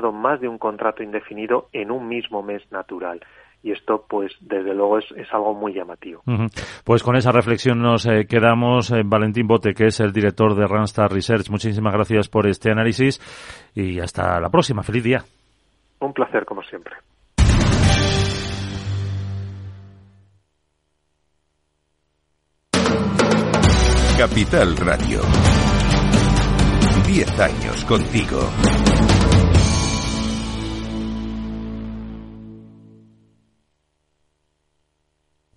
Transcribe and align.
más 0.00 0.40
de 0.40 0.48
un 0.48 0.58
contrato 0.58 1.02
indefinido 1.02 1.68
en 1.72 1.90
un 1.90 2.08
mismo 2.08 2.42
mes 2.42 2.62
natural 2.70 3.20
y 3.62 3.70
esto 3.70 4.04
pues 4.08 4.32
desde 4.40 4.74
luego 4.74 4.98
es, 4.98 5.04
algo 5.32 5.54
muy 5.54 5.72
llamativo. 5.72 6.22
Pues 6.84 7.02
con 7.02 7.14
esa 7.14 7.30
reflexión 7.30 7.80
nos 7.80 8.06
eh, 8.06 8.26
quedamos. 8.28 8.90
Eh, 8.90 9.02
Valentín 9.04 9.46
Bote, 9.46 9.72
que 9.72 9.86
es 9.86 10.00
el 10.00 10.12
director 10.12 10.56
de 10.56 10.66
Randstad 10.66 11.10
Research, 11.10 11.48
muchísimas 11.50 11.92
gracias 11.92 12.28
por 12.28 12.48
este 12.48 12.70
análisis 12.72 13.20
y 13.74 14.00
hasta 14.00 14.40
la 14.40 14.48
próxima. 14.48 14.82
Feliz 14.82 15.04
día. 15.04 15.22
Un 16.00 16.12
placer 16.12 16.44
como 16.44 16.62
siempre. 16.62 16.94
Capital 24.18 24.76
Radio. 24.76 25.20
Diez 27.06 27.40
años 27.40 27.84
contigo. 27.84 28.40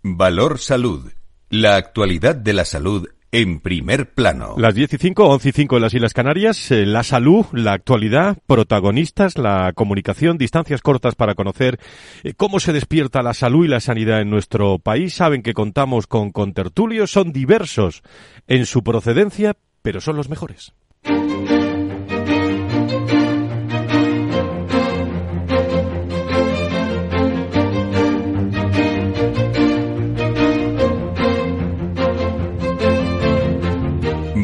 Valor 0.08 0.60
Salud. 0.60 1.12
La 1.50 1.78
actualidad 1.78 2.36
de 2.36 2.54
la 2.54 2.64
salud 2.64 3.10
en 3.32 3.60
primer 3.60 4.14
plano. 4.14 4.54
Las 4.56 4.76
10 4.76 4.94
y 4.94 4.98
5, 5.00 5.26
11 5.26 5.50
y 5.50 5.52
5 5.52 5.76
en 5.78 5.82
las 5.82 5.96
Islas 5.96 6.14
Canarias, 6.14 6.70
eh, 6.70 6.86
la 6.86 7.02
salud, 7.02 7.48
la 7.54 7.74
actualidad, 7.74 8.38
protagonistas, 8.46 9.40
la 9.40 9.74
comunicación, 9.74 10.38
distancias 10.38 10.84
cortas 10.84 11.16
para 11.16 11.34
conocer 11.34 11.80
eh, 12.24 12.36
cómo 12.38 12.60
se 12.60 12.72
despierta 12.72 13.24
la 13.24 13.34
salud 13.34 13.66
y 13.66 13.68
la 13.68 13.80
sanidad 13.80 14.22
en 14.22 14.30
nuestro 14.30 14.78
país. 14.78 15.16
Saben 15.16 15.42
que 15.42 15.56
contamos 15.56 16.06
con 16.06 16.32
contertulios, 16.32 17.10
son 17.10 17.32
diversos 17.32 18.04
en 18.46 18.68
su 18.68 18.84
procedencia, 18.84 19.58
pero 19.82 20.02
son 20.02 20.18
los 20.18 20.30
mejores. 20.30 20.76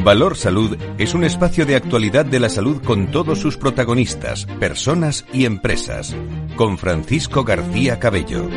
Valor 0.04 0.36
Salud 0.36 0.78
es 0.98 1.14
un 1.14 1.24
espacio 1.24 1.68
de 1.68 1.76
actualidad 1.76 2.26
de 2.26 2.40
la 2.40 2.50
salud 2.50 2.82
con 2.82 3.12
todos 3.12 3.38
sus 3.38 3.58
protagonistas, 3.58 4.48
personas 4.60 5.26
y 5.32 5.46
empresas. 5.46 6.16
Con 6.56 6.80
Francisco 6.80 7.44
García 7.44 8.00
Cabello. 8.00 8.50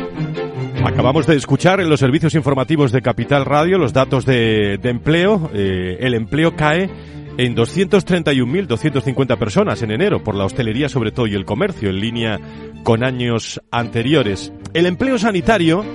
Acabamos 0.83 1.27
de 1.27 1.35
escuchar 1.35 1.81
en 1.81 1.89
los 1.89 1.99
servicios 1.99 2.33
informativos 2.33 2.91
de 2.91 3.03
Capital 3.03 3.45
Radio 3.45 3.77
los 3.77 3.93
datos 3.93 4.25
de, 4.25 4.79
empleo. 4.83 5.51
Eh, 5.53 5.97
el 5.99 6.15
empleo 6.15 6.55
cae 6.55 6.89
en 7.37 7.55
231.250 7.55 9.37
personas 9.37 9.83
en 9.83 9.91
enero 9.91 10.23
por 10.23 10.33
la 10.33 10.45
hostelería 10.45 10.89
sobre 10.89 11.11
todo 11.11 11.27
y 11.27 11.35
el 11.35 11.45
comercio 11.45 11.91
en 11.91 11.99
línea 11.99 12.39
con 12.83 13.03
años 13.03 13.61
anteriores. 13.69 14.51
El 14.73 14.87
empleo 14.87 15.19
sanitario 15.19 15.85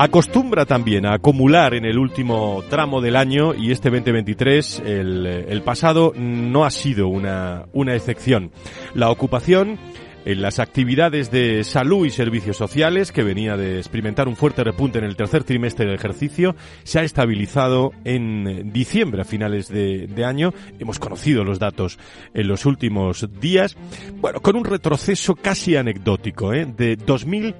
acostumbra 0.00 0.64
también 0.64 1.04
a 1.04 1.12
acumular 1.12 1.74
en 1.74 1.84
el 1.84 1.98
último 1.98 2.64
tramo 2.70 3.02
del 3.02 3.16
año 3.16 3.52
y 3.54 3.70
este 3.70 3.90
2023, 3.90 4.82
el, 4.86 5.26
el 5.26 5.62
pasado, 5.62 6.14
no 6.16 6.64
ha 6.64 6.70
sido 6.70 7.08
una, 7.08 7.66
una 7.74 7.94
excepción. 7.94 8.50
La 8.94 9.10
ocupación 9.10 9.78
en 10.24 10.40
las 10.40 10.58
actividades 10.58 11.30
de 11.30 11.64
salud 11.64 12.06
y 12.06 12.10
servicios 12.10 12.56
sociales, 12.56 13.12
que 13.12 13.22
venía 13.22 13.58
de 13.58 13.76
experimentar 13.76 14.26
un 14.26 14.36
fuerte 14.36 14.64
repunte 14.64 14.98
en 14.98 15.04
el 15.04 15.16
tercer 15.16 15.44
trimestre 15.44 15.84
del 15.84 15.96
ejercicio, 15.96 16.56
se 16.82 17.00
ha 17.00 17.02
estabilizado 17.02 17.90
en 18.04 18.72
diciembre, 18.72 19.20
a 19.20 19.26
finales 19.26 19.68
de, 19.68 20.06
de 20.06 20.24
año. 20.24 20.54
Hemos 20.78 20.98
conocido 20.98 21.44
los 21.44 21.58
datos 21.58 21.98
en 22.32 22.48
los 22.48 22.64
últimos 22.64 23.28
días. 23.38 23.76
Bueno, 24.14 24.40
con 24.40 24.56
un 24.56 24.64
retroceso 24.64 25.34
casi 25.34 25.76
anecdótico, 25.76 26.54
¿eh? 26.54 26.64
de 26.64 26.96
2000 26.96 27.54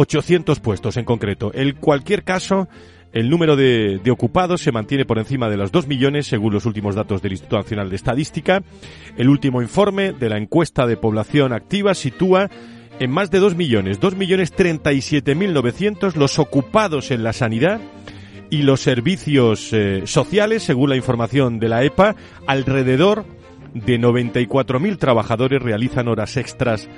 800 0.00 0.60
puestos 0.60 0.96
en 0.96 1.04
concreto. 1.04 1.50
En 1.52 1.74
cualquier 1.74 2.22
caso, 2.22 2.68
el 3.12 3.28
número 3.28 3.56
de, 3.56 4.00
ocupados 4.12 4.60
se 4.60 4.70
mantiene 4.70 5.04
por 5.04 5.18
encima 5.18 5.50
de 5.50 5.56
los 5.56 5.72
2 5.72 5.88
millones 5.88 6.28
según 6.28 6.54
los 6.54 6.66
últimos 6.66 6.94
datos 6.94 7.20
del 7.20 7.32
Instituto 7.32 7.56
Nacional 7.56 7.90
de 7.90 7.96
Estadística. 7.96 8.62
El 9.16 9.28
último 9.28 9.60
informe 9.60 10.12
de 10.12 10.28
la 10.28 10.38
encuesta 10.38 10.86
de 10.86 10.96
población 10.96 11.52
activa 11.52 11.96
sitúa 11.96 12.48
en 13.00 13.10
más 13.10 13.32
de 13.32 13.40
2 13.40 13.56
millones, 13.56 13.98
2 13.98 14.14
millones 14.14 14.52
37 14.52 15.34
mil 15.34 15.52
900 15.52 16.14
los 16.14 16.38
ocupados 16.38 17.10
en 17.10 17.24
la 17.24 17.32
sanidad 17.32 17.80
y 18.50 18.62
los 18.62 18.80
servicios 18.80 19.72
eh, 19.72 20.02
sociales, 20.04 20.62
según 20.62 20.90
la 20.90 20.96
información 20.96 21.58
de 21.58 21.68
la 21.68 21.82
EPA, 21.82 22.14
alrededor 22.46 23.24
de 23.74 24.00
94.000 24.00 24.96
trabajadores 24.96 25.60
realizan 25.60 26.08
horas 26.08 26.36
extras 26.36 26.88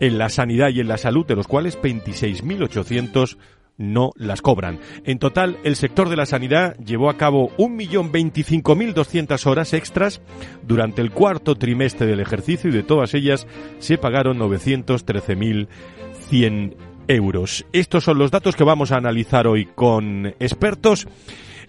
en 0.00 0.18
la 0.18 0.28
sanidad 0.28 0.70
y 0.70 0.80
en 0.80 0.88
la 0.88 0.98
salud, 0.98 1.24
de 1.26 1.36
los 1.36 1.46
cuales 1.46 1.78
26.800 1.80 3.36
no 3.78 4.12
las 4.16 4.42
cobran. 4.42 4.78
En 5.04 5.18
total, 5.18 5.56
el 5.64 5.74
sector 5.76 6.10
de 6.10 6.16
la 6.16 6.26
sanidad 6.26 6.76
llevó 6.78 7.08
a 7.08 7.16
cabo 7.16 7.50
1.025.200 7.56 9.46
horas 9.46 9.72
extras 9.72 10.20
durante 10.66 11.00
el 11.00 11.12
cuarto 11.12 11.54
trimestre 11.54 12.06
del 12.06 12.20
ejercicio 12.20 12.68
y 12.68 12.72
de 12.72 12.82
todas 12.82 13.14
ellas 13.14 13.46
se 13.78 13.96
pagaron 13.96 14.38
913.100 14.38 16.76
euros. 17.06 17.64
Estos 17.72 18.04
son 18.04 18.18
los 18.18 18.30
datos 18.30 18.54
que 18.56 18.64
vamos 18.64 18.92
a 18.92 18.96
analizar 18.96 19.46
hoy 19.46 19.64
con 19.66 20.26
expertos 20.40 21.08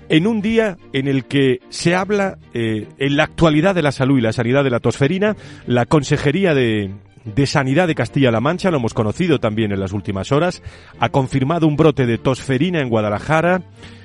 en 0.10 0.28
un 0.28 0.42
día 0.42 0.78
en 0.92 1.08
el 1.08 1.24
que 1.26 1.60
se 1.70 1.96
habla 1.96 2.40
eh, 2.56 2.88
en 2.98 3.16
la 3.16 3.26
actualidad 3.26 3.76
de 3.76 3.84
la 3.84 3.92
salud 3.92 4.18
y 4.18 4.22
la 4.22 4.34
sanidad 4.34 4.64
de 4.64 4.72
la 4.72 4.80
tosferina, 4.80 5.36
la 5.68 5.86
Consejería 5.86 6.56
de, 6.56 6.90
de 7.26 7.46
Sanidad 7.46 7.88
de 7.88 7.96
Castilla-La 7.96 8.42
Mancha, 8.42 8.72
lo 8.72 8.78
hemos 8.78 8.94
conocido 8.94 9.40
también 9.40 9.72
en 9.72 9.80
las 9.80 9.94
últimas 9.94 10.32
horas, 10.32 10.62
ha 11.00 11.10
confirmado 11.10 11.68
un 11.68 11.76
brote 11.76 12.06
de 12.06 12.18
tosferina 12.18 12.80
en 12.80 12.90
Guadalajara 12.90 13.62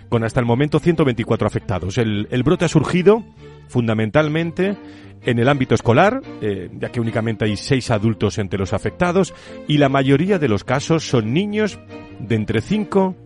con 0.09 0.25
hasta 0.25 0.41
el 0.41 0.47
momento 0.47 0.79
124 0.79 1.47
afectados. 1.47 1.99
El, 1.99 2.43
brote 2.45 2.65
ha 2.65 2.69
surgido 2.69 3.25
fundamentalmente 3.69 4.77
en 5.23 5.39
el 5.39 5.49
ámbito 5.49 5.75
escolar, 5.75 6.21
eh, 6.43 6.71
ya 6.79 6.91
que 6.91 7.01
únicamente 7.01 7.47
hay 7.47 7.57
seis 7.57 7.91
adultos 7.91 8.39
entre 8.39 8.59
los 8.59 8.73
afectados 8.73 9.35
y 9.67 9.79
la 9.79 9.89
mayoría 9.89 10.39
de 10.39 10.49
los 10.49 10.65
casos 10.65 11.09
son 11.09 11.33
niños 11.33 11.79
de 12.19 12.35
entre 12.35 12.61
5 12.61 13.17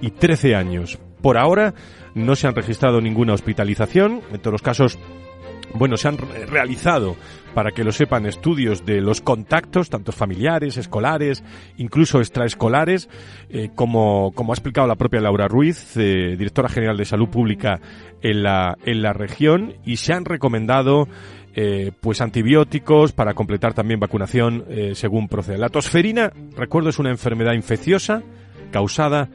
y 0.00 0.10
13 0.12 0.54
años. 0.54 0.98
Por 1.20 1.36
ahora 1.36 1.74
no 2.14 2.36
se 2.36 2.46
han 2.46 2.54
registrado 2.54 3.00
ninguna 3.00 3.34
hospitalización, 3.34 4.22
en 4.32 4.40
todos 4.40 4.52
los 4.52 4.62
casos 4.62 4.98
bueno, 5.74 5.96
se 5.96 6.08
han 6.08 6.18
realizado, 6.18 7.16
para 7.54 7.70
que 7.70 7.84
lo 7.84 7.92
sepan, 7.92 8.26
estudios 8.26 8.84
de 8.84 9.00
los 9.00 9.20
contactos, 9.20 9.90
tanto 9.90 10.12
familiares, 10.12 10.76
escolares, 10.76 11.44
incluso 11.76 12.18
extraescolares, 12.18 13.08
eh, 13.48 13.70
como, 13.74 14.32
como 14.32 14.52
ha 14.52 14.54
explicado 14.54 14.86
la 14.86 14.96
propia 14.96 15.20
Laura 15.20 15.48
Ruiz, 15.48 15.96
eh, 15.96 16.36
directora 16.36 16.68
general 16.68 16.96
de 16.96 17.04
Salud 17.04 17.28
Pública 17.28 17.80
en 18.22 18.42
la, 18.42 18.76
en 18.84 19.02
la 19.02 19.12
región, 19.12 19.74
y 19.84 19.96
se 19.96 20.12
han 20.12 20.24
recomendado 20.24 21.08
eh, 21.54 21.92
pues 22.00 22.20
antibióticos 22.20 23.12
para 23.12 23.34
completar 23.34 23.74
también 23.74 24.00
vacunación 24.00 24.64
según 24.94 25.28
procede. 25.28 25.58
La 25.58 25.68
tosferina, 25.68 26.32
recuerdo, 26.56 26.90
es 26.90 26.98
una 26.98 27.10
enfermedad 27.10 27.54
infecciosa 27.54 28.22
causada 28.70 29.28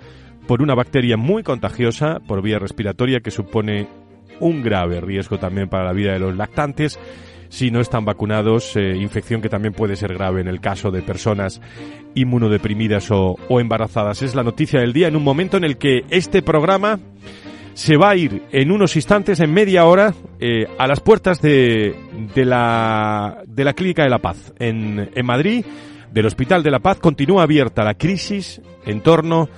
por 0.47 0.61
una 0.61 0.75
bacteria 0.75 1.17
muy 1.17 1.43
contagiosa 1.43 2.19
por 2.25 2.41
vía 2.41 2.59
respiratoria 2.59 3.19
que 3.19 3.31
supone 3.31 3.87
un 4.39 4.61
grave 4.61 5.01
riesgo 5.01 5.37
también 5.39 5.69
para 5.69 5.85
la 5.85 5.93
vida 5.93 6.13
de 6.13 6.19
los 6.19 6.35
lactantes 6.35 6.99
si 7.49 7.71
no 7.71 7.79
están 7.79 8.05
vacunados, 8.05 8.75
eh, 8.75 8.97
infección 8.97 9.41
que 9.41 9.49
también 9.49 9.73
puede 9.73 9.95
ser 9.95 10.13
grave 10.13 10.41
en 10.41 10.47
el 10.47 10.59
caso 10.59 10.91
de 10.91 11.01
personas 11.01 11.61
inmunodeprimidas 12.13 13.09
o, 13.11 13.37
embarazadas. 13.49 14.21
Es 14.21 14.35
la 14.35 14.43
noticia 14.43 14.81
del 14.81 14.93
día 14.93 15.07
en 15.07 15.15
un 15.15 15.23
momento 15.23 15.55
en 15.55 15.63
el 15.63 15.77
que 15.77 16.03
este 16.09 16.41
programa 16.41 16.99
se 17.73 17.97
va 17.97 18.09
a 18.09 18.15
ir 18.15 18.43
en 18.51 18.71
unos 18.71 18.95
instantes, 18.95 19.39
en 19.39 19.53
media 19.53 19.85
hora, 19.85 20.13
eh, 20.39 20.65
a 20.77 20.87
las 20.87 20.99
puertas 20.99 21.41
de, 21.41 21.95
de, 22.33 22.45
la, 22.45 23.41
de 23.45 23.63
la 23.63 23.73
Clínica 23.73 24.03
de 24.03 24.09
la 24.09 24.19
Paz 24.19 24.53
en, 24.59 25.11
en 25.13 25.25
Madrid, 25.25 25.65
del 26.11 26.25
Hospital 26.25 26.63
de 26.63 26.71
la 26.71 26.79
Paz. 26.79 26.99
Continúa 26.99 27.43
abierta 27.43 27.83
la 27.83 27.95
crisis 27.95 28.61
en 28.85 29.01
torno 29.01 29.49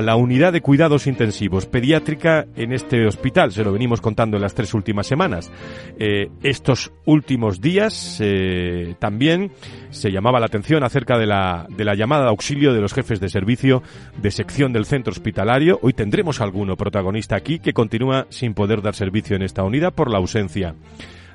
la 0.00 0.14
unidad 0.14 0.52
de 0.52 0.60
cuidados 0.60 1.08
intensivos 1.08 1.66
pediátrica 1.66 2.46
en 2.54 2.72
este 2.72 3.06
hospital. 3.06 3.50
Se 3.50 3.64
lo 3.64 3.72
venimos 3.72 4.00
contando 4.00 4.36
en 4.36 4.42
las 4.42 4.54
tres 4.54 4.72
últimas 4.72 5.08
semanas. 5.08 5.50
Eh, 5.98 6.30
estos 6.44 6.92
últimos 7.06 7.60
días 7.60 8.18
eh, 8.20 8.94
también 9.00 9.50
se 9.90 10.12
llamaba 10.12 10.38
la 10.38 10.46
atención 10.46 10.84
acerca 10.84 11.18
de 11.18 11.26
la, 11.26 11.66
de 11.68 11.84
la 11.84 11.96
llamada 11.96 12.22
de 12.22 12.28
auxilio 12.30 12.72
de 12.72 12.80
los 12.80 12.94
jefes 12.94 13.18
de 13.18 13.28
servicio 13.28 13.82
de 14.22 14.30
sección 14.30 14.72
del 14.72 14.86
centro 14.86 15.10
hospitalario. 15.10 15.80
Hoy 15.82 15.92
tendremos 15.92 16.40
alguno 16.40 16.76
protagonista 16.76 17.34
aquí 17.34 17.58
que 17.58 17.72
continúa 17.72 18.28
sin 18.30 18.54
poder 18.54 18.82
dar 18.82 18.94
servicio 18.94 19.34
en 19.34 19.42
esta 19.42 19.64
unidad 19.64 19.92
por 19.92 20.08
la 20.08 20.18
ausencia 20.18 20.76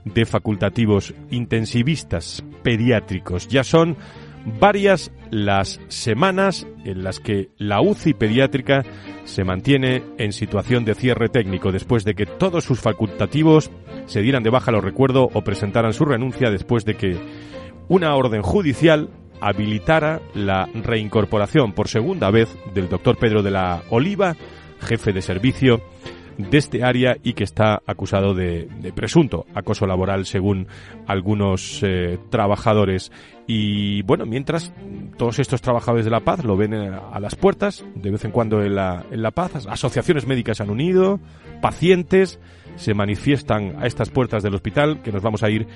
de 0.06 0.26
facultativos 0.26 1.14
intensivistas 1.32 2.44
pediátricos. 2.64 3.48
Ya 3.48 3.64
son 3.64 3.98
varias 4.46 5.12
las 5.32 5.80
semanas 5.88 6.68
en 6.86 7.04
las 7.04 7.20
que 7.20 7.50
la 7.58 7.82
UCI 7.82 8.14
pediátrica 8.14 8.84
se 9.26 9.44
mantiene 9.44 10.04
en 10.18 10.32
situación 10.32 10.86
de 10.86 10.94
cierre 10.96 11.30
técnico 11.30 11.72
después 11.72 12.06
de 12.06 12.14
que 12.14 12.26
todos 12.26 12.64
sus 12.64 12.80
facultativos 12.80 13.72
se 14.06 14.22
dieran 14.22 14.44
de 14.44 14.52
baja, 14.52 14.72
lo 14.72 14.82
recuerdo, 14.82 15.30
o 15.34 15.42
presentaran 15.42 15.94
su 15.94 16.06
renuncia 16.06 16.52
después 16.52 16.86
de 16.86 16.96
que 16.96 17.18
una 17.88 18.16
orden 18.16 18.42
judicial 18.42 19.10
habilitara 19.42 20.22
la 20.34 20.70
reincorporación 20.74 21.74
por 21.74 21.88
segunda 21.88 22.32
vez 22.32 22.56
del 22.74 22.88
doctor 22.88 23.18
Pedro 23.18 23.44
de 23.44 23.52
la 23.52 23.84
Oliva, 23.90 24.36
jefe 24.80 25.12
de 25.12 25.22
servicio 25.22 25.82
de 26.38 26.58
este 26.58 26.84
área 26.84 27.18
y 27.24 27.34
que 27.34 27.44
está 27.44 27.82
acusado 27.86 28.34
de, 28.34 28.68
presunto 28.96 29.46
acoso 29.54 29.86
laboral 29.86 30.26
según 30.26 30.68
algunos 31.08 31.82
eh, 31.84 32.18
trabajadores. 32.30 33.12
Y 33.48 34.02
bueno, 34.04 34.26
mientras 34.26 34.74
todos 35.18 35.40
estos 35.40 35.62
trabajadores 35.62 36.06
de 36.06 36.12
la 36.12 36.22
paz 36.22 36.44
lo 36.44 36.58
ven 36.58 36.74
eh, 36.74 36.92
a 37.12 37.20
las 37.20 37.36
puertas, 37.36 37.86
de 37.96 38.12
vez 38.12 38.26
en 38.26 38.32
cuando 38.32 38.64
en 38.64 38.76
la, 38.76 39.06
en 39.12 39.22
la 39.22 39.32
paz, 39.32 39.68
asociaciones 39.68 40.26
médicas 40.26 40.62
han 40.62 40.70
unido, 40.70 41.20
pacientes 41.62 42.40
se 42.76 42.94
manifiestan 42.94 43.76
a 43.80 43.86
estas 43.86 44.10
puertas 44.10 44.44
del 44.44 44.56
hospital, 44.56 45.02
que 45.02 45.12
nos 45.12 45.22
vamos 45.22 45.44
a 45.44 45.50
ir 45.50 45.68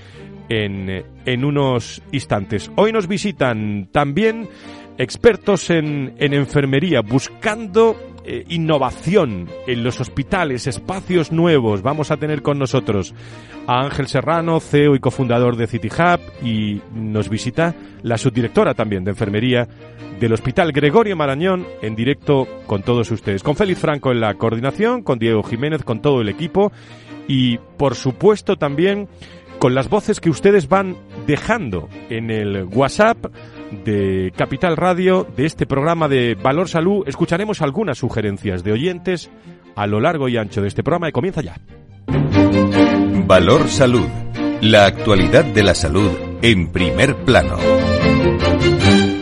en, 0.50 0.90
eh, 0.90 1.06
en 1.26 1.46
unos 1.46 2.02
instantes. 2.12 2.72
Hoy 2.76 2.92
nos 2.92 3.08
visitan 3.08 3.88
también 3.92 4.50
expertos 4.98 5.70
en, 5.70 6.16
en 6.18 6.34
enfermería, 6.34 7.02
buscando 7.02 7.96
eh, 8.32 8.46
innovación 8.50 9.50
en 9.66 9.84
los 9.84 10.00
hospitales, 10.00 10.68
espacios 10.68 11.32
nuevos. 11.32 11.82
Vamos 11.82 12.12
a 12.12 12.18
tener 12.18 12.44
con 12.44 12.60
nosotros 12.60 13.16
a 13.66 13.82
Ángel 13.82 14.06
Serrano, 14.06 14.60
CEO 14.60 14.94
y 14.94 15.00
cofundador 15.00 15.56
de 15.56 15.66
City 15.66 15.88
Hub, 15.88 16.20
y 16.46 16.80
nos 16.94 17.28
visita 17.28 17.74
la 18.04 18.20
subdirectora 18.20 18.76
también 18.76 19.04
de 19.04 19.10
enfermería 19.10 19.68
del 20.20 20.34
Hospital 20.34 20.72
Gregorio 20.72 21.16
Marañón 21.16 21.66
en 21.82 21.96
directo 21.96 22.48
con 22.68 22.84
todos 22.84 23.10
ustedes. 23.10 23.42
Con 23.42 23.56
Félix 23.56 23.80
Franco 23.80 24.12
en 24.12 24.20
la 24.20 24.36
coordinación, 24.36 25.02
con 25.02 25.18
Diego 25.18 25.42
Jiménez, 25.42 25.82
con 25.82 26.00
todo 26.00 26.22
el 26.22 26.30
equipo 26.30 26.72
y 27.28 27.58
por 27.78 27.96
supuesto 27.96 28.58
también 28.58 29.08
con 29.58 29.74
las 29.74 29.90
voces 29.90 30.20
que 30.20 30.30
ustedes 30.30 30.70
van 30.70 30.96
dejando 31.26 31.90
en 32.12 32.30
el 32.30 32.66
WhatsApp 32.66 33.26
de 33.72 34.34
Capital 34.36 34.78
Radio, 34.78 35.28
de 35.36 35.46
este 35.46 35.66
programa 35.66 36.08
de 36.08 36.36
Valor 36.36 36.68
Salud, 36.68 37.04
escucharemos 37.08 37.62
algunas 37.62 37.98
sugerencias 37.98 38.64
de 38.64 38.72
oyentes 38.72 39.30
a 39.76 39.88
lo 39.88 40.00
largo 40.00 40.28
y 40.28 40.38
ancho 40.38 40.62
de 40.62 40.68
este 40.68 40.84
programa 40.84 41.10
y 41.10 41.12
comienza 41.12 41.42
ya. 41.42 41.56
Valor 43.26 43.68
Salud. 43.68 44.08
La 44.62 44.86
actualidad 44.86 45.46
de 45.46 45.64
la 45.64 45.74
salud 45.74 46.12
en 46.42 46.72
primer 46.72 47.16
plano. 47.18 47.58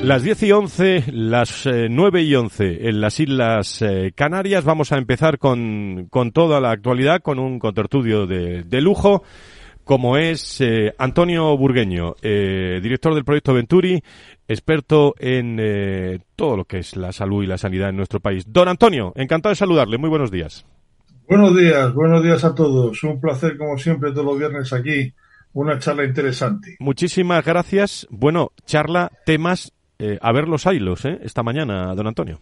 Las 0.03 0.23
10 0.23 0.43
y 0.43 0.51
11, 0.53 1.03
las 1.11 1.67
9 1.67 2.19
eh, 2.19 2.23
y 2.23 2.35
11 2.35 2.87
en 2.87 3.01
las 3.01 3.19
Islas 3.19 3.81
eh, 3.81 4.13
Canarias. 4.15 4.63
Vamos 4.63 4.93
a 4.93 4.97
empezar 4.97 5.37
con, 5.37 6.07
con 6.09 6.31
toda 6.31 6.61
la 6.61 6.71
actualidad, 6.71 7.21
con 7.21 7.39
un 7.39 7.59
contertudio 7.59 8.25
de, 8.25 8.63
de 8.63 8.81
lujo 8.81 9.23
como 9.87 10.17
es 10.17 10.59
eh, 10.59 10.93
Antonio 10.99 11.57
Burgueño, 11.57 12.15
eh, 12.21 12.79
director 12.83 13.15
del 13.15 13.23
proyecto 13.23 13.53
Venturi, 13.53 14.03
experto 14.45 15.15
en 15.17 15.57
eh, 15.61 16.19
todo 16.35 16.57
lo 16.57 16.65
que 16.65 16.79
es 16.79 16.97
la 16.97 17.13
salud 17.13 17.41
y 17.41 17.47
la 17.47 17.57
sanidad 17.57 17.89
en 17.89 17.95
nuestro 17.95 18.19
país. 18.19 18.43
Don 18.51 18.67
Antonio, 18.67 19.13
encantado 19.15 19.51
de 19.51 19.55
saludarle. 19.55 19.97
Muy 19.97 20.09
buenos 20.09 20.29
días. 20.29 20.65
Buenos 21.29 21.55
días, 21.55 21.93
buenos 21.93 22.21
días 22.21 22.43
a 22.43 22.53
todos. 22.53 23.01
Un 23.03 23.21
placer, 23.21 23.57
como 23.57 23.77
siempre, 23.77 24.11
todos 24.11 24.25
los 24.25 24.37
viernes 24.37 24.73
aquí. 24.73 25.13
Una 25.53 25.79
charla 25.79 26.03
interesante. 26.03 26.75
Muchísimas 26.79 27.43
gracias. 27.45 28.07
Bueno, 28.09 28.51
charla, 28.65 29.09
temas, 29.25 29.73
a 30.21 30.31
ver 30.33 30.49
los 30.49 30.65
hilos, 30.65 31.05
esta 31.05 31.43
mañana, 31.43 31.95
don 31.95 32.07
Antonio. 32.07 32.41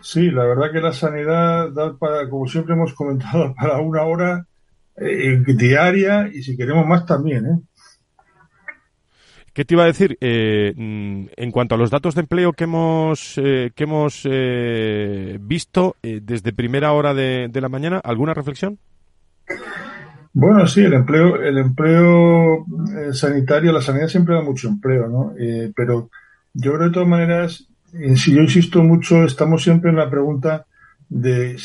Sí, 0.00 0.30
la 0.30 0.44
verdad 0.46 0.72
que 0.72 0.80
la 0.80 0.92
sanidad 0.92 1.70
da 1.70 1.96
para, 1.96 2.28
como 2.30 2.46
siempre 2.46 2.74
hemos 2.74 2.94
comentado, 2.94 3.54
para 3.60 3.78
una 3.78 4.02
hora 4.04 4.46
eh, 4.96 5.42
diaria 5.46 6.28
y 6.32 6.42
si 6.42 6.56
queremos 6.56 6.86
más 6.86 7.04
también. 7.06 7.46
¿eh? 7.46 7.58
¿Qué 9.52 9.64
te 9.64 9.74
iba 9.74 9.84
a 9.84 9.88
decir? 9.88 10.16
Eh, 10.20 10.72
mm, 10.76 11.26
en 11.36 11.50
cuanto 11.50 11.74
a 11.74 11.78
los 11.78 11.90
datos 11.90 12.14
de 12.14 12.22
empleo 12.22 12.52
que 12.52 12.64
hemos, 12.64 13.34
que 13.34 13.72
hemos 13.76 14.22
eh, 14.24 15.38
visto 15.40 15.96
desde 16.02 16.52
primera 16.52 16.92
hora 16.92 17.14
de, 17.14 17.50
la 17.52 17.68
mañana, 17.68 18.00
¿alguna 18.02 18.34
reflexión? 18.34 18.78
Bueno, 20.32 20.66
sí, 20.66 20.80
el 20.80 20.94
empleo, 20.94 21.36
el 21.36 21.58
empleo 21.58 22.66
sanitario, 23.12 23.72
la 23.72 23.80
sanidad 23.80 24.08
siempre 24.08 24.34
da 24.34 24.42
mucho 24.42 24.66
empleo, 24.66 25.08
¿no? 25.08 25.32
pero 25.76 26.10
yo 26.52 26.72
creo 26.72 26.88
de 26.88 26.92
todas 26.92 27.08
maneras, 27.08 27.68
si 28.16 28.34
yo 28.34 28.40
insisto 28.40 28.82
mucho, 28.82 29.22
estamos 29.22 29.62
siempre 29.62 29.90
en 29.90 29.96
la 29.96 30.10
pregunta 30.10 30.66
de 31.14 31.56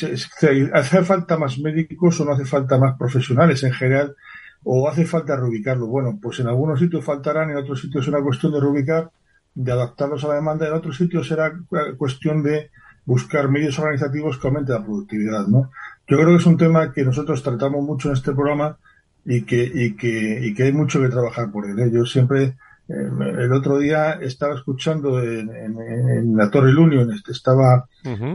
hace 0.73 1.03
falta 1.03 1.35
más 1.35 1.57
médicos 1.57 2.19
o 2.19 2.25
no 2.25 2.33
hace 2.33 2.45
falta 2.45 2.77
más 2.77 2.95
profesionales 2.99 3.63
en 3.63 3.73
general 3.73 4.15
o 4.63 4.87
hace 4.87 5.05
falta 5.05 5.35
reubicarlo. 5.35 5.87
Bueno, 5.87 6.19
pues 6.21 6.39
en 6.39 6.47
algunos 6.47 6.79
sitios 6.79 7.03
faltarán, 7.03 7.49
en 7.49 7.57
otros 7.57 7.81
sitios 7.81 8.05
será 8.05 8.21
cuestión 8.21 8.51
de 8.51 8.59
reubicar, 8.59 9.09
de 9.55 9.71
adaptarlos 9.71 10.23
a 10.23 10.27
la 10.27 10.35
demanda, 10.35 10.67
en 10.67 10.73
otros 10.73 10.97
sitios 10.97 11.27
será 11.27 11.51
cuestión 11.97 12.43
de 12.43 12.69
buscar 13.05 13.49
medios 13.49 13.79
organizativos 13.79 14.37
que 14.37 14.47
aumenten 14.47 14.75
la 14.75 14.85
productividad, 14.85 15.47
¿no? 15.47 15.71
Yo 16.07 16.17
creo 16.17 16.27
que 16.27 16.35
es 16.35 16.45
un 16.45 16.57
tema 16.57 16.93
que 16.93 17.03
nosotros 17.03 17.41
tratamos 17.41 17.83
mucho 17.83 18.09
en 18.09 18.13
este 18.13 18.33
programa 18.33 18.77
y 19.25 19.41
que, 19.41 19.63
y 19.63 19.95
que, 19.95 20.45
y 20.45 20.53
que 20.53 20.63
hay 20.63 20.73
mucho 20.73 21.01
que 21.01 21.09
trabajar 21.09 21.51
por 21.51 21.65
él. 21.65 21.79
¿eh? 21.79 21.89
Yo 21.91 22.05
siempre 22.05 22.55
el 22.89 23.53
otro 23.53 23.77
día 23.77 24.13
estaba 24.13 24.55
escuchando 24.55 25.21
en, 25.21 26.35
la 26.35 26.49
Torre 26.49 26.75
Union, 26.75 27.11
este, 27.13 27.31
estaba, 27.31 27.87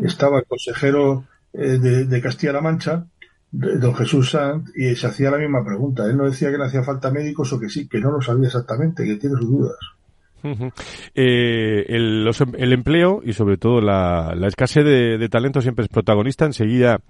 estaba 0.02 0.38
el 0.38 0.44
consejero 0.44 1.24
eh, 1.52 1.78
de, 1.78 2.22
Castilla-La 2.22 2.60
Mancha, 2.60 3.04
don 3.50 3.94
Jesús 3.94 4.30
Sanz, 4.30 4.70
y 4.76 4.94
se 4.94 5.06
hacía 5.08 5.30
la 5.30 5.38
misma 5.38 5.64
pregunta. 5.64 6.04
Él 6.06 6.16
no 6.16 6.24
decía 6.24 6.50
que 6.50 6.58
le 6.58 6.66
hacía 6.66 6.84
falta 6.84 7.10
médicos 7.10 7.52
o 7.52 7.58
que 7.58 7.68
sí, 7.68 7.88
que 7.88 8.00
no 8.00 8.12
lo 8.12 8.20
sabía 8.20 8.46
exactamente, 8.46 9.04
que 9.04 9.16
tiene 9.16 9.36
sus 9.36 9.50
dudas. 9.50 9.76
Eh, 11.14 11.86
el, 11.88 12.72
empleo 12.72 13.22
y 13.24 13.32
sobre 13.32 13.56
todo 13.56 13.80
la, 13.80 14.34
escasez 14.46 14.84
de, 14.84 15.16
de, 15.16 15.28
talento 15.28 15.60
siempre 15.62 15.84
es 15.84 15.88
protagonista. 15.88 16.44
Enseguida 16.44 17.00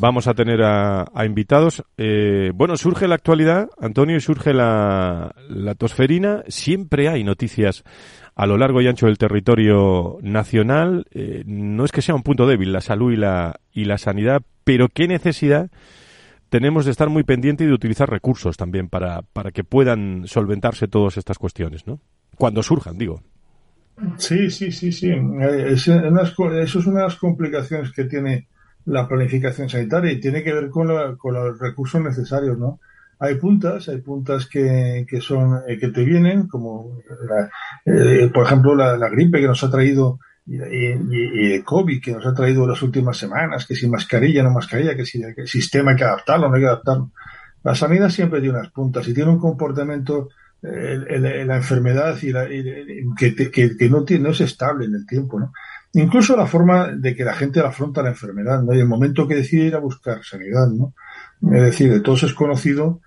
vamos 0.00 0.26
a 0.26 0.34
tener 0.34 0.62
a, 0.62 1.06
invitados. 1.24 1.84
Eh, 1.96 2.52
bueno, 2.54 2.76
surge 2.76 3.08
la 3.08 3.14
actualidad, 3.14 3.68
Antonio, 3.80 4.16
y 4.16 4.20
surge 4.20 4.52
la, 4.52 5.34
tosferina. 5.78 6.42
Siempre 6.48 7.08
hay 7.08 7.24
noticias 7.24 7.84
a 8.34 8.46
lo 8.46 8.56
largo 8.56 8.80
y 8.80 8.88
ancho 8.88 9.06
del 9.06 9.18
territorio 9.18 10.18
nacional. 10.22 11.06
Eh, 11.12 11.42
no 11.46 11.84
es 11.84 11.92
que 11.92 12.02
sea 12.02 12.14
un 12.14 12.22
punto 12.22 12.46
débil 12.46 12.72
la 12.72 12.80
salud 12.80 13.12
y 13.12 13.16
la, 13.16 13.60
y 13.72 13.84
la 13.84 13.98
sanidad, 13.98 14.42
pero 14.64 14.88
qué 14.88 15.08
necesidad 15.08 15.70
tenemos 16.48 16.84
de 16.84 16.90
estar 16.90 17.08
muy 17.08 17.24
pendientes 17.24 17.64
y 17.64 17.68
de 17.68 17.74
utilizar 17.74 18.08
recursos 18.08 18.56
también 18.56 18.88
para, 18.88 19.22
para 19.22 19.50
que 19.50 19.64
puedan 19.64 20.26
solventarse 20.26 20.88
todas 20.88 21.16
estas 21.18 21.38
cuestiones, 21.38 21.86
¿no? 21.86 22.00
Cuando 22.36 22.62
surjan, 22.62 22.96
digo. 22.96 23.22
Sí, 24.16 24.50
sí, 24.50 24.70
sí, 24.70 24.92
sí. 24.92 25.08
Eh, 25.10 25.64
eso 25.72 25.96
es 25.96 26.84
de 26.84 26.92
las 26.92 27.16
complicaciones 27.16 27.92
que 27.92 28.04
tiene 28.04 28.46
la 28.88 29.06
planificación 29.06 29.68
sanitaria 29.68 30.12
y 30.12 30.20
tiene 30.20 30.42
que 30.42 30.52
ver 30.52 30.70
con, 30.70 31.16
con 31.16 31.34
los 31.34 31.58
recursos 31.58 32.00
necesarios, 32.02 32.58
¿no? 32.58 32.80
Hay 33.20 33.34
puntas, 33.34 33.88
hay 33.88 33.98
puntas 33.98 34.46
que, 34.46 35.04
que 35.08 35.20
son, 35.20 35.60
eh, 35.66 35.76
que 35.78 35.88
te 35.88 36.04
vienen, 36.04 36.46
como, 36.46 37.00
eh, 37.84 38.30
por 38.32 38.46
ejemplo, 38.46 38.74
la, 38.74 39.08
gripe 39.08 39.40
que 39.40 39.46
nos 39.46 39.62
ha 39.64 39.70
traído 39.70 40.20
y, 40.46 41.52
el 41.52 41.64
COVID 41.64 42.00
que 42.00 42.12
nos 42.12 42.24
ha 42.24 42.32
traído 42.32 42.66
las 42.66 42.80
últimas 42.80 43.16
semanas, 43.16 43.66
que 43.66 43.74
si 43.74 43.88
mascarilla, 43.88 44.42
no 44.42 44.50
mascarilla, 44.50 44.94
que 44.94 45.04
si 45.04 45.20
el 45.22 45.48
sistema 45.48 45.90
hay 45.90 45.96
que 45.96 46.04
adaptarlo, 46.04 46.48
no 46.48 46.54
hay 46.54 46.62
que 46.62 46.68
adaptarlo. 46.68 47.10
La 47.64 47.74
sanidad 47.74 48.08
siempre 48.08 48.40
tiene 48.40 48.58
unas 48.58 48.70
puntas 48.70 49.06
y 49.08 49.14
tiene 49.14 49.30
un 49.30 49.40
comportamiento, 49.40 50.28
eh, 50.62 51.44
la 51.44 51.56
enfermedad 51.56 52.16
y, 52.22 52.30
la, 52.30 52.46
que, 52.46 53.34
que, 53.34 53.76
que, 53.76 53.90
no, 53.90 54.04
tiene, 54.04 54.24
no 54.24 54.30
es 54.30 54.40
estable 54.40 54.86
en 54.86 54.94
el 54.94 55.06
tiempo, 55.06 55.40
¿no? 55.40 55.52
Incluso 55.94 56.36
la 56.36 56.46
forma 56.46 56.88
de 56.88 57.16
que 57.16 57.24
la 57.24 57.34
gente 57.34 57.60
afronta 57.60 58.02
la 58.02 58.10
enfermedad, 58.10 58.62
¿no? 58.62 58.74
Y 58.74 58.80
el 58.80 58.86
momento 58.86 59.26
que 59.26 59.36
decide 59.36 59.66
ir 59.66 59.74
a 59.74 59.80
buscar 59.80 60.22
sanidad, 60.22 60.68
¿no? 60.68 60.94
Es 61.54 61.62
decir, 61.62 61.90
de 61.90 62.00
todos 62.00 62.24
es 62.24 62.34
conocido 62.34 63.00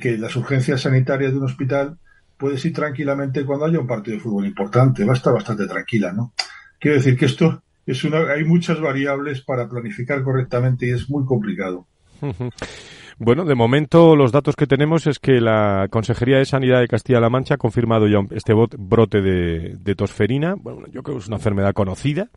que 0.00 0.18
las 0.18 0.34
urgencias 0.36 0.82
sanitarias 0.82 1.32
de 1.32 1.38
un 1.38 1.44
hospital 1.44 1.98
puedes 2.36 2.64
ir 2.64 2.72
tranquilamente 2.72 3.44
cuando 3.44 3.66
haya 3.66 3.78
un 3.78 3.86
partido 3.86 4.16
de 4.16 4.22
fútbol 4.22 4.46
importante, 4.46 5.04
va 5.04 5.12
a 5.12 5.16
estar 5.16 5.32
bastante 5.32 5.66
tranquila, 5.66 6.12
¿no? 6.12 6.32
Quiero 6.78 6.96
decir 6.96 7.16
que 7.16 7.26
esto 7.26 7.62
es 7.86 8.02
una, 8.04 8.18
hay 8.32 8.44
muchas 8.44 8.80
variables 8.80 9.40
para 9.42 9.68
planificar 9.68 10.22
correctamente 10.22 10.86
y 10.86 10.90
es 10.90 11.08
muy 11.08 11.24
complicado. 11.24 11.86
Bueno, 13.18 13.44
de 13.44 13.54
momento 13.54 14.16
los 14.16 14.32
datos 14.32 14.56
que 14.56 14.66
tenemos 14.66 15.06
es 15.06 15.20
que 15.20 15.40
la 15.40 15.86
Consejería 15.88 16.38
de 16.38 16.44
Sanidad 16.44 16.80
de 16.80 16.88
Castilla-La 16.88 17.30
Mancha 17.30 17.54
ha 17.54 17.58
confirmado 17.58 18.08
ya 18.08 18.18
este 18.30 18.54
brote 18.54 19.22
de, 19.22 19.94
tosferina. 19.94 20.56
Bueno, 20.56 20.86
yo 20.90 21.02
creo 21.02 21.16
que 21.16 21.22
es 21.22 21.28
una 21.28 21.36
enfermedad 21.36 21.72
conocida. 21.74 22.28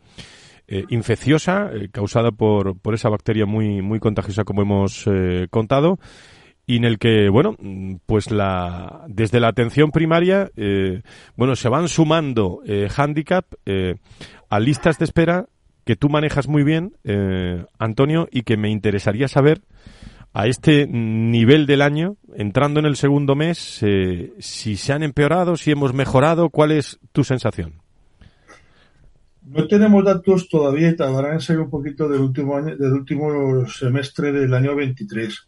Eh, 0.68 0.84
infecciosa, 0.90 1.72
eh, 1.74 1.88
causada 1.90 2.32
por, 2.32 2.78
por 2.78 2.94
esa 2.94 3.08
bacteria 3.08 3.46
muy, 3.46 3.82
muy 3.82 4.00
contagiosa 4.00 4.44
como 4.44 4.62
hemos 4.62 5.08
eh, 5.08 5.48
contado, 5.50 5.98
y 6.66 6.76
en 6.76 6.84
el 6.84 7.00
que, 7.00 7.30
bueno, 7.30 7.56
pues 8.06 8.30
la, 8.30 9.06
desde 9.08 9.40
la 9.40 9.48
atención 9.48 9.92
primaria, 9.92 10.52
bueno, 11.38 11.56
se 11.56 11.70
van 11.70 11.88
sumando 11.88 12.60
handicap 12.94 13.46
a 14.50 14.60
listas 14.60 15.00
de 15.00 15.06
espera 15.06 15.46
que 15.86 15.96
tú 15.96 16.10
manejas 16.10 16.50
muy 16.50 16.64
bien, 16.64 16.92
Antonio, 17.80 18.28
y 18.30 18.42
que 18.42 18.58
me 18.58 18.70
interesaría 18.70 19.30
saber 19.30 19.62
a 20.34 20.48
este 20.48 20.88
nivel 20.88 21.66
del 21.66 21.82
año, 21.82 22.18
entrando 22.36 22.80
en 22.80 22.86
el 22.86 22.96
segundo 22.96 23.36
mes, 23.36 23.80
eh, 23.82 24.34
si 24.40 24.76
se 24.76 24.94
han 24.94 25.04
empeorado, 25.04 25.58
si 25.58 25.72
hemos 25.72 25.94
mejorado, 25.94 26.50
¿cuál 26.50 26.72
es 26.72 27.00
tu 27.12 27.24
sensación? 27.24 27.82
No 29.44 29.68
tenemos 29.68 30.04
datos 30.04 30.50
todavía 30.50 30.96
tardarán 30.96 31.40
en 31.48 31.60
un 31.60 31.70
poquito 31.70 32.10
del 32.10 32.22
último 32.22 32.58
año, 32.58 32.76
del 32.76 32.94
último 32.94 33.66
semestre 33.68 34.32
del 34.32 34.54
año 34.54 34.76
23. 34.76 35.48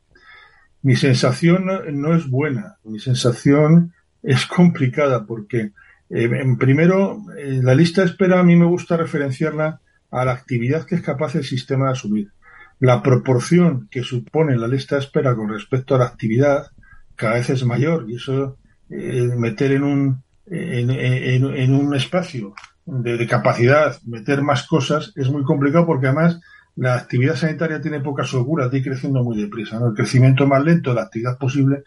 Mi 0.83 0.95
sensación 0.95 1.65
no 1.91 2.15
es 2.15 2.29
buena, 2.29 2.77
mi 2.85 2.99
sensación 2.99 3.93
es 4.23 4.45
complicada 4.45 5.25
porque 5.25 5.71
eh, 6.09 6.29
en 6.31 6.57
primero, 6.57 7.23
eh, 7.37 7.59
la 7.61 7.75
lista 7.75 8.01
de 8.01 8.07
espera 8.07 8.39
a 8.39 8.43
mí 8.43 8.55
me 8.55 8.65
gusta 8.65 8.97
referenciarla 8.97 9.79
a 10.09 10.25
la 10.25 10.31
actividad 10.31 10.85
que 10.85 10.95
es 10.95 11.01
capaz 11.01 11.35
el 11.35 11.43
sistema 11.43 11.85
de 11.85 11.91
asumir. 11.91 12.31
La 12.79 13.03
proporción 13.03 13.87
que 13.89 14.03
supone 14.03 14.57
la 14.57 14.67
lista 14.67 14.95
de 14.95 15.01
espera 15.01 15.35
con 15.35 15.49
respecto 15.49 15.95
a 15.95 15.99
la 15.99 16.05
actividad 16.05 16.67
cada 17.15 17.35
vez 17.35 17.49
es 17.49 17.65
mayor 17.65 18.05
y 18.09 18.15
eso 18.15 18.57
eh, 18.89 19.29
meter 19.35 19.73
en 19.73 19.83
un 19.83 20.23
en, 20.51 21.75
un 21.75 21.95
espacio 21.95 22.55
de, 22.85 23.27
capacidad 23.27 24.01
meter 24.03 24.41
más 24.41 24.65
cosas 24.65 25.13
es 25.15 25.29
muy 25.29 25.43
complicado 25.43 25.85
porque 25.85 26.07
además 26.07 26.39
la 26.75 26.95
actividad 26.95 27.35
sanitaria 27.35 27.81
tiene 27.81 27.99
pocas 27.99 28.29
seguras, 28.29 28.71
de 28.71 28.81
creciendo 28.81 29.23
muy 29.23 29.39
deprisa. 29.39 29.77
El 29.77 29.93
crecimiento 29.93 30.47
más 30.47 30.63
lento 30.63 30.91
de 30.91 30.95
la 30.95 31.03
actividad 31.03 31.37
posible 31.37 31.83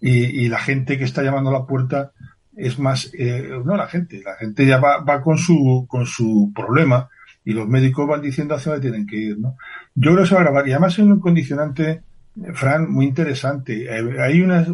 y, 0.00 0.44
y, 0.44 0.48
la 0.48 0.58
gente 0.58 0.98
que 0.98 1.04
está 1.04 1.22
llamando 1.22 1.50
a 1.50 1.60
la 1.60 1.64
puerta 1.64 2.10
es 2.56 2.78
más, 2.78 3.10
eh, 3.14 3.48
no 3.64 3.76
la 3.76 3.86
gente, 3.86 4.20
la 4.24 4.34
gente 4.34 4.66
ya 4.66 4.78
va, 4.78 4.98
va 4.98 5.22
con 5.22 5.38
su, 5.38 5.86
con 5.88 6.06
su 6.06 6.52
problema 6.54 7.08
y 7.44 7.52
los 7.52 7.68
médicos 7.68 8.06
van 8.06 8.22
diciendo 8.22 8.54
hacia 8.54 8.72
dónde 8.72 8.88
tienen 8.88 9.06
que 9.06 9.16
ir, 9.16 9.38
¿no? 9.38 9.56
Yo 9.94 10.12
creo 10.12 10.22
que 10.22 10.28
se 10.28 10.34
va 10.34 10.40
a 10.40 10.44
grabar 10.44 10.68
y 10.68 10.72
además 10.72 10.98
hay 10.98 11.04
un 11.04 11.20
condicionante, 11.20 12.02
Fran, 12.54 12.90
muy 12.90 13.06
interesante. 13.06 13.84
Eh, 13.84 14.20
hay 14.20 14.40
una, 14.40 14.66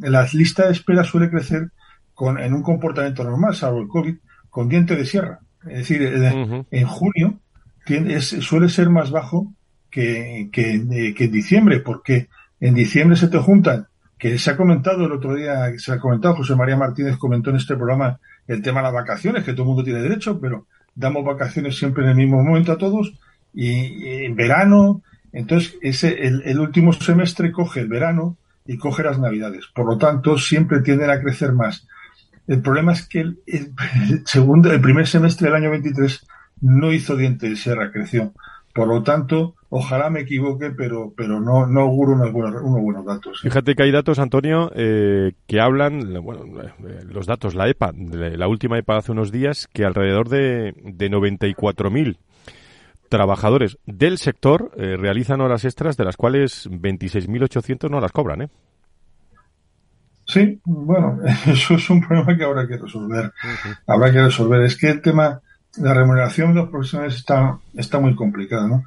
la 0.00 0.26
lista 0.32 0.66
de 0.66 0.72
espera 0.72 1.04
suele 1.04 1.30
crecer 1.30 1.70
con, 2.14 2.40
en 2.40 2.54
un 2.54 2.62
comportamiento 2.62 3.24
normal, 3.24 3.54
salvo 3.54 3.80
el 3.80 3.88
COVID, 3.88 4.16
con 4.50 4.68
diente 4.68 4.96
de 4.96 5.04
sierra. 5.04 5.40
Es 5.66 5.78
decir, 5.78 6.02
eh, 6.02 6.64
en 6.70 6.86
junio 6.86 7.40
tiene, 7.84 8.14
es, 8.14 8.26
suele 8.26 8.68
ser 8.68 8.90
más 8.90 9.10
bajo 9.10 9.52
que, 9.90 10.48
que, 10.52 11.14
que 11.16 11.24
en 11.24 11.32
diciembre, 11.32 11.80
porque 11.80 12.28
en 12.60 12.74
diciembre 12.74 13.16
se 13.16 13.28
te 13.28 13.38
juntan 13.38 13.86
que 14.18 14.38
se 14.38 14.50
ha 14.50 14.56
comentado 14.56 15.04
el 15.04 15.12
otro 15.12 15.34
día, 15.34 15.70
se 15.76 15.92
ha 15.92 15.98
comentado, 15.98 16.36
José 16.36 16.54
María 16.54 16.76
Martínez 16.76 17.16
comentó 17.16 17.50
en 17.50 17.56
este 17.56 17.76
programa 17.76 18.18
el 18.46 18.62
tema 18.62 18.80
de 18.80 18.84
las 18.84 18.94
vacaciones, 18.94 19.44
que 19.44 19.52
todo 19.52 19.62
el 19.62 19.68
mundo 19.68 19.84
tiene 19.84 20.00
derecho, 20.00 20.40
pero 20.40 20.66
damos 20.94 21.24
vacaciones 21.24 21.76
siempre 21.76 22.04
en 22.04 22.10
el 22.10 22.16
mismo 22.16 22.42
momento 22.42 22.72
a 22.72 22.78
todos, 22.78 23.14
y, 23.52 24.24
en 24.24 24.34
verano, 24.34 25.02
entonces 25.32 25.76
ese, 25.82 26.26
el, 26.26 26.58
último 26.58 26.92
semestre 26.92 27.52
coge 27.52 27.80
el 27.80 27.88
verano 27.88 28.36
y 28.66 28.76
coge 28.76 29.02
las 29.02 29.18
navidades. 29.18 29.66
Por 29.74 29.86
lo 29.86 29.98
tanto, 29.98 30.38
siempre 30.38 30.80
tienden 30.80 31.10
a 31.10 31.20
crecer 31.20 31.52
más. 31.52 31.86
El 32.46 32.60
problema 32.60 32.92
es 32.92 33.06
que 33.06 33.20
el, 33.20 33.38
segundo, 34.24 34.72
el 34.72 34.80
primer 34.80 35.06
semestre 35.06 35.46
del 35.46 35.56
año 35.56 35.70
23 35.70 36.26
no 36.62 36.92
hizo 36.92 37.16
diente 37.16 37.48
de 37.48 37.56
sierra, 37.56 37.90
creció. 37.90 38.32
Por 38.74 38.88
lo 38.88 39.04
tanto, 39.04 39.54
ojalá 39.68 40.10
me 40.10 40.20
equivoque, 40.20 40.70
pero, 40.70 41.14
pero 41.16 41.40
no, 41.40 41.64
no 41.64 41.82
auguro 41.82 42.14
unos 42.14 42.32
buenos, 42.32 42.60
unos 42.60 42.82
buenos 42.82 43.06
datos. 43.06 43.40
Fíjate 43.40 43.76
que 43.76 43.84
hay 43.84 43.92
datos, 43.92 44.18
Antonio, 44.18 44.72
eh, 44.74 45.32
que 45.46 45.60
hablan, 45.60 46.12
bueno, 46.22 46.44
eh, 46.60 47.04
los 47.08 47.26
datos, 47.26 47.54
la 47.54 47.68
EPA, 47.68 47.92
la 47.94 48.48
última 48.48 48.76
EPA 48.76 48.96
hace 48.96 49.12
unos 49.12 49.30
días, 49.30 49.68
que 49.72 49.84
alrededor 49.84 50.28
de, 50.28 50.74
de 50.82 51.08
94.000 51.08 52.16
trabajadores 53.08 53.78
del 53.86 54.18
sector 54.18 54.72
eh, 54.76 54.96
realizan 54.98 55.40
horas 55.40 55.64
extras, 55.64 55.96
de 55.96 56.04
las 56.04 56.16
cuales 56.16 56.68
26.800 56.68 57.88
no 57.88 58.00
las 58.00 58.10
cobran, 58.10 58.42
¿eh? 58.42 58.48
Sí, 60.26 60.60
bueno, 60.64 61.20
eso 61.46 61.74
es 61.74 61.90
un 61.90 62.00
problema 62.00 62.36
que 62.36 62.44
habrá 62.44 62.66
que 62.66 62.76
resolver. 62.76 63.32
Habrá 63.86 64.10
que 64.10 64.20
resolver. 64.20 64.62
Es 64.62 64.76
que 64.76 64.90
el 64.90 65.00
tema 65.00 65.40
la 65.78 65.94
remuneración 65.94 66.54
de 66.54 66.60
los 66.60 66.70
profesionales 66.70 67.16
está, 67.16 67.58
está 67.74 67.98
muy 67.98 68.14
complicada, 68.14 68.68
¿no? 68.68 68.84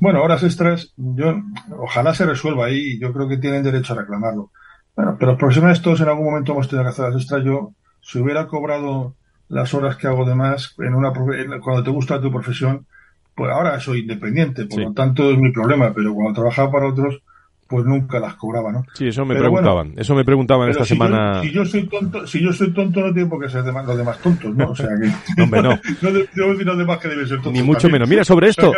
Bueno, 0.00 0.22
horas 0.22 0.42
extras, 0.42 0.92
yo, 0.96 1.40
ojalá 1.78 2.14
se 2.14 2.26
resuelva 2.26 2.66
ahí, 2.66 2.98
yo 2.98 3.12
creo 3.12 3.28
que 3.28 3.36
tienen 3.36 3.62
derecho 3.62 3.92
a 3.92 3.96
reclamarlo. 3.96 4.50
Bueno, 4.96 5.16
pero 5.18 5.32
los 5.32 5.38
profesionales 5.38 5.82
todos 5.82 6.00
en 6.00 6.08
algún 6.08 6.26
momento 6.26 6.52
hemos 6.52 6.68
tenido 6.68 6.84
que 6.84 6.90
hacer 6.90 7.04
horas 7.06 7.20
extras. 7.20 7.44
Yo, 7.44 7.72
si 8.00 8.18
hubiera 8.18 8.46
cobrado 8.46 9.14
las 9.48 9.74
horas 9.74 9.96
que 9.96 10.06
hago 10.06 10.24
de 10.24 10.34
más 10.34 10.74
en 10.78 10.94
una, 10.94 11.12
cuando 11.60 11.82
te 11.82 11.90
gusta 11.90 12.20
tu 12.20 12.30
profesión, 12.30 12.86
pues 13.34 13.50
ahora 13.50 13.78
soy 13.80 14.00
independiente, 14.00 14.66
por 14.66 14.80
lo 14.80 14.92
tanto 14.92 15.30
es 15.30 15.38
mi 15.38 15.52
problema, 15.52 15.92
pero 15.94 16.14
cuando 16.14 16.34
trabajaba 16.34 16.70
para 16.70 16.88
otros, 16.88 17.22
pues 17.70 17.86
nunca 17.86 18.18
las 18.18 18.34
cobraba, 18.34 18.72
¿no? 18.72 18.84
Sí, 18.94 19.06
eso 19.06 19.24
me 19.24 19.36
preguntaban, 19.36 19.94
eso 19.96 20.12
me 20.16 20.24
preguntaban 20.24 20.68
esta 20.70 20.84
semana. 20.84 21.40
si 21.40 21.52
yo 21.52 21.64
soy 21.64 21.86
tonto, 21.86 22.26
si 22.26 22.42
yo 22.42 22.52
soy 22.52 22.72
tonto 22.72 23.00
no 23.00 23.14
tengo 23.14 23.30
por 23.30 23.42
qué 23.42 23.48
ser 23.48 23.64
los 23.64 23.96
demás 23.96 24.20
tontos, 24.20 24.52
¿no? 24.56 24.70
O 24.70 24.74
sea 24.74 24.88
que 24.88 25.42
Hombre, 25.42 25.62
no. 25.62 25.70
no, 26.02 26.10
debo 26.10 26.50
decir 26.50 26.66
los 26.66 26.78
demás 26.78 26.98
que 26.98 27.08
deben 27.08 27.28
ser 27.28 27.36
tontos. 27.36 27.52
Ni 27.52 27.62
mucho 27.62 27.88
menos. 27.88 28.08
Mira, 28.08 28.24
sobre 28.24 28.48
esto, 28.48 28.72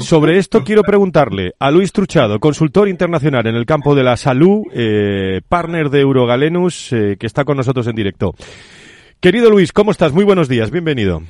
sobre 0.00 0.36
esto 0.36 0.62
quiero 0.62 0.82
preguntarle 0.82 1.54
a 1.58 1.70
Luis 1.70 1.92
Truchado, 1.92 2.38
consultor 2.40 2.88
internacional 2.88 3.46
en 3.46 3.54
el 3.54 3.64
campo 3.64 3.94
de 3.94 4.04
la 4.04 4.18
salud, 4.18 4.64
eh, 4.74 5.40
partner 5.48 5.88
de 5.88 6.00
Eurogalenus, 6.00 6.92
eh, 6.92 7.16
que 7.18 7.26
está 7.26 7.44
con 7.44 7.56
nosotros 7.56 7.86
en 7.86 7.96
directo. 7.96 8.34
Querido 9.18 9.48
Luis, 9.48 9.72
¿cómo 9.72 9.92
estás? 9.92 10.12
Muy 10.12 10.24
buenos 10.24 10.50
días, 10.50 10.70
bienvenido. 10.70 11.22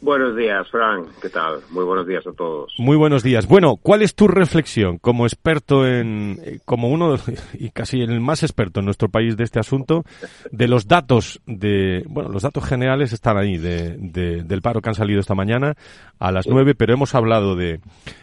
Buenos 0.00 0.36
días, 0.36 0.68
Frank. 0.70 1.08
¿Qué 1.22 1.28
tal? 1.30 1.60
Muy 1.70 1.84
buenos 1.84 2.06
días 2.06 2.26
a 2.26 2.32
todos. 2.32 2.74
Muy 2.78 2.96
buenos 2.96 3.22
días. 3.22 3.46
Bueno, 3.46 3.76
¿cuál 3.76 4.02
es 4.02 4.14
tu 4.14 4.28
reflexión 4.28 4.98
como 4.98 5.24
experto 5.24 5.86
en, 5.86 6.38
eh, 6.44 6.58
como 6.64 6.88
uno 6.88 7.16
y 7.54 7.70
casi 7.70 8.02
el 8.02 8.20
más 8.20 8.42
experto 8.42 8.80
en 8.80 8.86
nuestro 8.86 9.08
país 9.08 9.36
de 9.36 9.44
este 9.44 9.60
asunto, 9.60 10.04
de 10.50 10.68
los 10.68 10.86
datos 10.86 11.40
de, 11.46 12.04
bueno, 12.08 12.28
los 12.28 12.42
datos 12.42 12.64
generales 12.64 13.12
están 13.12 13.38
ahí 13.38 13.56
de, 13.56 13.96
del 14.44 14.62
paro 14.62 14.80
que 14.80 14.90
han 14.90 14.94
salido 14.94 15.20
esta 15.20 15.34
mañana 15.34 15.74
a 16.18 16.32
las 16.32 16.46
nueve, 16.46 16.74
pero 16.74 16.92
hemos 16.92 17.14
hablado 17.14 17.56
de, 17.56 17.80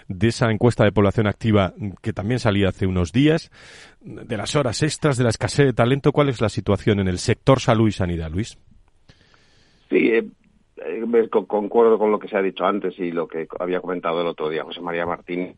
de 0.07 0.27
esa 0.27 0.51
encuesta 0.51 0.83
de 0.83 0.91
población 0.91 1.27
activa 1.27 1.73
que 2.01 2.13
también 2.13 2.39
salía 2.39 2.69
hace 2.69 2.85
unos 2.85 3.11
días, 3.11 3.51
de 4.01 4.37
las 4.37 4.55
horas 4.55 4.83
extras, 4.83 5.17
de 5.17 5.23
la 5.23 5.29
escasez 5.29 5.67
de 5.67 5.73
talento. 5.73 6.11
¿Cuál 6.11 6.29
es 6.29 6.41
la 6.41 6.49
situación 6.49 6.99
en 6.99 7.07
el 7.07 7.19
sector 7.19 7.59
salud 7.59 7.87
y 7.87 7.91
sanidad, 7.91 8.31
Luis? 8.31 8.57
Sí, 9.89 9.97
eh, 9.97 10.23
eh, 10.85 11.29
concuerdo 11.29 11.97
con 11.97 12.11
lo 12.11 12.19
que 12.19 12.27
se 12.27 12.37
ha 12.37 12.41
dicho 12.41 12.65
antes 12.65 12.97
y 12.99 13.11
lo 13.11 13.27
que 13.27 13.47
había 13.59 13.81
comentado 13.81 14.21
el 14.21 14.27
otro 14.27 14.49
día 14.49 14.63
José 14.63 14.81
María 14.81 15.05
Martín. 15.05 15.55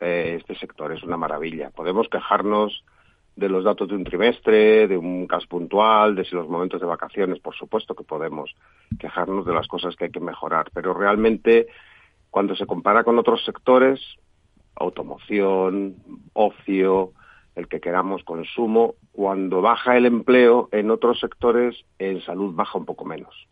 Eh, 0.00 0.36
este 0.38 0.54
sector 0.56 0.92
es 0.92 1.02
una 1.02 1.16
maravilla. 1.16 1.70
Podemos 1.70 2.08
quejarnos 2.08 2.84
de 3.36 3.48
los 3.48 3.64
datos 3.64 3.88
de 3.88 3.94
un 3.94 4.04
trimestre, 4.04 4.88
de 4.88 4.98
un 4.98 5.26
caso 5.26 5.46
puntual, 5.48 6.16
de 6.16 6.24
si 6.24 6.34
los 6.34 6.48
momentos 6.48 6.80
de 6.80 6.86
vacaciones, 6.86 7.38
por 7.38 7.54
supuesto 7.54 7.94
que 7.94 8.02
podemos 8.02 8.54
quejarnos 8.98 9.46
de 9.46 9.54
las 9.54 9.68
cosas 9.68 9.94
que 9.94 10.06
hay 10.06 10.10
que 10.10 10.20
mejorar, 10.20 10.70
pero 10.74 10.92
realmente 10.92 11.68
cuando 12.30 12.56
se 12.56 12.66
compara 12.66 13.04
con 13.04 13.18
otros 13.18 13.44
sectores, 13.44 14.00
automoción, 14.74 15.96
ocio, 16.32 17.12
el 17.58 17.68
que 17.68 17.80
queramos 17.80 18.22
consumo, 18.22 18.94
cuando 19.12 19.60
baja 19.60 19.96
el 19.96 20.06
empleo 20.06 20.68
en 20.70 20.90
otros 20.90 21.18
sectores, 21.18 21.76
en 21.98 22.22
salud 22.22 22.54
baja 22.54 22.78
un 22.78 22.84
poco 22.84 23.04
menos. 23.04 23.48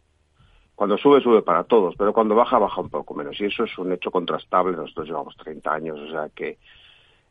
Cuando 0.77 0.97
sube, 0.97 1.21
sube 1.21 1.43
para 1.43 1.65
todos, 1.65 1.97
pero 1.97 2.13
cuando 2.13 2.35
baja, 2.35 2.59
baja 2.59 2.81
un 2.81 2.91
poco 2.91 3.15
menos. 3.15 3.41
Y 3.41 3.47
eso 3.47 3.65
es 3.65 3.77
un 3.79 3.93
hecho 3.93 4.11
contrastable. 4.11 4.77
Nosotros 4.77 5.09
llevamos 5.09 5.37
30 5.37 5.73
años, 5.73 5.99
o 5.99 6.11
sea 6.11 6.29
que 6.35 6.59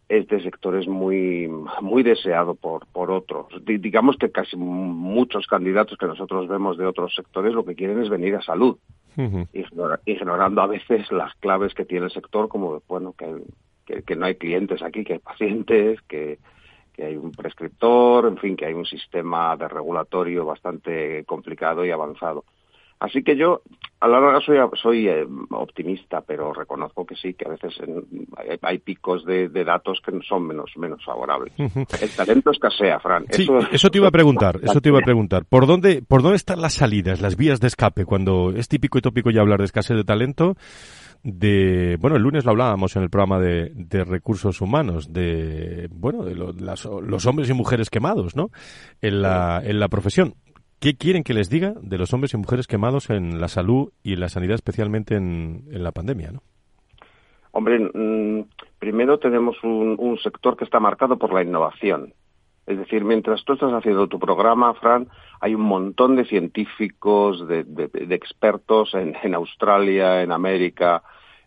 este 0.10 0.42
sector 0.42 0.76
es 0.76 0.88
muy, 0.88 1.48
muy 1.82 2.04
deseado 2.04 2.56
por, 2.56 2.86
por 2.88 3.10
otros. 3.10 3.48
digamos 3.64 4.18
que 4.18 4.32
casi 4.32 4.56
muchos 4.58 5.48
candidatos 5.48 5.98
que 5.98 6.06
nosotros 6.06 6.48
vemos 6.48 6.78
de 6.78 6.86
otros 6.86 7.14
sectores 7.16 7.54
lo 7.54 7.66
que 7.66 7.76
quieren 7.76 8.02
es 8.02 8.10
venir 8.10 8.36
a 8.36 8.42
salud, 8.42 8.78
ignorando 10.06 10.62
a 10.62 10.68
veces 10.68 11.12
las 11.12 11.34
claves 11.36 11.74
que 11.74 11.86
tiene 11.86 12.06
el 12.06 12.12
sector, 12.12 12.50
como 12.50 12.84
bueno 12.88 13.16
que, 13.18 14.02
que 14.04 14.16
no 14.16 14.26
hay 14.26 14.36
clientes 14.36 14.84
aquí, 14.84 15.04
que 15.04 15.14
hay 15.14 15.20
pacientes, 15.20 16.02
que, 16.02 16.38
que 16.96 17.06
hay 17.06 17.18
un 17.18 17.32
prescriptor, 17.32 18.28
en 18.28 18.38
fin, 18.38 18.56
que 18.56 18.66
hay 18.66 18.74
un 18.74 18.86
sistema 18.86 19.56
de 19.58 19.68
regulatorio 19.68 20.46
bastante 20.46 21.24
complicado 21.26 21.86
y 21.86 21.92
avanzado. 21.92 22.46
Así 22.98 23.24
que 23.24 23.36
yo, 23.36 23.62
a 24.00 24.08
la 24.08 24.22
larga, 24.22 24.40
soy, 24.40 24.58
soy 24.82 25.08
eh, 25.10 25.28
optimista, 25.50 26.22
pero 26.22 26.54
reconozco 26.54 27.06
que 27.06 27.16
sí, 27.16 27.34
que 27.34 27.46
a 27.46 27.50
veces 27.50 27.74
hay, 28.62 28.78
picos 28.80 29.26
de, 29.26 29.50
datos 29.50 30.00
que 30.04 30.18
son 30.28 30.48
menos, 30.48 30.72
menos 30.78 31.04
favorables. 31.04 31.54
El 31.58 32.10
talento 32.16 32.52
escasea, 32.52 33.00
Fran. 33.02 33.26
Sí, 33.32 33.46
eso, 33.72 33.90
te 33.90 33.98
iba 33.98 34.08
a 34.08 34.12
preguntar, 34.12 34.62
eso 34.64 34.80
te 34.80 34.90
iba 34.90 35.00
a 35.00 35.04
preguntar. 35.04 35.44
¿Por 35.46 35.68
dónde, 35.68 36.04
¿Por 36.08 36.22
dónde 36.22 36.38
están 36.38 36.62
las 36.62 36.74
salidas, 36.74 37.22
las 37.22 37.36
vías 37.36 37.60
de 37.60 37.68
escape? 37.68 38.06
Cuando 38.06 38.52
es 38.52 38.70
típico 38.70 38.98
y 38.98 39.02
tópico 39.02 39.30
ya 39.30 39.42
hablar 39.42 39.60
de 39.60 39.66
escasez 39.66 39.98
de 39.98 40.06
talento, 40.06 40.56
de, 41.26 41.98
bueno, 42.00 42.16
el 42.16 42.22
lunes 42.22 42.46
lo 42.46 42.52
hablábamos 42.52 42.96
en 42.96 43.02
el 43.02 43.10
programa 43.10 43.40
de, 43.40 44.06
recursos 44.06 44.62
humanos, 44.62 45.12
de, 45.12 45.90
bueno, 45.92 46.24
de 46.24 46.36
los 46.36 47.26
hombres 47.26 47.50
y 47.50 47.54
mujeres 47.54 47.90
quemados, 47.90 48.36
¿no? 48.36 48.50
En 49.02 49.22
la, 49.22 49.60
en 49.64 49.80
la 49.80 49.88
profesión. 49.90 50.36
¿Qué 50.80 50.96
quieren 50.96 51.24
que 51.24 51.34
les 51.34 51.50
diga 51.50 51.74
de 51.82 51.98
los 51.98 52.14
hombres 52.14 52.34
y 52.34 52.38
mujeres 52.38 52.68
quemados 52.68 53.10
en 53.10 53.42
la 53.42 53.48
salud 53.48 53.92
y 54.04 54.14
en 54.14 54.20
la 54.20 54.30
sanidad, 54.30 54.56
especialmente 54.56 55.16
en, 55.16 55.64
en 55.72 55.84
la 55.84 55.92
pandemia, 55.92 56.32
no? 56.32 56.44
Hombre, 57.58 57.80
mm, 57.80 58.50
primero 58.80 59.18
tenemos 59.18 59.56
un, 59.64 60.20
sector 60.22 60.58
que 60.58 60.66
está 60.66 60.82
marcado 60.82 61.18
por 61.18 61.34
la 61.34 61.42
innovación. 61.42 62.14
Es 62.68 62.78
decir, 62.78 63.06
mientras 63.06 63.46
tú 63.46 63.54
estás 63.54 63.72
haciendo 63.72 64.08
tu 64.08 64.20
programa, 64.20 64.74
Fran, 64.74 65.08
hay 65.40 65.56
un 65.56 65.62
montón 65.62 66.18
de 66.18 66.26
científicos, 66.26 67.48
de, 67.48 67.66
expertos 68.10 68.94
en, 68.94 69.34
Australia, 69.34 70.22
en 70.22 70.34
América, 70.34 71.02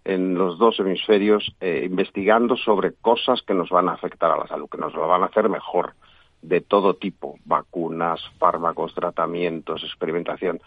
en 0.04 0.34
los 0.34 0.58
dos 0.58 0.78
hemisferios, 0.80 1.54
eh, 1.60 1.82
investigando 1.84 2.56
sobre 2.56 2.94
cosas 2.94 3.42
que 3.42 3.54
nos 3.54 3.70
van 3.70 3.88
a 3.88 3.92
afectar 3.92 4.30
a 4.30 4.36
la 4.36 4.46
salud, 4.46 4.68
que 4.68 4.78
nos 4.78 4.94
lo 4.94 5.06
van 5.06 5.22
a 5.22 5.26
hacer 5.26 5.48
mejor, 5.48 5.94
de 6.42 6.60
todo 6.60 6.94
tipo, 6.94 7.38
vacunas, 7.44 8.20
fármacos, 8.38 8.94
tratamientos, 8.94 9.82
experimentación. 9.82 10.60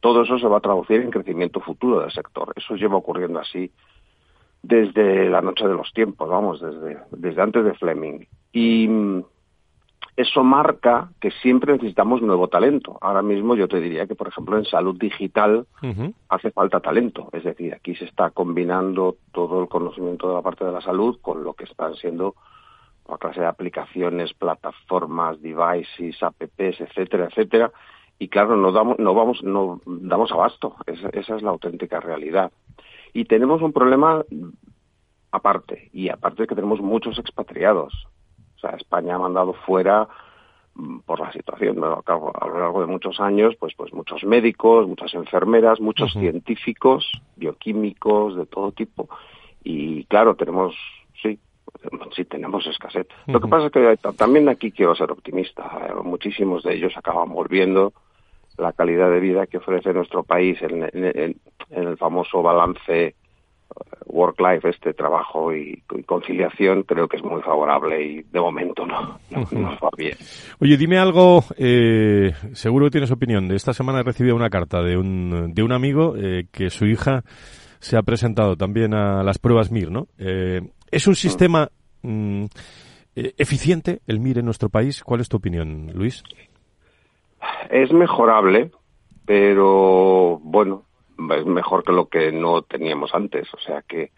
Todo 0.00 0.22
eso 0.22 0.38
se 0.38 0.46
va 0.46 0.58
a 0.58 0.60
traducir 0.60 1.00
en 1.00 1.10
crecimiento 1.10 1.60
futuro 1.60 2.00
del 2.00 2.12
sector. 2.12 2.52
Eso 2.54 2.76
lleva 2.76 2.96
ocurriendo 2.96 3.40
así 3.40 3.70
desde 4.62 5.28
la 5.28 5.42
noche 5.42 5.66
de 5.66 5.74
los 5.74 5.92
tiempos, 5.92 6.28
vamos, 6.28 6.60
desde, 6.60 6.98
desde 7.10 7.42
antes 7.42 7.64
de 7.64 7.74
Fleming. 7.74 8.26
Y 8.52 8.88
mm, 8.88 9.24
eso 10.16 10.42
marca 10.42 11.10
que 11.20 11.30
siempre 11.30 11.74
necesitamos 11.74 12.22
nuevo 12.22 12.48
talento. 12.48 12.96
Ahora 13.02 13.20
mismo 13.20 13.54
yo 13.54 13.68
te 13.68 13.80
diría 13.80 14.06
que, 14.06 14.14
por 14.14 14.28
ejemplo, 14.28 14.56
en 14.56 14.64
salud 14.64 14.96
digital 14.98 15.66
hace 16.30 16.50
falta 16.52 16.80
talento. 16.80 17.28
Es 17.32 17.44
decir, 17.44 17.74
aquí 17.74 17.94
se 17.94 18.06
está 18.06 18.30
combinando 18.30 19.16
todo 19.32 19.60
el 19.60 19.68
conocimiento 19.68 20.28
de 20.28 20.34
la 20.34 20.42
parte 20.42 20.64
de 20.64 20.72
la 20.72 20.80
salud 20.80 21.18
con 21.20 21.44
lo 21.44 21.52
que 21.52 21.64
están 21.64 21.94
siendo 21.96 22.34
una 23.06 23.18
clase 23.18 23.40
de 23.40 23.46
aplicaciones, 23.46 24.32
plataformas, 24.32 25.40
devices, 25.42 26.20
apps, 26.22 26.80
etcétera, 26.80 27.26
etcétera. 27.26 27.70
Y 28.18 28.28
claro, 28.28 28.56
no 28.56 28.72
damos, 28.72 28.98
no 28.98 29.14
vamos, 29.14 29.42
no 29.44 29.80
damos 29.84 30.32
abasto. 30.32 30.76
esa 30.86 31.36
es 31.36 31.42
la 31.42 31.50
auténtica 31.50 32.00
realidad. 32.00 32.50
Y 33.12 33.26
tenemos 33.26 33.60
un 33.60 33.72
problema 33.72 34.24
aparte, 35.30 35.90
y 35.92 36.08
aparte 36.08 36.42
es 36.42 36.48
que 36.48 36.54
tenemos 36.54 36.80
muchos 36.80 37.18
expatriados. 37.18 37.92
O 38.56 38.58
sea, 38.58 38.70
España 38.70 39.14
ha 39.14 39.18
mandado 39.18 39.52
fuera 39.52 40.08
mm, 40.74 41.00
por 41.00 41.20
la 41.20 41.32
situación 41.32 41.82
a 41.82 42.46
lo 42.46 42.58
largo 42.58 42.80
de 42.80 42.86
muchos 42.86 43.20
años, 43.20 43.54
pues, 43.58 43.74
pues 43.76 43.92
muchos 43.92 44.24
médicos, 44.24 44.88
muchas 44.88 45.14
enfermeras, 45.14 45.80
muchos 45.80 46.12
científicos, 46.12 47.10
bioquímicos 47.36 48.36
de 48.36 48.46
todo 48.46 48.72
tipo. 48.72 49.08
Y 49.62 50.04
claro, 50.04 50.36
tenemos, 50.36 50.74
sí, 51.22 51.38
sí 52.14 52.24
tenemos 52.24 52.66
escasez. 52.66 53.06
Lo 53.26 53.40
que 53.40 53.48
pasa 53.48 53.66
es 53.66 53.72
que 53.72 54.12
también 54.16 54.48
aquí 54.48 54.70
quiero 54.70 54.94
ser 54.94 55.10
optimista. 55.10 55.92
Muchísimos 56.04 56.62
de 56.62 56.74
ellos 56.74 56.92
acaban 56.96 57.30
volviendo 57.30 57.92
la 58.58 58.72
calidad 58.72 59.10
de 59.10 59.20
vida 59.20 59.46
que 59.46 59.58
ofrece 59.58 59.92
nuestro 59.92 60.22
país 60.22 60.58
en, 60.62 61.36
el 61.70 61.96
famoso 61.98 62.42
balance 62.42 63.14
work-life, 64.06 64.68
este 64.68 64.94
trabajo 64.94 65.54
y, 65.54 65.82
conciliación, 66.06 66.82
creo 66.84 67.08
que 67.08 67.16
es 67.16 67.22
muy 67.22 67.42
favorable 67.42 68.02
y 68.02 68.22
de 68.22 68.40
momento 68.40 68.86
no, 68.86 69.18
nos 69.30 69.52
va 69.82 69.90
bien. 69.96 70.16
Oye, 70.58 70.76
dime 70.76 70.98
algo, 70.98 71.44
eh, 71.58 72.32
seguro 72.52 72.86
que 72.86 72.92
tienes 72.92 73.10
opinión. 73.10 73.48
De 73.48 73.56
esta 73.56 73.72
semana 73.72 74.00
he 74.00 74.02
recibido 74.02 74.34
una 74.34 74.50
carta 74.50 74.82
de 74.82 74.96
un, 74.96 75.52
de 75.52 75.62
un 75.62 75.72
amigo 75.72 76.14
eh, 76.16 76.46
que 76.50 76.70
su 76.70 76.86
hija 76.86 77.24
se 77.78 77.96
ha 77.96 78.02
presentado 78.02 78.56
también 78.56 78.94
a 78.94 79.22
las 79.22 79.38
pruebas 79.38 79.70
MIR, 79.70 79.90
¿no? 79.90 80.06
Eh, 80.18 80.62
¿Es 80.90 81.06
un 81.06 81.14
sistema 81.14 81.68
mm, 82.02 82.44
eficiente 83.14 84.00
el 84.06 84.20
MIR 84.20 84.38
en 84.38 84.44
nuestro 84.46 84.70
país? 84.70 85.02
¿Cuál 85.04 85.20
es 85.20 85.28
tu 85.28 85.36
opinión, 85.36 85.90
Luis? 85.94 86.22
Es 87.70 87.92
mejorable, 87.92 88.70
pero 89.26 90.38
bueno, 90.42 90.85
es 91.36 91.46
mejor 91.46 91.84
que 91.84 91.92
lo 91.92 92.08
que 92.08 92.32
no 92.32 92.62
teníamos 92.62 93.14
antes, 93.14 93.52
o 93.54 93.58
sea 93.58 93.82
que 93.82 94.10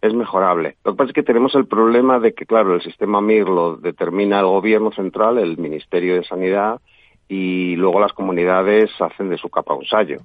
es 0.00 0.14
mejorable. 0.14 0.76
Lo 0.84 0.92
que 0.92 0.96
pasa 0.96 1.08
es 1.10 1.14
que 1.14 1.22
tenemos 1.22 1.54
el 1.54 1.66
problema 1.66 2.18
de 2.18 2.32
que, 2.32 2.46
claro, 2.46 2.74
el 2.74 2.82
sistema 2.82 3.20
MIR 3.20 3.48
lo 3.48 3.76
determina 3.76 4.40
el 4.40 4.46
gobierno 4.46 4.92
central, 4.92 5.38
el 5.38 5.58
Ministerio 5.58 6.14
de 6.14 6.24
Sanidad, 6.24 6.80
y 7.28 7.76
luego 7.76 8.00
las 8.00 8.12
comunidades 8.12 8.90
hacen 9.00 9.28
de 9.28 9.38
su 9.38 9.50
capa 9.50 9.74
un 9.74 9.84
sallo. 9.84 10.20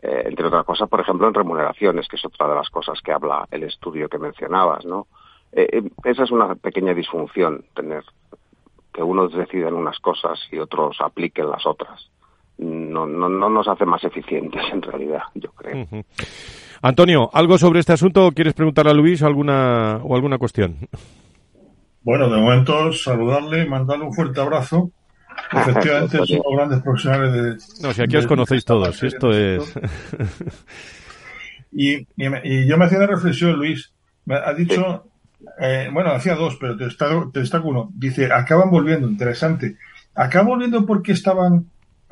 Eh, 0.00 0.24
entre 0.26 0.46
otras 0.46 0.64
cosas, 0.64 0.88
por 0.88 1.00
ejemplo, 1.00 1.28
en 1.28 1.34
remuneraciones, 1.34 2.08
que 2.08 2.16
es 2.16 2.24
otra 2.24 2.48
de 2.48 2.56
las 2.56 2.70
cosas 2.70 3.00
que 3.02 3.12
habla 3.12 3.46
el 3.50 3.62
estudio 3.62 4.08
que 4.08 4.18
mencionabas, 4.18 4.84
¿no? 4.84 5.06
Eh, 5.52 5.68
eh, 5.70 5.90
esa 6.04 6.24
es 6.24 6.30
una 6.30 6.54
pequeña 6.54 6.94
disfunción, 6.94 7.64
tener 7.74 8.02
que 8.92 9.02
unos 9.02 9.32
decidan 9.32 9.74
unas 9.74 9.98
cosas 10.00 10.40
y 10.50 10.58
otros 10.58 10.96
apliquen 11.00 11.50
las 11.50 11.66
otras. 11.66 12.10
No, 12.62 13.06
no, 13.06 13.28
no 13.28 13.48
nos 13.48 13.66
hace 13.68 13.84
más 13.84 14.02
eficientes 14.04 14.62
en 14.72 14.82
realidad, 14.82 15.22
yo 15.34 15.50
creo. 15.52 15.86
Antonio, 16.82 17.30
¿algo 17.32 17.58
sobre 17.58 17.80
este 17.80 17.92
asunto? 17.92 18.30
¿Quieres 18.32 18.54
preguntarle 18.54 18.92
a 18.92 18.94
Luis 18.94 19.22
alguna, 19.22 20.00
o 20.02 20.14
alguna 20.14 20.38
cuestión? 20.38 20.76
Bueno, 22.02 22.28
de 22.28 22.40
momento 22.40 22.92
saludarle, 22.92 23.66
mandarle 23.66 24.04
un 24.04 24.14
fuerte 24.14 24.40
abrazo. 24.40 24.90
Efectivamente, 25.52 26.18
somos 26.26 26.56
grandes 26.56 26.82
profesionales 26.82 27.32
de. 27.32 27.86
No, 27.86 27.92
si 27.92 28.02
aquí 28.02 28.16
os 28.16 28.26
conocéis 28.26 28.64
todos, 28.64 29.02
esto 29.02 29.30
es. 29.30 29.74
y, 31.72 32.06
y, 32.16 32.66
yo 32.66 32.76
me 32.76 32.84
hacía 32.84 32.98
una 32.98 33.06
reflexión, 33.06 33.56
Luis. 33.56 33.92
Me 34.24 34.36
ha 34.36 34.52
dicho 34.52 35.04
eh, 35.60 35.88
bueno, 35.92 36.10
hacía 36.10 36.34
dos, 36.34 36.56
pero 36.60 36.76
te 36.76 36.84
destaco, 36.84 37.68
uno. 37.68 37.90
Dice, 37.94 38.32
acaban 38.32 38.70
volviendo, 38.70 39.08
interesante. 39.08 39.76
Acaban 40.14 40.48
volviendo 40.48 40.86
porque 40.86 41.12
estaban, 41.12 41.66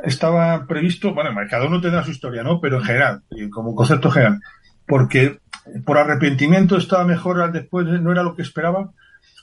estaba 0.05 0.67
previsto, 0.67 1.15
bueno, 1.15 1.31
cada 1.49 1.67
uno 1.67 1.81
tendrá 1.81 2.03
su 2.03 2.11
historia, 2.11 2.43
¿no? 2.43 2.61
Pero 2.61 2.79
en 2.79 2.85
general, 2.85 3.23
como 3.51 3.75
concepto 3.75 4.11
general, 4.11 4.41
porque 4.87 5.39
por 5.85 5.99
arrepentimiento 5.99 6.77
estaba 6.77 7.05
mejor 7.05 7.41
al 7.41 7.53
después, 7.53 7.87
no 7.87 8.13
era 8.13 8.23
lo 8.23 8.35
que 8.35 8.43
esperaban, 8.43 8.91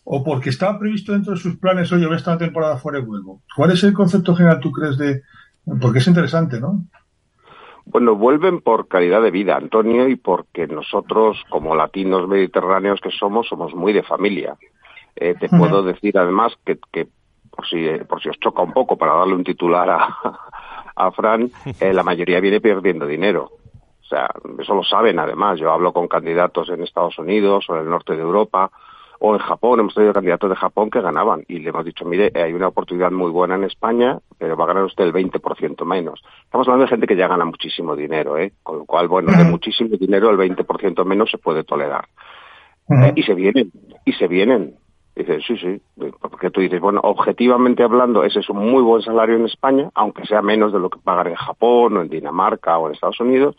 o 0.04 0.24
porque 0.24 0.50
estaba 0.50 0.80
previsto 0.80 1.12
dentro 1.12 1.34
de 1.34 1.40
sus 1.40 1.58
planes, 1.58 1.92
oye, 1.92 2.06
voy 2.06 2.16
a 2.16 2.18
estar 2.18 2.36
una 2.36 2.46
temporada 2.46 2.78
fuera 2.78 3.00
y 3.00 3.04
vuelvo. 3.04 3.42
¿Cuál 3.56 3.72
es 3.72 3.84
el 3.84 3.94
concepto 3.94 4.36
general, 4.36 4.60
tú 4.60 4.72
crees, 4.72 4.98
de, 4.98 5.22
porque 5.82 6.00
es 6.00 6.08
interesante, 6.08 6.60
¿no? 6.60 6.86
Bueno, 7.86 8.16
vuelven 8.16 8.62
por 8.62 8.88
calidad 8.88 9.22
de 9.22 9.32
vida, 9.32 9.56
Antonio, 9.56 10.10
y 10.10 10.16
porque 10.16 10.68
nosotros, 10.68 11.38
como 11.50 11.76
latinos 11.76 12.28
mediterráneos 12.28 13.00
que 13.02 13.12
somos, 13.12 13.48
somos 13.48 13.74
muy 13.74 13.94
de 13.94 14.04
familia. 14.04 14.56
Eh, 15.16 15.36
te 15.40 15.50
puedo 15.50 15.84
decir 15.84 16.18
además 16.18 16.54
que, 16.66 16.78
que 16.92 17.08
por, 17.50 17.68
si, 17.68 17.88
por 18.08 18.22
si 18.22 18.30
os 18.30 18.40
choca 18.40 18.62
un 18.62 18.74
poco, 18.74 18.98
para 18.98 19.16
darle 19.16 19.36
un 19.36 19.44
titular 19.44 19.90
a, 19.90 20.18
a 20.98 21.12
Fran, 21.12 21.52
eh, 21.80 21.94
la 21.94 22.04
mayoría 22.04 22.40
viene 22.40 22.60
perdiendo 22.60 23.06
dinero. 23.06 23.52
O 24.02 24.06
sea, 24.10 24.30
eso 24.60 24.74
lo 24.74 24.84
saben 24.84 25.20
además. 25.20 25.60
Yo 25.60 25.72
hablo 25.72 25.94
con 25.94 26.08
candidatos 26.08 26.70
en 26.70 26.82
Estados 26.82 27.18
Unidos 27.20 27.66
o 27.70 27.76
en 27.76 27.82
el 27.82 27.90
norte 27.90 28.16
de 28.16 28.22
Europa 28.22 28.72
o 29.20 29.34
en 29.34 29.40
Japón, 29.40 29.80
hemos 29.80 29.94
tenido 29.94 30.14
candidatos 30.14 30.50
de 30.50 30.56
Japón 30.56 30.90
que 30.90 31.02
ganaban 31.02 31.44
y 31.48 31.60
le 31.60 31.70
hemos 31.70 31.86
dicho, 31.86 32.06
mire, 32.06 32.32
hay 32.36 32.54
una 32.54 32.68
oportunidad 32.68 33.12
muy 33.12 33.32
buena 33.32 33.56
en 33.56 33.64
España, 33.64 34.20
pero 34.38 34.56
va 34.56 34.66
a 34.66 34.68
ganar 34.68 34.84
usted 34.84 35.06
el 35.06 35.14
20% 35.14 35.86
menos. 35.86 36.22
Estamos 36.44 36.68
hablando 36.68 36.86
de 36.86 36.90
gente 36.90 37.08
que 37.08 37.16
ya 37.16 37.28
gana 37.28 37.46
muchísimo 37.46 37.96
dinero, 37.96 38.38
¿eh? 38.38 38.54
Con 38.62 38.80
lo 38.80 38.86
cual, 38.86 39.08
bueno, 39.08 39.32
de 39.36 39.44
muchísimo 39.44 39.98
dinero 39.98 40.30
el 40.30 40.38
20% 40.38 41.04
menos 41.06 41.32
se 41.32 41.38
puede 41.38 41.64
tolerar. 41.64 42.08
Eh, 42.90 43.14
y 43.16 43.24
se 43.24 43.34
vienen, 43.34 43.72
y 44.06 44.14
se 44.14 44.28
vienen. 44.28 44.76
Dices, 45.18 45.44
sí, 45.46 45.58
sí, 45.58 45.82
porque 46.22 46.52
tú 46.52 46.62
dices, 46.62 46.80
bueno, 46.80 47.02
objetivamente 47.04 47.84
hablando, 47.84 48.24
ese 48.24 48.40
es 48.40 48.50
un 48.50 48.70
muy 48.70 48.82
buen 48.84 49.02
salario 49.02 49.36
en 49.36 49.46
España, 49.46 49.90
aunque 49.96 50.26
sea 50.26 50.42
menos 50.42 50.72
de 50.74 50.80
lo 50.80 50.90
que 50.90 51.00
pagar 51.00 51.28
en 51.28 51.36
Japón 51.36 51.98
o 51.98 52.02
en 52.02 52.10
Dinamarca 52.10 52.78
o 52.78 52.88
en 52.88 52.94
Estados 52.94 53.20
Unidos, 53.20 53.56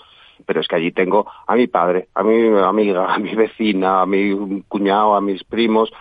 pero 0.46 0.60
es 0.60 0.68
que 0.68 0.76
allí 0.76 0.92
tengo 0.92 1.26
a 1.46 1.54
mi 1.56 1.66
padre, 1.66 2.08
a 2.14 2.22
mi 2.22 2.56
amiga, 2.58 3.12
a 3.12 3.18
mi 3.18 3.34
vecina, 3.34 4.02
a 4.02 4.06
mi 4.06 4.62
cuñado, 4.68 5.14
a 5.14 5.20
mis 5.20 5.42
primos, 5.44 5.92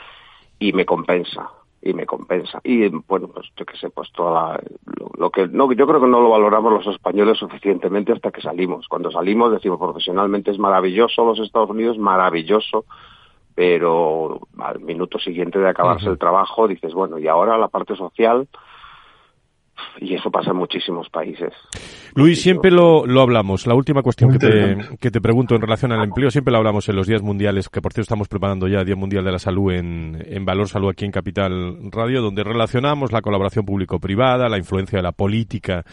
y 0.60 0.74
me 0.74 0.86
compensa, 0.86 1.50
y 1.82 1.93
me 1.93 2.06
compensa. 2.06 2.60
Y 2.63 2.88
bueno, 2.88 3.28
pues 3.28 3.48
yo 3.56 3.65
qué 3.65 3.78
sé, 3.78 3.89
pues 3.89 4.12
toda 4.12 4.60
lo, 5.17 5.30
que 5.30 5.48
no, 5.48 5.72
yo 5.72 5.88
creo 5.88 6.02
que 6.02 6.08
no 6.08 6.22
lo 6.22 6.30
valoramos 6.30 6.74
los 6.74 6.96
españoles 6.96 7.38
suficientemente 7.38 8.13
hasta 8.13 8.32
que 8.32 8.41
salimos. 8.41 8.88
Cuando 8.88 9.12
salimos 9.12 9.52
decimos 9.52 9.80
profesionalmente 9.80 10.52
es 10.52 10.60
maravilloso 10.60 11.26
los 11.26 11.39
Estados 11.39 11.70
Unidos, 11.70 11.98
maravilloso, 11.98 12.86
pero 13.58 14.39
al 14.60 14.80
minuto 14.82 15.17
siguiente 15.17 15.58
de 15.58 15.67
acabarse 15.67 16.08
el 16.08 16.20
trabajo 16.20 16.67
dices, 16.67 16.93
bueno, 16.93 17.17
y 17.17 17.28
ahora 17.28 17.58
la 17.58 17.70
parte 17.70 17.96
social, 17.96 18.48
y 20.00 20.13
eso 20.13 20.30
pasa 20.30 20.52
en 20.52 20.58
muchísimos 20.58 21.10
países. 21.10 21.54
Luis, 22.13 22.39
siempre 22.39 22.70
lo, 22.70 23.08
lo 23.08 23.20
hablamos. 23.20 23.65
La 23.65 23.74
última 23.74 24.04
cuestión 24.04 24.32
que 24.32 24.38
te, 24.38 24.78
que 25.00 25.10
te, 25.10 25.20
pregunto 25.20 25.56
en 25.56 25.62
relación 25.62 25.91
al 25.91 26.04
empleo, 26.04 26.30
siempre 26.30 26.52
lo 26.52 26.60
hablamos 26.60 26.88
en 26.88 26.98
los 26.98 27.08
días 27.08 27.24
mundiales, 27.24 27.67
que 27.67 27.82
por 27.82 27.93
cierto 27.93 28.04
estamos 28.04 28.28
preparando 28.28 28.67
ya 28.67 28.82
el 28.82 28.86
Día 28.86 28.96
Mundial 28.96 29.26
de 29.26 29.32
la 29.32 29.39
Salud 29.39 29.72
en, 29.72 30.24
en 30.24 30.46
Valor 30.46 30.67
Salud 30.67 30.89
aquí 30.89 31.06
en 31.06 31.12
Capital 31.12 31.80
Radio, 31.91 32.22
donde 32.22 32.43
relacionamos 32.43 33.12
la 33.12 33.24
colaboración 33.24 33.65
público-privada, 33.65 34.50
la 34.50 34.60
influencia 34.60 35.00
de 35.00 35.04
la 35.04 35.13
política 35.13 35.84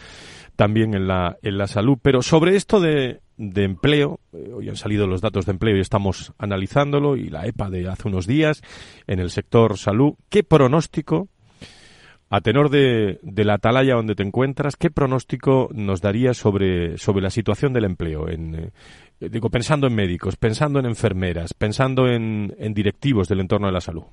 también 0.56 0.94
en 0.94 1.06
la, 1.08 1.36
en 1.42 1.58
la 1.58 1.66
salud. 1.66 1.98
Pero 2.00 2.22
sobre 2.22 2.56
esto 2.56 2.80
de, 2.80 3.20
de 3.36 3.64
empleo, 3.64 4.20
eh, 4.32 4.50
hoy 4.54 4.68
han 4.68 4.76
salido 4.76 5.06
los 5.06 5.20
datos 5.20 5.46
de 5.46 5.52
empleo 5.52 5.76
y 5.76 5.80
estamos 5.80 6.32
analizándolo, 6.38 7.16
y 7.16 7.28
la 7.28 7.46
EPA 7.46 7.70
de 7.70 7.88
hace 7.88 8.08
unos 8.08 8.26
días 8.26 8.62
en 9.06 9.18
el 9.18 9.30
sector 9.30 9.78
salud, 9.78 10.14
¿qué 10.28 10.42
pronóstico 10.42 11.28
a 12.30 12.40
tenor 12.40 12.68
de, 12.68 13.20
la 13.22 13.54
atalaya 13.54 13.94
donde 13.94 14.16
te 14.16 14.24
encuentras, 14.24 14.74
¿qué 14.76 14.90
pronóstico 14.90 15.68
nos 15.72 16.00
daría 16.00 16.34
sobre, 16.34 16.98
sobre 16.98 17.22
la 17.22 17.30
situación 17.30 17.72
del 17.72 17.84
empleo? 17.84 18.28
En, 18.28 18.54
eh, 18.56 19.28
digo, 19.30 19.50
pensando 19.50 19.86
en 19.86 19.94
médicos, 19.94 20.36
pensando 20.36 20.80
en 20.80 20.86
enfermeras, 20.86 21.54
pensando 21.54 22.08
en, 22.08 22.54
en 22.58 22.74
directivos 22.74 23.28
del 23.28 23.40
entorno 23.40 23.68
de 23.68 23.72
la 23.72 23.80
salud. 23.80 24.04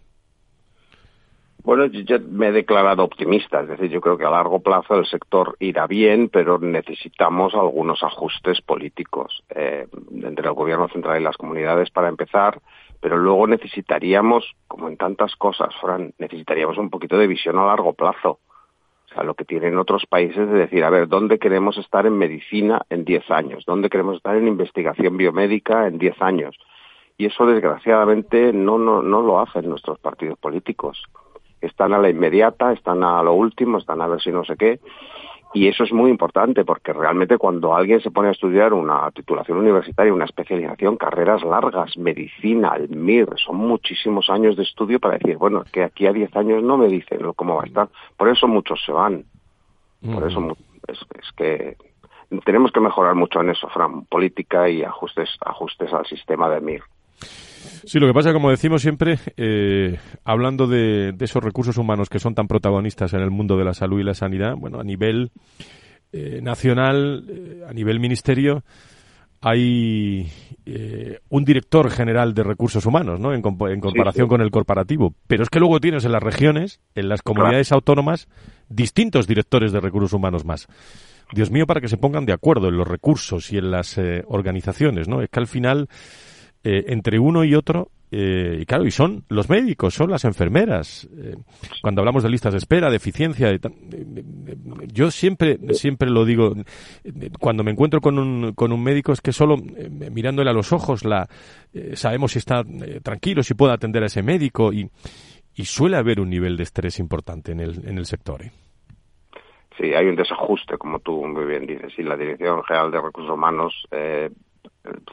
Bueno, 1.63 1.85
yo 1.85 2.17
me 2.31 2.47
he 2.47 2.51
declarado 2.51 3.03
optimista, 3.03 3.61
es 3.61 3.67
decir, 3.67 3.91
yo 3.91 4.01
creo 4.01 4.17
que 4.17 4.25
a 4.25 4.31
largo 4.31 4.61
plazo 4.61 4.95
el 4.95 5.05
sector 5.05 5.55
irá 5.59 5.85
bien, 5.85 6.29
pero 6.29 6.57
necesitamos 6.57 7.53
algunos 7.53 8.01
ajustes 8.01 8.61
políticos 8.61 9.43
eh, 9.53 9.87
entre 10.11 10.47
el 10.47 10.53
gobierno 10.55 10.87
central 10.87 11.21
y 11.21 11.23
las 11.23 11.37
comunidades 11.37 11.91
para 11.91 12.09
empezar, 12.09 12.59
pero 12.99 13.17
luego 13.17 13.45
necesitaríamos, 13.45 14.55
como 14.67 14.87
en 14.87 14.97
tantas 14.97 15.35
cosas, 15.35 15.69
Fran, 15.79 16.13
necesitaríamos 16.17 16.79
un 16.79 16.89
poquito 16.89 17.15
de 17.19 17.27
visión 17.27 17.59
a 17.59 17.67
largo 17.67 17.93
plazo. 17.93 18.39
O 19.05 19.13
sea, 19.13 19.23
lo 19.23 19.35
que 19.35 19.45
tienen 19.45 19.77
otros 19.77 20.07
países 20.07 20.49
de 20.49 20.57
decir, 20.57 20.83
a 20.83 20.89
ver, 20.89 21.07
¿dónde 21.07 21.37
queremos 21.37 21.77
estar 21.77 22.07
en 22.07 22.17
medicina 22.17 22.81
en 22.89 23.05
10 23.05 23.29
años? 23.29 23.65
¿Dónde 23.67 23.89
queremos 23.89 24.15
estar 24.15 24.35
en 24.35 24.47
investigación 24.47 25.15
biomédica 25.15 25.85
en 25.85 25.99
10 25.99 26.21
años? 26.23 26.57
Y 27.17 27.27
eso, 27.27 27.45
desgraciadamente, 27.45 28.51
no, 28.51 28.79
no, 28.79 29.03
no 29.03 29.21
lo 29.21 29.39
hacen 29.39 29.69
nuestros 29.69 29.99
partidos 29.99 30.39
políticos 30.39 31.03
están 31.61 31.93
a 31.93 31.99
la 31.99 32.09
inmediata, 32.09 32.73
están 32.73 33.03
a 33.03 33.21
lo 33.23 33.33
último, 33.33 33.77
están 33.77 34.01
a 34.01 34.07
ver 34.07 34.21
si 34.21 34.31
no 34.31 34.43
sé 34.43 34.55
qué. 34.57 34.79
Y 35.53 35.67
eso 35.67 35.83
es 35.83 35.91
muy 35.91 36.09
importante 36.09 36.63
porque 36.63 36.93
realmente 36.93 37.37
cuando 37.37 37.75
alguien 37.75 37.99
se 37.99 38.09
pone 38.09 38.29
a 38.29 38.31
estudiar 38.31 38.73
una 38.73 39.11
titulación 39.11 39.57
universitaria, 39.57 40.13
una 40.13 40.23
especialización, 40.25 40.95
carreras 40.95 41.43
largas, 41.43 41.97
medicina, 41.97 42.73
el 42.77 42.89
MIR, 42.89 43.35
son 43.37 43.57
muchísimos 43.57 44.29
años 44.29 44.55
de 44.55 44.63
estudio 44.63 44.99
para 44.99 45.17
decir, 45.17 45.37
bueno, 45.37 45.65
que 45.71 45.83
aquí 45.83 46.07
a 46.07 46.13
10 46.13 46.33
años 46.37 46.63
no 46.63 46.77
me 46.77 46.87
dicen 46.87 47.19
cómo 47.35 47.55
va 47.55 47.63
a 47.63 47.67
estar. 47.67 47.89
Por 48.15 48.29
eso 48.29 48.47
muchos 48.47 48.81
se 48.85 48.93
van. 48.93 49.25
Por 50.01 50.25
eso 50.25 50.55
es, 50.87 50.99
es 51.19 51.31
que 51.35 51.75
tenemos 52.45 52.71
que 52.71 52.79
mejorar 52.79 53.15
mucho 53.15 53.41
en 53.41 53.49
eso, 53.49 53.67
Fran, 53.67 54.05
política 54.05 54.69
y 54.69 54.83
ajustes, 54.83 55.37
ajustes 55.41 55.91
al 55.93 56.05
sistema 56.05 56.49
de 56.49 56.61
MIR. 56.61 56.83
Sí, 57.85 57.99
lo 57.99 58.07
que 58.07 58.13
pasa, 58.13 58.33
como 58.33 58.49
decimos 58.49 58.81
siempre, 58.81 59.19
eh, 59.37 59.97
hablando 60.23 60.67
de, 60.67 61.15
esos 61.19 61.43
recursos 61.43 61.77
humanos 61.77 62.09
que 62.09 62.19
son 62.19 62.35
tan 62.35 62.47
protagonistas 62.47 63.13
en 63.13 63.21
el 63.21 63.31
mundo 63.31 63.57
de 63.57 63.65
la 63.65 63.73
salud 63.73 63.99
y 63.99 64.03
la 64.03 64.13
sanidad, 64.13 64.55
bueno, 64.55 64.79
a 64.79 64.83
nivel 64.83 65.31
eh, 66.11 66.39
nacional, 66.41 67.25
eh, 67.27 67.65
a 67.67 67.73
nivel 67.73 67.99
ministerio, 67.99 68.63
hay 69.43 70.31
un 71.29 71.43
director 71.43 71.89
general 71.89 72.35
de 72.35 72.43
recursos 72.43 72.85
humanos, 72.85 73.19
¿no? 73.19 73.33
En, 73.33 73.41
comparación 73.41 74.27
con 74.27 74.39
el 74.39 74.51
corporativo. 74.51 75.15
Pero 75.25 75.41
es 75.41 75.49
que 75.49 75.59
luego 75.59 75.79
tienes 75.79 76.05
en 76.05 76.11
las 76.11 76.21
regiones, 76.21 76.79
en 76.93 77.09
las 77.09 77.23
comunidades 77.23 77.71
autónomas, 77.71 78.27
distintos 78.69 79.25
directores 79.25 79.71
de 79.71 79.79
recursos 79.79 80.13
humanos 80.13 80.45
más. 80.45 80.67
Dios 81.33 81.49
mío, 81.49 81.65
para 81.65 81.81
que 81.81 81.87
se 81.87 81.97
pongan 81.97 82.27
de 82.27 82.33
acuerdo 82.33 82.67
en 82.67 82.77
los 82.77 82.87
recursos 82.87 83.51
y 83.51 83.57
en 83.57 83.71
las 83.71 83.99
organizaciones, 84.27 85.07
¿no? 85.07 85.23
Es 85.23 85.29
que 85.29 85.39
al 85.39 85.47
final 85.47 85.89
eh, 86.63 86.85
entre 86.87 87.19
uno 87.19 87.43
y 87.43 87.55
otro, 87.55 87.89
eh, 88.11 88.59
y 88.61 88.65
claro, 88.65 88.85
y 88.85 88.91
son 88.91 89.23
los 89.29 89.49
médicos, 89.49 89.93
son 89.93 90.09
las 90.11 90.25
enfermeras. 90.25 91.07
Eh, 91.17 91.35
cuando 91.81 92.01
hablamos 92.01 92.23
de 92.23 92.29
listas 92.29 92.53
de 92.53 92.57
espera, 92.57 92.89
de 92.89 92.97
eficiencia, 92.97 93.57
yo 94.87 95.11
siempre, 95.11 95.57
siempre 95.73 96.09
lo 96.09 96.25
digo, 96.25 96.53
cuando 97.39 97.63
me 97.63 97.71
encuentro 97.71 98.01
con 98.01 98.19
un, 98.19 98.53
con 98.53 98.71
un 98.71 98.83
médico 98.83 99.13
es 99.13 99.21
que 99.21 99.31
solo 99.31 99.57
mirándole 100.11 100.49
a 100.49 100.53
los 100.53 100.73
ojos 100.73 101.05
la, 101.05 101.27
sabemos 101.93 102.33
si 102.33 102.39
está 102.39 102.63
tranquilo, 103.01 103.43
si 103.43 103.53
puede 103.53 103.73
atender 103.73 104.03
a 104.03 104.07
ese 104.07 104.23
médico 104.23 104.73
y, 104.73 104.89
y 105.55 105.65
suele 105.65 105.97
haber 105.97 106.19
un 106.19 106.29
nivel 106.29 106.57
de 106.57 106.63
estrés 106.63 106.99
importante 106.99 107.51
en 107.51 107.59
el, 107.59 107.87
en 107.87 107.97
el 107.97 108.05
sector. 108.05 108.41
Sí, 109.77 109.93
hay 109.93 110.05
un 110.05 110.15
desajuste, 110.15 110.77
como 110.77 110.99
tú 110.99 111.25
muy 111.25 111.45
bien 111.45 111.65
dices, 111.65 111.93
y 111.97 112.03
la 112.03 112.15
Dirección 112.15 112.63
General 112.63 112.91
de 112.91 113.01
Recursos 113.01 113.33
Humanos 113.33 113.73
eh, 113.91 114.29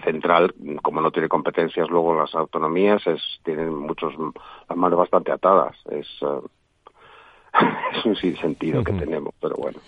central, 0.03 0.55
como 0.83 1.01
no 1.01 1.11
tiene 1.11 1.29
competencias 1.29 1.89
luego 1.91 2.15
las 2.15 2.35
autonomías, 2.35 3.07
es, 3.07 3.21
tienen 3.45 3.75
muchos 3.75 4.15
las 4.69 4.79
manos 4.79 4.99
bastante 4.99 5.33
atadas. 5.33 5.77
Es, 5.91 6.07
eh, 6.23 6.41
es 7.99 8.05
un 8.05 8.17
sinsentido 8.17 8.83
que 8.83 8.93
tenemos, 8.93 9.35
pero 9.41 9.57
bueno. 9.57 9.79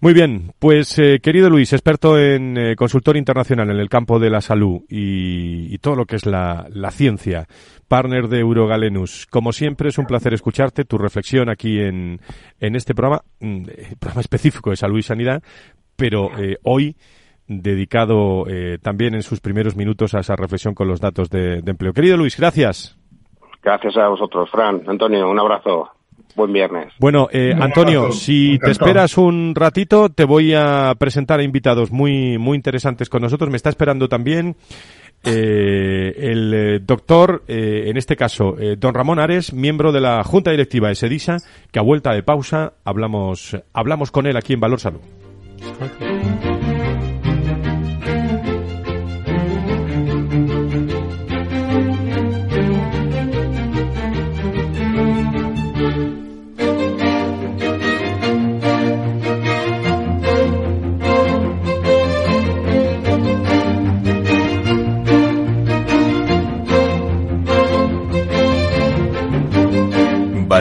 Muy 0.00 0.12
bien, 0.12 0.52
pues 0.58 0.98
eh, 0.98 1.18
querido 1.20 1.50
Luis, 1.50 1.72
experto 1.72 2.18
en 2.18 2.56
eh, 2.56 2.76
consultor 2.76 3.16
internacional 3.16 3.70
en 3.70 3.78
el 3.78 3.88
campo 3.88 4.20
de 4.20 4.30
la 4.30 4.40
salud 4.40 4.82
y, 4.88 5.76
todo 5.78 5.96
lo 5.96 6.06
que 6.06 6.16
es 6.16 6.26
la, 6.26 6.66
la, 6.70 6.90
ciencia, 6.90 7.46
partner 7.88 8.28
de 8.28 8.40
Eurogalenus. 8.40 9.26
Como 9.26 9.52
siempre 9.52 9.88
es 9.88 9.98
un 9.98 10.06
placer 10.06 10.34
escucharte, 10.34 10.84
tu 10.84 10.98
reflexión 10.98 11.48
aquí 11.48 11.80
en, 11.80 12.20
en 12.60 12.76
este 12.76 12.94
programa, 12.94 13.22
mm, 13.40 13.64
programa 13.98 14.20
específico 14.20 14.70
de 14.70 14.76
salud 14.76 14.98
y 14.98 15.02
sanidad, 15.02 15.42
pero 15.96 16.30
hoy 16.62 16.96
dedicado 17.48 18.44
eh, 18.46 18.78
también 18.80 19.14
en 19.14 19.22
sus 19.22 19.40
primeros 19.40 19.74
minutos 19.74 20.14
a 20.14 20.20
esa 20.20 20.36
reflexión 20.36 20.74
con 20.74 20.86
los 20.86 21.00
datos 21.00 21.30
de, 21.30 21.62
empleo. 21.66 21.92
Querido 21.92 22.16
Luis, 22.16 22.36
gracias. 22.36 22.96
Gracias 23.62 23.96
a 23.96 24.08
vosotros, 24.08 24.48
Fran. 24.50 24.82
Antonio, 24.86 25.28
un 25.28 25.38
abrazo. 25.38 25.90
Buen 26.36 26.52
viernes. 26.52 26.92
Bueno, 27.00 27.28
eh, 27.32 27.52
Antonio, 27.58 28.12
si 28.12 28.58
te 28.58 28.70
esperas 28.70 29.18
un 29.18 29.54
ratito, 29.56 30.08
te 30.08 30.24
voy 30.24 30.54
a 30.54 30.94
presentar 30.96 31.40
a 31.40 31.42
invitados 31.42 31.90
muy, 31.90 32.38
muy 32.38 32.54
interesantes 32.54 33.08
con 33.08 33.22
nosotros. 33.22 33.50
Me 33.50 33.56
está 33.56 33.70
esperando 33.70 34.08
también 34.08 34.54
eh, 35.24 36.14
el 36.16 36.86
doctor, 36.86 37.42
en 37.48 37.96
este 37.96 38.14
caso, 38.14 38.54
don 38.76 38.94
Ramón 38.94 39.18
Ares, 39.18 39.52
miembro 39.52 39.90
de 39.90 40.00
la 40.00 40.22
Junta 40.22 40.52
Directiva 40.52 40.88
de 40.88 40.94
SEDISA, 40.94 41.38
que 41.72 41.78
a 41.80 41.82
vuelta 41.82 42.12
de 42.12 42.22
pausa 42.22 42.74
hablamos, 42.84 43.56
hablamos 43.72 44.12
con 44.12 44.26
él 44.26 44.36
aquí 44.36 44.52
en 44.52 44.60
Valor 44.60 44.78
Salud. 44.78 45.00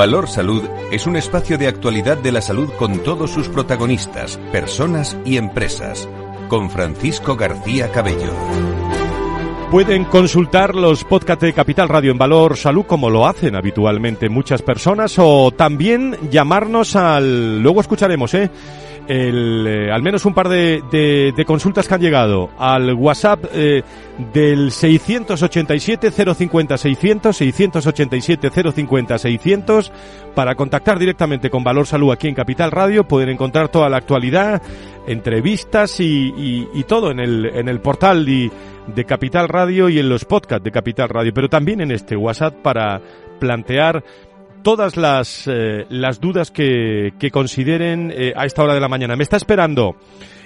Valor 0.00 0.28
Salud 0.28 0.62
es 0.90 1.06
un 1.06 1.14
espacio 1.14 1.58
de 1.58 1.66
actualidad 1.66 2.16
de 2.16 2.32
la 2.32 2.40
salud 2.40 2.70
con 2.78 3.00
todos 3.00 3.32
sus 3.32 3.50
protagonistas, 3.50 4.38
personas 4.50 5.14
y 5.26 5.36
empresas. 5.36 6.08
Con 6.48 6.70
Francisco 6.70 7.36
García 7.36 7.92
Cabello. 7.92 8.32
Pueden 9.70 10.06
consultar 10.06 10.74
los 10.74 11.04
podcasts 11.04 11.44
de 11.44 11.52
Capital 11.52 11.90
Radio 11.90 12.12
en 12.12 12.16
Valor 12.16 12.56
Salud 12.56 12.86
como 12.86 13.10
lo 13.10 13.26
hacen 13.26 13.54
habitualmente 13.54 14.30
muchas 14.30 14.62
personas 14.62 15.16
o 15.18 15.50
también 15.50 16.16
llamarnos 16.30 16.96
al... 16.96 17.60
Luego 17.60 17.82
escucharemos, 17.82 18.32
¿eh? 18.32 18.50
El, 19.10 19.66
eh, 19.66 19.90
al 19.90 20.02
menos 20.02 20.24
un 20.24 20.34
par 20.34 20.48
de, 20.48 20.82
de, 21.36 21.44
consultas 21.44 21.88
que 21.88 21.94
han 21.94 22.00
llegado 22.00 22.48
al 22.58 22.94
WhatsApp 22.94 23.44
eh, 23.52 23.82
del 24.32 24.70
687 24.70 26.12
050 26.12 26.78
600 26.78 27.36
687 27.36 28.50
050 28.72 29.18
600 29.18 29.92
para 30.32 30.54
contactar 30.54 31.00
directamente 31.00 31.50
con 31.50 31.64
Valor 31.64 31.88
Salud 31.88 32.12
aquí 32.12 32.28
en 32.28 32.36
Capital 32.36 32.70
Radio 32.70 33.02
pueden 33.02 33.30
encontrar 33.30 33.68
toda 33.68 33.88
la 33.88 33.96
actualidad 33.96 34.62
entrevistas 35.08 35.98
y, 35.98 36.32
y, 36.36 36.68
y 36.72 36.84
todo 36.84 37.10
en 37.10 37.18
el, 37.18 37.46
en 37.46 37.68
el 37.68 37.80
portal 37.80 38.24
de, 38.24 38.48
de 38.86 39.04
Capital 39.04 39.48
Radio 39.48 39.88
y 39.88 39.98
en 39.98 40.08
los 40.08 40.24
podcasts 40.24 40.62
de 40.62 40.70
Capital 40.70 41.08
Radio. 41.08 41.32
Pero 41.34 41.48
también 41.48 41.80
en 41.80 41.90
este 41.90 42.14
WhatsApp 42.14 42.54
para 42.62 43.00
plantear 43.40 44.04
todas 44.62 44.96
las, 44.96 45.46
eh, 45.46 45.86
las 45.88 46.20
dudas 46.20 46.50
que, 46.50 47.12
que 47.18 47.30
consideren 47.30 48.12
eh, 48.14 48.32
a 48.36 48.46
esta 48.46 48.62
hora 48.62 48.74
de 48.74 48.80
la 48.80 48.88
mañana. 48.88 49.16
Me 49.16 49.22
está 49.22 49.36
esperando 49.36 49.96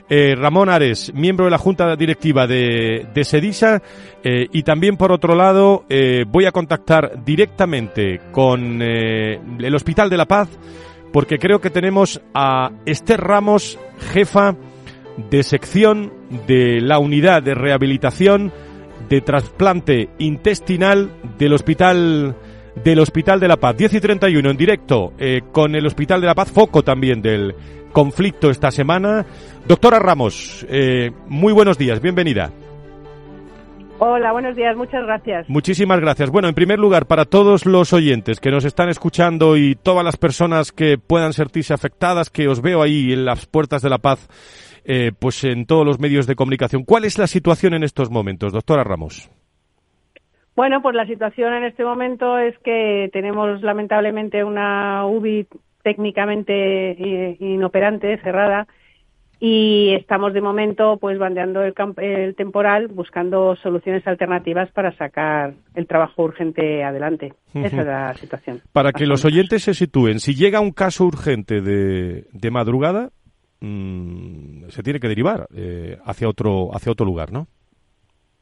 eh, 0.08 0.34
Ramón 0.36 0.68
Ares, 0.68 1.12
miembro 1.14 1.46
de 1.46 1.50
la 1.50 1.58
Junta 1.58 1.96
Directiva 1.96 2.46
de, 2.46 3.06
de 3.14 3.24
Sedisa, 3.24 3.82
y 4.24 4.62
también 4.62 4.96
por 4.96 5.12
otro 5.12 5.34
lado 5.34 5.84
voy 6.28 6.46
a 6.46 6.50
contactar 6.50 7.22
directamente 7.24 8.20
con 8.32 8.80
el 8.80 9.74
Hospital 9.74 10.08
de 10.08 10.16
la 10.16 10.24
Paz 10.24 10.48
porque 11.14 11.38
creo 11.38 11.60
que 11.60 11.70
tenemos 11.70 12.20
a 12.34 12.72
Esther 12.86 13.20
Ramos, 13.20 13.78
jefa 14.12 14.56
de 15.30 15.44
sección 15.44 16.12
de 16.48 16.80
la 16.80 16.98
unidad 16.98 17.42
de 17.42 17.54
rehabilitación 17.54 18.50
de 19.08 19.20
trasplante 19.20 20.08
intestinal 20.18 21.10
del 21.38 21.52
Hospital 21.52 22.34
del 22.82 23.00
Hospital 23.00 23.40
de 23.40 23.48
la 23.48 23.56
Paz. 23.56 23.76
10 23.76 23.94
y 23.94 24.00
31 24.00 24.50
en 24.50 24.56
directo 24.56 25.12
eh, 25.18 25.42
con 25.52 25.74
el 25.74 25.86
Hospital 25.86 26.20
de 26.20 26.26
la 26.26 26.34
Paz, 26.34 26.50
foco 26.50 26.82
también 26.82 27.22
del 27.22 27.54
conflicto 27.92 28.50
esta 28.50 28.70
semana. 28.70 29.24
Doctora 29.66 29.98
Ramos, 29.98 30.66
eh, 30.68 31.10
muy 31.28 31.52
buenos 31.52 31.78
días, 31.78 32.00
bienvenida. 32.00 32.50
Hola, 33.98 34.32
buenos 34.32 34.56
días, 34.56 34.76
muchas 34.76 35.04
gracias. 35.06 35.48
Muchísimas 35.48 36.00
gracias. 36.00 36.28
Bueno, 36.28 36.48
en 36.48 36.54
primer 36.54 36.78
lugar, 36.78 37.06
para 37.06 37.24
todos 37.24 37.64
los 37.64 37.92
oyentes 37.92 38.40
que 38.40 38.50
nos 38.50 38.64
están 38.64 38.88
escuchando 38.88 39.56
y 39.56 39.76
todas 39.76 40.04
las 40.04 40.16
personas 40.16 40.72
que 40.72 40.98
puedan 40.98 41.32
sentirse 41.32 41.72
afectadas, 41.72 42.28
que 42.28 42.48
os 42.48 42.60
veo 42.60 42.82
ahí 42.82 43.12
en 43.12 43.24
las 43.24 43.46
puertas 43.46 43.82
de 43.82 43.90
la 43.90 43.98
paz, 43.98 44.28
eh, 44.84 45.12
pues 45.18 45.44
en 45.44 45.64
todos 45.64 45.86
los 45.86 46.00
medios 46.00 46.26
de 46.26 46.34
comunicación, 46.34 46.82
¿cuál 46.84 47.04
es 47.04 47.18
la 47.18 47.28
situación 47.28 47.72
en 47.72 47.84
estos 47.84 48.10
momentos, 48.10 48.52
doctora 48.52 48.82
Ramos? 48.82 49.30
Bueno, 50.56 50.82
pues 50.82 50.94
la 50.94 51.06
situación 51.06 51.52
en 51.54 51.64
este 51.64 51.84
momento 51.84 52.38
es 52.38 52.56
que 52.60 53.10
tenemos 53.12 53.60
lamentablemente 53.62 54.44
una 54.44 55.04
UBI 55.06 55.48
técnicamente 55.82 56.92
eh, 56.92 57.36
inoperante, 57.40 58.18
cerrada, 58.18 58.66
y 59.40 59.92
estamos 59.94 60.32
de 60.32 60.40
momento 60.40 60.96
pues 60.98 61.18
bandeando 61.18 61.62
el, 61.62 61.74
el, 61.98 62.34
temporal 62.34 62.88
buscando 62.88 63.56
soluciones 63.56 64.06
alternativas 64.06 64.70
para 64.70 64.96
sacar 64.96 65.54
el 65.74 65.86
trabajo 65.86 66.22
urgente 66.22 66.82
adelante. 66.82 67.34
Esa 67.52 67.80
es 67.80 67.86
la 67.86 68.14
situación. 68.14 68.62
Para 68.72 68.92
que 68.92 69.06
los 69.06 69.24
oyentes 69.24 69.64
se 69.64 69.74
sitúen, 69.74 70.20
si 70.20 70.34
llega 70.34 70.60
un 70.60 70.70
caso 70.70 71.04
urgente 71.04 71.60
de, 71.60 72.24
de 72.32 72.50
madrugada, 72.50 73.10
mmm, 73.60 74.68
se 74.68 74.82
tiene 74.82 75.00
que 75.00 75.08
derivar 75.08 75.46
eh, 75.54 75.98
hacia 76.04 76.28
otro 76.28 76.74
hacia 76.74 76.92
otro 76.92 77.04
lugar, 77.04 77.32
¿no? 77.32 77.46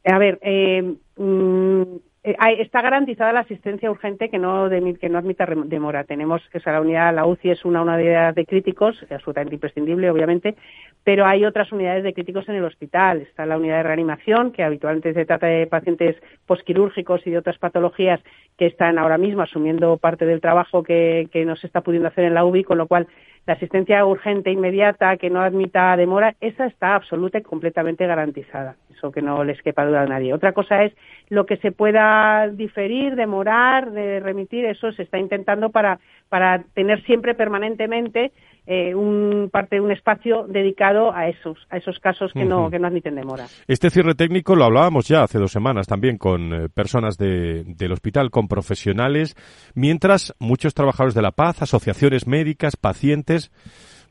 A 0.05 0.17
ver, 0.17 0.39
eh, 0.41 0.95
mm, 1.17 1.81
eh, 2.25 2.35
está 2.59 2.81
garantizada 2.81 3.33
la 3.33 3.41
asistencia 3.41 3.91
urgente 3.91 4.29
que 4.29 4.37
no, 4.37 4.69
de, 4.69 4.95
que 4.95 5.07
admita 5.07 5.45
demora. 5.65 6.05
Tenemos 6.05 6.41
que 6.51 6.59
la 6.65 6.79
unidad, 6.79 7.13
la 7.13 7.25
UCI 7.25 7.51
es 7.51 7.65
una 7.65 7.81
unidad 7.81 8.33
de 8.33 8.45
críticos, 8.45 8.97
absolutamente 9.09 9.55
imprescindible, 9.55 10.09
obviamente, 10.09 10.55
pero 11.03 11.25
hay 11.25 11.43
otras 11.43 11.71
unidades 11.73 12.03
de 12.03 12.13
críticos 12.13 12.47
en 12.47 12.55
el 12.55 12.63
hospital. 12.63 13.21
Está 13.21 13.45
la 13.45 13.57
unidad 13.57 13.77
de 13.77 13.83
reanimación, 13.83 14.51
que 14.51 14.63
habitualmente 14.63 15.13
se 15.13 15.25
trata 15.25 15.47
de 15.47 15.67
pacientes 15.67 16.15
posquirúrgicos 16.45 17.27
y 17.27 17.31
de 17.31 17.39
otras 17.39 17.57
patologías 17.57 18.21
que 18.57 18.67
están 18.67 18.97
ahora 18.97 19.17
mismo 19.17 19.41
asumiendo 19.41 19.97
parte 19.97 20.25
del 20.25 20.39
trabajo 20.39 20.81
que, 20.83 21.27
que 21.31 21.43
no 21.43 21.57
se 21.57 21.67
está 21.67 21.81
pudiendo 21.81 22.07
hacer 22.07 22.23
en 22.23 22.35
la 22.35 22.45
UBI, 22.45 22.63
con 22.63 22.77
lo 22.77 22.87
cual 22.87 23.07
la 23.45 23.53
asistencia 23.53 24.05
urgente 24.05 24.51
inmediata 24.51 25.17
que 25.17 25.29
no 25.29 25.41
admita 25.41 25.95
demora, 25.97 26.35
esa 26.39 26.65
está 26.65 26.95
absoluta 26.95 27.39
y 27.39 27.41
completamente 27.41 28.07
garantizada. 28.07 28.75
Eso 28.95 29.11
que 29.11 29.21
no 29.21 29.43
les 29.43 29.61
quepa 29.61 29.85
duda 29.85 30.03
a 30.03 30.05
nadie. 30.05 30.33
Otra 30.33 30.53
cosa 30.53 30.83
es 30.83 30.93
lo 31.29 31.45
que 31.45 31.57
se 31.57 31.71
pueda 31.71 32.47
diferir, 32.47 33.15
demorar, 33.15 33.91
de 33.91 34.19
remitir, 34.21 34.65
eso 34.65 34.91
se 34.93 35.03
está 35.03 35.17
intentando 35.17 35.71
para, 35.71 35.99
para 36.29 36.63
tener 36.73 37.03
siempre 37.03 37.35
permanentemente 37.35 38.31
eh, 38.65 38.95
un 38.95 39.49
parte 39.51 39.81
un 39.81 39.91
espacio 39.91 40.45
dedicado 40.47 41.13
a 41.13 41.27
esos 41.27 41.57
a 41.69 41.75
esos 41.75 41.99
casos 41.99 42.31
que 42.31 42.45
no 42.45 42.69
que 42.69 42.79
no 42.79 42.87
admiten 42.87 43.15
demora. 43.15 43.45
Este 43.67 43.89
cierre 43.89 44.15
técnico 44.15 44.55
lo 44.55 44.63
hablábamos 44.63 45.05
ya 45.05 45.23
hace 45.23 45.37
dos 45.37 45.51
semanas 45.51 45.85
también 45.85 46.17
con 46.17 46.53
eh, 46.53 46.69
personas 46.69 47.17
de, 47.17 47.65
del 47.65 47.91
hospital, 47.91 48.29
con 48.29 48.47
profesionales, 48.47 49.35
mientras 49.75 50.33
muchos 50.39 50.73
trabajadores 50.73 51.13
de 51.13 51.21
la 51.21 51.31
paz, 51.31 51.61
asociaciones 51.61 52.25
médicas, 52.25 52.77
pacientes 52.77 53.32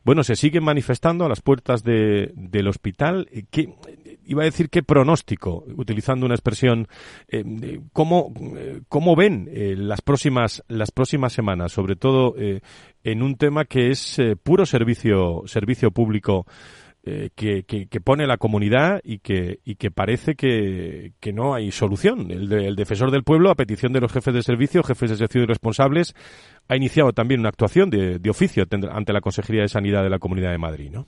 bueno, 0.03 0.23
se 0.23 0.35
siguen 0.35 0.63
manifestando 0.63 1.25
a 1.25 1.29
las 1.29 1.41
puertas 1.41 1.83
de, 1.83 2.31
del 2.35 2.67
hospital. 2.67 3.29
¿Qué, 3.49 3.73
iba 4.25 4.41
a 4.41 4.45
decir 4.45 4.69
qué 4.69 4.83
pronóstico, 4.83 5.63
utilizando 5.75 6.25
una 6.25 6.35
expresión, 6.35 6.87
eh, 7.27 7.79
¿cómo, 7.91 8.33
eh, 8.55 8.81
¿cómo, 8.87 9.15
ven 9.15 9.49
eh, 9.51 9.75
las, 9.77 10.01
próximas, 10.01 10.63
las 10.67 10.91
próximas 10.91 11.33
semanas, 11.33 11.71
sobre 11.71 11.95
todo 11.95 12.35
eh, 12.37 12.61
en 13.03 13.21
un 13.21 13.35
tema 13.35 13.65
que 13.65 13.91
es 13.91 14.19
eh, 14.19 14.35
puro 14.35 14.65
servicio, 14.65 15.43
servicio 15.45 15.91
público 15.91 16.45
eh, 17.05 17.31
que, 17.35 17.99
pone 17.99 18.25
la 18.25 18.37
comunidad 18.37 19.01
y 19.03 19.19
que, 19.19 19.59
y 19.65 19.75
que 19.75 19.91
parece 19.91 20.35
que, 20.35 21.11
que 21.19 21.33
no 21.33 21.53
hay 21.53 21.71
solución. 21.71 22.31
El, 22.31 22.47
de, 22.47 22.67
el, 22.67 22.77
defensor 22.77 23.11
del 23.11 23.23
pueblo, 23.23 23.49
a 23.49 23.55
petición 23.55 23.91
de 23.91 23.99
los 23.99 24.13
jefes 24.13 24.33
de 24.33 24.41
servicio, 24.41 24.83
jefes 24.83 25.09
de 25.09 25.17
sección 25.17 25.43
y 25.43 25.47
responsables, 25.47 26.15
ha 26.69 26.77
iniciado 26.77 27.11
también 27.11 27.41
una 27.41 27.49
actuación 27.49 27.89
de, 27.89 28.19
de 28.19 28.29
oficio 28.29 28.63
ante 28.89 29.11
la 29.11 29.19
Consejería 29.19 29.63
de 29.63 29.67
Sanidad 29.67 30.01
de 30.01 30.09
la 30.09 30.19
Comunidad 30.19 30.51
de 30.51 30.57
Madrid, 30.57 30.91
¿no? 30.93 31.07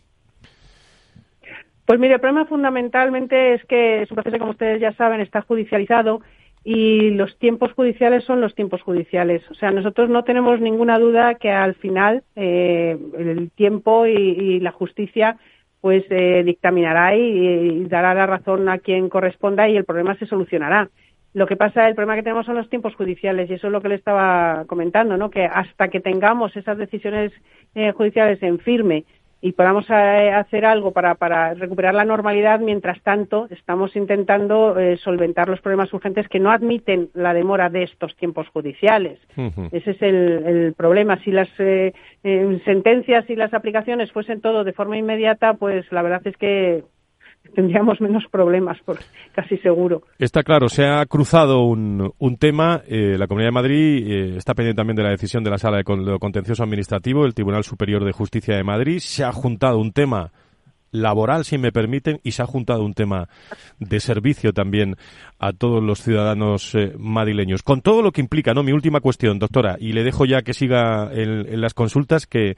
Pues 1.86 1.98
mire, 1.98 2.16
el 2.16 2.20
problema 2.20 2.46
fundamentalmente 2.46 3.54
es 3.54 3.64
que 3.64 4.02
es 4.02 4.12
un 4.12 4.16
proceso, 4.16 4.38
como 4.38 4.52
ustedes 4.52 4.82
ya 4.82 4.92
saben, 4.94 5.22
está 5.22 5.44
judicializado 5.44 6.22
y 6.66 7.12
los 7.12 7.38
tiempos 7.38 7.72
judiciales 7.72 8.26
son 8.26 8.42
los 8.42 8.54
tiempos 8.54 8.82
judiciales. 8.82 9.44
O 9.50 9.54
sea, 9.54 9.72
nosotros 9.72 10.10
no 10.10 10.24
tenemos 10.24 10.60
ninguna 10.60 11.00
duda 11.00 11.36
que 11.36 11.52
al 11.52 11.76
final 11.76 12.24
eh, 12.36 12.98
el 13.18 13.52
tiempo 13.52 14.08
y 14.08 14.60
la 14.60 14.72
justicia 14.72 15.38
pues 15.86 16.04
eh, 16.10 16.42
dictaminará 16.44 17.16
y, 17.16 17.84
dará 17.84 18.16
la 18.16 18.26
razón 18.26 18.68
a 18.70 18.80
quien 18.80 19.08
corresponda 19.08 19.70
y 19.70 19.78
el 19.78 19.86
problema 19.86 20.18
se 20.18 20.26
solucionará. 20.26 20.90
Lo 21.36 21.46
que 21.46 21.58
pasa, 21.58 21.88
el 21.88 21.94
problema 21.94 22.16
que 22.16 22.24
tenemos 22.24 22.48
son 22.48 22.56
los 22.56 22.72
tiempos 22.72 22.96
judiciales 22.96 23.48
y 23.48 23.54
eso 23.54 23.68
es 23.68 23.72
lo 23.72 23.82
que 23.84 23.90
le 23.90 23.94
estaba 23.94 24.66
comentando, 24.66 25.16
¿no? 25.16 25.30
Que 25.30 25.46
hasta 25.46 25.90
que 25.90 26.00
tengamos 26.00 26.58
esas 26.58 26.80
decisiones 26.80 27.32
eh, 27.76 27.92
judiciales 27.92 28.42
en 28.42 28.58
firme 28.58 29.06
y 29.46 29.52
podamos 29.52 29.86
eh, 29.92 30.32
hacer 30.34 30.66
algo 30.66 30.92
para, 30.92 31.14
para 31.14 31.54
recuperar 31.54 31.94
la 31.94 32.04
normalidad, 32.04 32.60
mientras 32.60 33.00
tanto 33.04 33.46
estamos 33.52 33.96
intentando 33.96 34.80
eh, 34.80 34.98
solventar 34.98 35.50
los 35.50 35.62
problemas 35.62 35.94
urgentes 35.94 36.28
que 36.28 36.40
no 36.40 36.50
admiten 36.50 37.12
la 37.14 37.32
demora 37.32 37.70
de 37.70 37.84
estos 37.84 38.16
tiempos 38.16 38.48
judiciales. 38.50 39.20
Ese 39.72 39.92
es 39.92 40.02
el, 40.02 40.16
el, 40.48 40.74
problema. 40.74 41.20
Si 41.24 41.30
las 41.30 41.48
eh, 41.60 41.94
sentencias 42.66 43.30
y 43.30 43.36
las 43.36 43.54
aplicaciones 43.54 44.12
fuesen 44.12 44.42
todo 44.42 44.64
de 44.64 44.74
forma 44.74 44.98
inmediata, 44.98 45.54
pues 45.54 45.86
la 45.92 46.02
verdad 46.02 46.26
es 46.26 46.36
que 46.38 46.84
tendríamos 47.54 48.02
menos 48.02 48.24
problemas, 48.32 48.78
por, 48.86 48.98
casi 49.34 49.58
seguro. 49.58 50.04
Está 50.20 50.44
claro, 50.44 50.70
se 50.70 50.86
ha 50.86 51.06
cruzado 51.06 51.64
un, 51.64 52.12
un 52.18 52.38
tema. 52.38 52.82
Eh, 52.88 53.16
la 53.18 53.28
Comunidad 53.28 53.50
de 53.50 53.54
Madrid 53.54 54.08
eh, 54.08 54.38
está 54.38 54.54
pendiente 54.54 54.80
también 54.80 54.96
de 54.96 55.04
la 55.04 55.10
decisión 55.10 55.44
de 55.44 55.50
la 55.50 55.58
Sala 55.58 55.78
de 55.78 55.84
Contencioso 56.20 56.64
Administrativo, 56.64 57.26
el 57.26 57.34
Tribunal 57.34 57.64
Superior 57.64 58.04
de 58.04 58.12
Justicia 58.12 58.56
de 58.56 58.64
Madrid. 58.64 59.00
Se 59.00 59.24
ha 59.24 59.32
juntado 59.32 59.80
un 59.80 59.92
tema 59.92 60.32
laboral, 61.02 61.46
si 61.46 61.58
me 61.58 61.72
permiten, 61.72 62.20
y 62.24 62.32
se 62.32 62.42
ha 62.42 62.46
juntado 62.46 62.84
un 62.84 62.94
tema 62.94 63.30
de 63.80 64.00
servicio 64.00 64.54
también 64.54 64.96
a 65.40 65.54
todos 65.54 65.84
los 65.84 66.02
ciudadanos 66.02 66.74
eh, 66.76 66.94
madrileños. 66.98 67.64
Con 67.64 67.82
todo 67.82 68.02
lo 68.02 68.12
que 68.12 68.22
implica, 68.22 68.54
¿no? 68.54 68.64
Mi 68.64 68.72
última 68.72 69.02
cuestión, 69.02 69.40
doctora, 69.40 69.78
y 69.80 69.94
le 69.94 70.04
dejo 70.04 70.26
ya 70.26 70.42
que 70.42 70.54
siga 70.54 71.10
en, 71.12 71.62
las 71.62 71.74
consultas, 71.74 72.28
que 72.28 72.58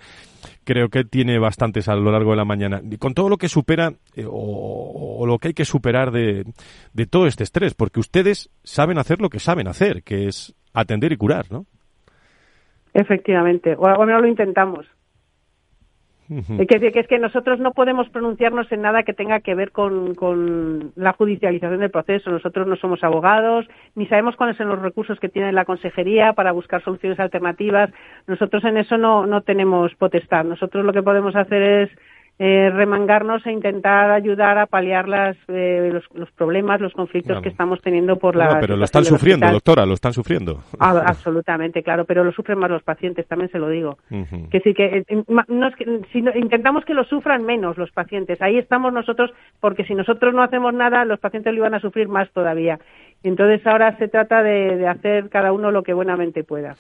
creo 0.64 0.90
que 0.90 1.04
tiene 1.04 1.40
bastantes 1.40 1.88
a 1.88 1.96
lo 1.96 2.12
largo 2.12 2.32
de 2.32 2.38
la 2.38 2.46
mañana. 2.46 2.82
Con 3.00 3.14
todo 3.14 3.30
lo 3.30 3.38
que 3.38 3.50
supera 3.50 3.94
eh, 4.16 4.26
o, 4.28 5.26
lo 5.26 5.40
que 5.40 5.50
hay 5.50 5.54
que 5.54 5.66
superar 5.66 6.12
de, 6.12 6.46
de 6.94 7.06
todo 7.06 7.28
este 7.28 7.44
estrés, 7.44 7.74
porque 7.74 8.00
ustedes 8.00 8.50
saben 8.64 8.98
hacer 8.98 9.20
lo 9.22 9.30
que 9.30 9.40
saben 9.40 9.68
hacer, 9.68 10.04
que 10.04 10.28
es 10.28 10.56
atender 10.74 11.12
y 11.12 11.18
curar, 11.18 11.46
¿no? 11.52 11.66
Efectivamente, 12.94 13.76
o 13.78 13.86
al 13.86 14.08
menos 14.08 14.22
lo 14.22 14.28
intentamos. 14.28 14.88
Es 16.30 16.68
que, 16.68 16.92
es 17.00 17.08
que 17.08 17.20
nosotros 17.20 17.60
no 17.60 17.72
podemos 17.72 18.10
pronunciarnos 18.10 18.70
en 18.72 18.82
nada 18.82 19.04
que 19.04 19.14
tenga 19.14 19.40
que 19.40 19.56
ver 19.56 19.72
con, 19.72 20.92
la 20.96 21.14
judicialización 21.14 21.80
del 21.80 21.92
proceso. 21.92 22.30
Nosotros 22.30 22.68
no 22.68 22.76
somos 22.76 23.04
abogados, 23.04 23.66
ni 23.96 24.08
sabemos 24.08 24.36
cuáles 24.36 24.58
son 24.58 24.68
los 24.68 24.82
recursos 24.82 25.20
que 25.20 25.30
tiene 25.30 25.52
la 25.54 25.66
consejería 25.66 26.34
para 26.34 26.52
buscar 26.52 26.84
soluciones 26.84 27.20
alternativas. 27.20 27.90
Nosotros 28.28 28.64
en 28.66 28.78
eso 28.78 28.98
no, 28.98 29.26
no 29.26 29.42
tenemos 29.42 29.96
potestad. 29.96 30.44
Nosotros 30.44 30.84
lo 30.84 30.94
que 30.94 31.04
podemos 31.04 31.36
hacer 31.36 31.62
es 31.62 31.90
eh, 32.40 32.70
remangarnos 32.70 33.44
e 33.48 33.52
intentar 33.52 34.12
ayudar 34.12 34.60
a 34.60 34.68
paliar 34.68 35.10
las, 35.10 35.36
eh, 35.48 35.92
los, 36.14 36.32
problemas, 36.34 36.80
los 36.80 36.94
conflictos 36.94 37.42
que 37.42 37.50
estamos 37.50 37.82
teniendo 37.82 38.18
por 38.18 38.36
la. 38.36 38.54
No, 38.54 38.60
pero 38.60 38.78
lo 38.78 38.86
están 38.86 39.06
sufriendo, 39.06 39.50
doctora, 39.52 39.88
lo 39.88 39.96
están 39.96 40.14
sufriendo. 40.14 40.60
Ah, 40.80 41.02
absolutamente, 41.04 41.82
claro, 41.82 42.06
pero 42.06 42.24
lo 42.24 42.32
sufren 42.32 42.60
más 42.60 42.70
los 42.70 42.84
pacientes, 42.84 43.28
también 43.28 43.50
se 43.50 43.58
lo 43.58 43.70
digo. 43.70 43.98
Que 44.52 44.60
sí, 44.60 44.76
que, 44.76 45.04
eh, 45.08 45.24
no 45.48 45.68
es 45.68 45.76
que 45.76 45.86
si 46.12 46.20
intentamos 46.20 46.86
que 46.86 46.94
lo 46.94 47.06
sufran 47.06 47.44
menos 47.44 47.76
los 47.76 47.92
pacientes. 47.92 48.40
Ahí 48.40 48.60
estamos 48.60 48.94
nosotros, 48.94 49.32
porque 49.60 49.84
si 49.86 49.96
nosotros 49.96 50.32
no 50.36 50.44
hacemos 50.44 50.76
nada, 50.76 51.06
los 51.06 51.20
pacientes 51.20 51.52
lo 51.54 51.60
iban 51.60 51.74
a 51.74 51.80
sufrir 51.80 52.08
más 52.08 52.30
todavía. 52.34 52.78
Entonces 53.24 53.66
ahora 53.66 53.98
se 53.98 54.10
trata 54.10 54.44
de, 54.44 54.78
de 54.78 54.88
hacer 54.88 55.30
cada 55.30 55.52
uno 55.52 55.72
lo 55.72 55.82
que 55.82 55.94
buenamente 55.94 56.44
pueda. 56.44 56.76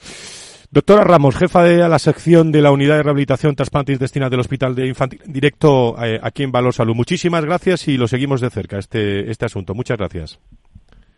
Doctora 0.70 1.06
Ramos, 1.06 1.38
jefa 1.38 1.64
de 1.64 1.78
la 1.88 1.98
sección 1.98 2.52
de 2.52 2.62
la 2.62 2.72
Unidad 2.72 2.98
de 2.98 3.04
Rehabilitación 3.04 3.56
Trasplante 3.56 3.94
Intestinal 3.94 4.30
del 4.30 4.42
Hospital 4.42 4.76
de 4.76 4.88
Infantil, 4.88 5.22
directo 5.26 5.96
eh, 6.04 6.20
aquí 6.22 6.44
en 6.44 6.52
Valor 6.52 6.74
Salud. 6.74 6.94
Muchísimas 6.94 7.46
gracias 7.46 7.88
y 7.88 7.96
lo 7.96 8.06
seguimos 8.10 8.42
de 8.42 8.50
cerca, 8.50 8.78
este, 8.78 9.32
este 9.32 9.46
asunto. 9.46 9.74
Muchas 9.74 9.98
gracias. 9.98 10.42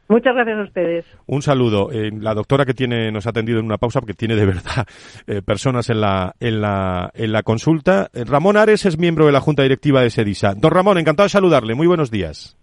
Muchas 0.08 0.36
gracias 0.36 0.58
a 0.60 0.64
ustedes. 0.64 1.06
Un 1.26 1.42
saludo. 1.42 1.92
Eh, 1.92 2.12
la 2.14 2.36
doctora 2.36 2.64
que 2.64 2.76
tiene 2.76 3.12
nos 3.12 3.26
ha 3.26 3.32
atendido 3.32 3.60
en 3.60 3.66
una 3.66 3.80
pausa 3.80 4.00
porque 4.00 4.14
tiene 4.14 4.36
de 4.36 4.46
verdad 4.46 4.86
eh, 5.26 5.42
personas 5.42 5.90
en 5.90 6.02
la, 6.02 6.36
en 6.40 6.62
la, 6.62 7.10
en 7.16 7.32
la 7.32 7.42
consulta. 7.42 8.10
Ramón 8.14 8.56
Ares 8.56 8.86
es 8.86 9.00
miembro 9.00 9.26
de 9.26 9.32
la 9.32 9.42
Junta 9.42 9.64
Directiva 9.64 10.04
de 10.04 10.12
SEDISA. 10.12 10.54
Don 10.56 10.72
Ramón, 10.72 11.00
encantado 11.00 11.26
de 11.26 11.32
saludarle. 11.32 11.74
Muy 11.74 11.88
buenos 11.88 12.12
días. 12.12 12.56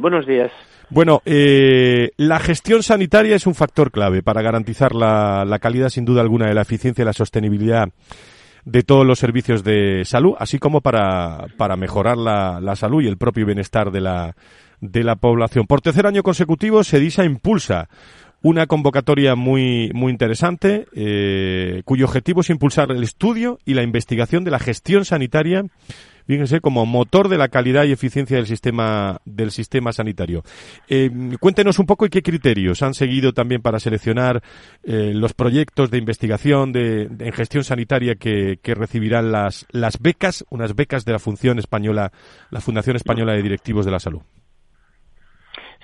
buenos 0.00 0.26
días. 0.26 0.50
Bueno, 0.90 1.22
eh, 1.24 2.10
la 2.16 2.40
gestión 2.40 2.82
sanitaria 2.82 3.36
es 3.36 3.46
un 3.46 3.54
factor 3.54 3.92
clave 3.92 4.24
para 4.24 4.42
garantizar 4.42 4.92
la, 4.92 5.58
calidad, 5.60 5.88
sin 5.88 6.04
duda 6.04 6.20
alguna, 6.20 6.46
de 6.46 6.54
la 6.54 6.62
eficiencia 6.62 7.02
y 7.02 7.04
la 7.04 7.12
sostenibilidad 7.12 7.88
de 8.64 8.82
todos 8.82 9.06
los 9.06 9.18
servicios 9.18 9.62
de 9.62 10.04
salud, 10.04 10.34
así 10.38 10.58
como 10.58 10.80
para, 10.80 11.46
para 11.56 11.76
mejorar 11.76 12.16
la, 12.16 12.60
la 12.60 12.74
salud 12.74 13.02
y 13.02 13.06
el 13.06 13.18
propio 13.18 13.46
bienestar 13.46 13.92
de 13.92 14.00
la, 14.00 14.34
de 14.80 15.04
la 15.04 15.14
población. 15.14 15.66
Por 15.66 15.80
tercer 15.80 16.06
año 16.06 16.24
consecutivo, 16.24 16.82
SEDISA 16.82 17.24
impulsa 17.24 17.88
una 18.42 18.66
convocatoria 18.66 19.34
muy, 19.34 19.90
muy 19.94 20.12
interesante, 20.12 20.86
eh, 20.94 21.82
cuyo 21.84 22.06
objetivo 22.06 22.40
es 22.40 22.50
impulsar 22.50 22.90
el 22.90 23.02
estudio 23.02 23.58
y 23.64 23.74
la 23.74 23.82
investigación 23.82 24.44
de 24.44 24.50
la 24.50 24.58
gestión 24.58 25.04
sanitaria 25.04 25.64
fíjense, 26.30 26.60
como 26.60 26.86
motor 26.86 27.28
de 27.28 27.38
la 27.38 27.48
calidad 27.48 27.84
y 27.84 27.92
eficiencia 27.92 28.36
del 28.36 28.46
sistema, 28.46 29.20
del 29.24 29.50
sistema 29.50 29.92
sanitario. 29.92 30.44
Eh, 30.88 31.10
cuéntenos 31.40 31.80
un 31.80 31.86
poco 31.86 32.06
y 32.06 32.08
qué 32.08 32.22
criterios 32.22 32.82
han 32.82 32.94
seguido 32.94 33.32
también 33.32 33.62
para 33.62 33.80
seleccionar 33.80 34.40
eh, 34.84 35.10
los 35.12 35.34
proyectos 35.34 35.90
de 35.90 35.98
investigación 35.98 36.70
de, 36.70 37.02
en 37.02 37.32
gestión 37.32 37.64
sanitaria 37.64 38.14
que, 38.14 38.58
recibirán 38.62 39.32
las, 39.32 39.66
las 39.72 40.00
becas, 40.00 40.44
unas 40.50 40.76
becas 40.76 41.04
de 41.04 41.12
la 41.12 41.18
Función 41.18 41.58
Española, 41.58 42.12
la 42.50 42.60
Fundación 42.60 42.94
Española 42.94 43.32
de 43.32 43.42
Directivos 43.42 43.84
de 43.84 43.90
la 43.90 43.98
Salud. 43.98 44.22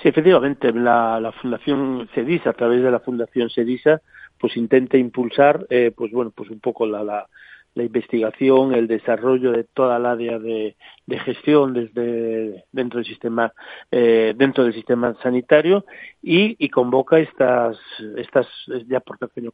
Efectivamente, 0.08 0.72
la, 0.72 1.18
la 1.18 1.32
Fundación 1.32 2.08
CEDISA, 2.14 2.50
a 2.50 2.52
través 2.52 2.80
de 2.80 2.92
la 2.92 3.00
Fundación 3.00 3.50
CEDISA, 3.50 4.00
pues 4.38 4.56
intenta 4.56 4.96
impulsar, 4.96 5.66
eh, 5.68 5.90
pues 5.96 6.12
bueno, 6.12 6.30
pues 6.30 6.48
un 6.48 6.60
poco 6.60 6.86
la, 6.86 7.02
la, 7.02 7.26
la 7.74 7.82
investigación, 7.82 8.72
el 8.72 8.86
desarrollo 8.86 9.50
de 9.50 9.64
toda 9.64 9.96
el 9.96 10.06
área 10.06 10.38
de, 10.38 10.76
de 11.06 11.18
gestión 11.18 11.74
desde 11.74 12.64
dentro 12.72 12.98
del 12.98 13.06
sistema 13.06 13.52
eh, 13.90 14.32
dentro 14.36 14.64
del 14.64 14.72
sistema 14.72 15.14
sanitario 15.22 15.84
y, 16.22 16.56
y, 16.58 16.70
convoca 16.70 17.18
estas 17.18 17.76
estas 18.16 18.46
ya 18.86 19.00
por 19.00 19.18
año 19.36 19.50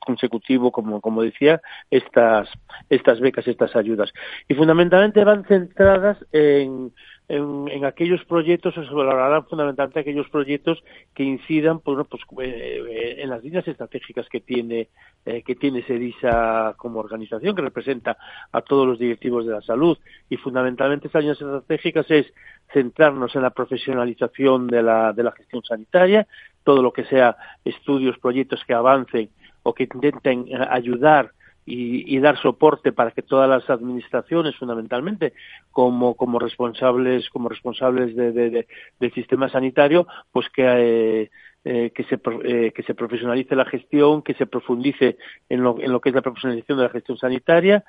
consecutivo 0.00 0.72
como 0.72 1.00
como 1.00 1.22
decía 1.22 1.60
estas 1.90 2.48
estas 2.88 3.20
becas 3.20 3.46
estas 3.46 3.76
ayudas. 3.76 4.12
Y 4.48 4.54
fundamentalmente 4.54 5.22
van 5.22 5.44
centradas 5.44 6.18
en 6.32 6.92
en, 7.28 7.84
aquellos 7.84 8.24
proyectos, 8.24 8.74
se 8.74 8.80
valorarán 8.82 9.46
fundamentalmente 9.46 10.00
aquellos 10.00 10.28
proyectos 10.28 10.82
que 11.14 11.22
incidan 11.22 11.80
pues, 11.80 12.06
pues, 12.28 12.48
eh, 12.48 13.16
en 13.18 13.30
las 13.30 13.42
líneas 13.42 13.66
estratégicas 13.66 14.28
que 14.28 14.40
tiene, 14.40 14.88
eh, 15.24 15.42
que 15.42 15.54
tiene 15.54 15.82
SEDISA 15.82 16.74
como 16.76 17.00
organización, 17.00 17.54
que 17.54 17.62
representa 17.62 18.16
a 18.50 18.60
todos 18.60 18.86
los 18.86 18.98
directivos 18.98 19.46
de 19.46 19.52
la 19.52 19.62
salud. 19.62 19.98
Y 20.28 20.36
fundamentalmente 20.36 21.08
esas 21.08 21.22
líneas 21.22 21.40
estratégicas 21.40 22.10
es 22.10 22.26
centrarnos 22.72 23.34
en 23.36 23.42
la 23.42 23.50
profesionalización 23.50 24.66
de 24.66 24.82
la, 24.82 25.12
de 25.12 25.22
la 25.22 25.32
gestión 25.32 25.62
sanitaria, 25.62 26.26
todo 26.64 26.82
lo 26.82 26.92
que 26.92 27.04
sea 27.04 27.36
estudios, 27.64 28.18
proyectos 28.18 28.62
que 28.66 28.74
avancen 28.74 29.30
o 29.62 29.74
que 29.74 29.84
intenten 29.84 30.46
eh, 30.48 30.66
ayudar 30.68 31.32
y, 31.64 32.18
dar 32.18 32.40
soporte 32.40 32.92
para 32.92 33.12
que 33.12 33.22
todas 33.22 33.48
las 33.48 33.68
administraciones 33.70 34.56
fundamentalmente 34.56 35.32
como 35.70 36.14
como 36.14 36.38
responsables 36.38 37.28
como 37.30 37.48
responsables 37.48 38.16
de, 38.16 38.66
del 38.98 39.14
sistema 39.14 39.48
sanitario 39.48 40.06
pues 40.32 40.48
que 40.48 40.64
eh, 40.64 41.30
eh, 41.64 41.92
que 41.94 42.02
se 42.04 42.18
eh, 42.44 42.72
que 42.74 42.82
se 42.82 42.94
profesionalice 42.94 43.54
la 43.54 43.64
gestión 43.64 44.22
que 44.22 44.34
se 44.34 44.46
profundice 44.46 45.18
en 45.48 45.62
lo, 45.62 45.78
en 45.80 45.92
lo 45.92 46.00
que 46.00 46.08
es 46.08 46.14
la 46.14 46.22
profesionalización 46.22 46.78
de 46.78 46.84
la 46.84 46.90
gestión 46.90 47.18
sanitaria 47.18 47.84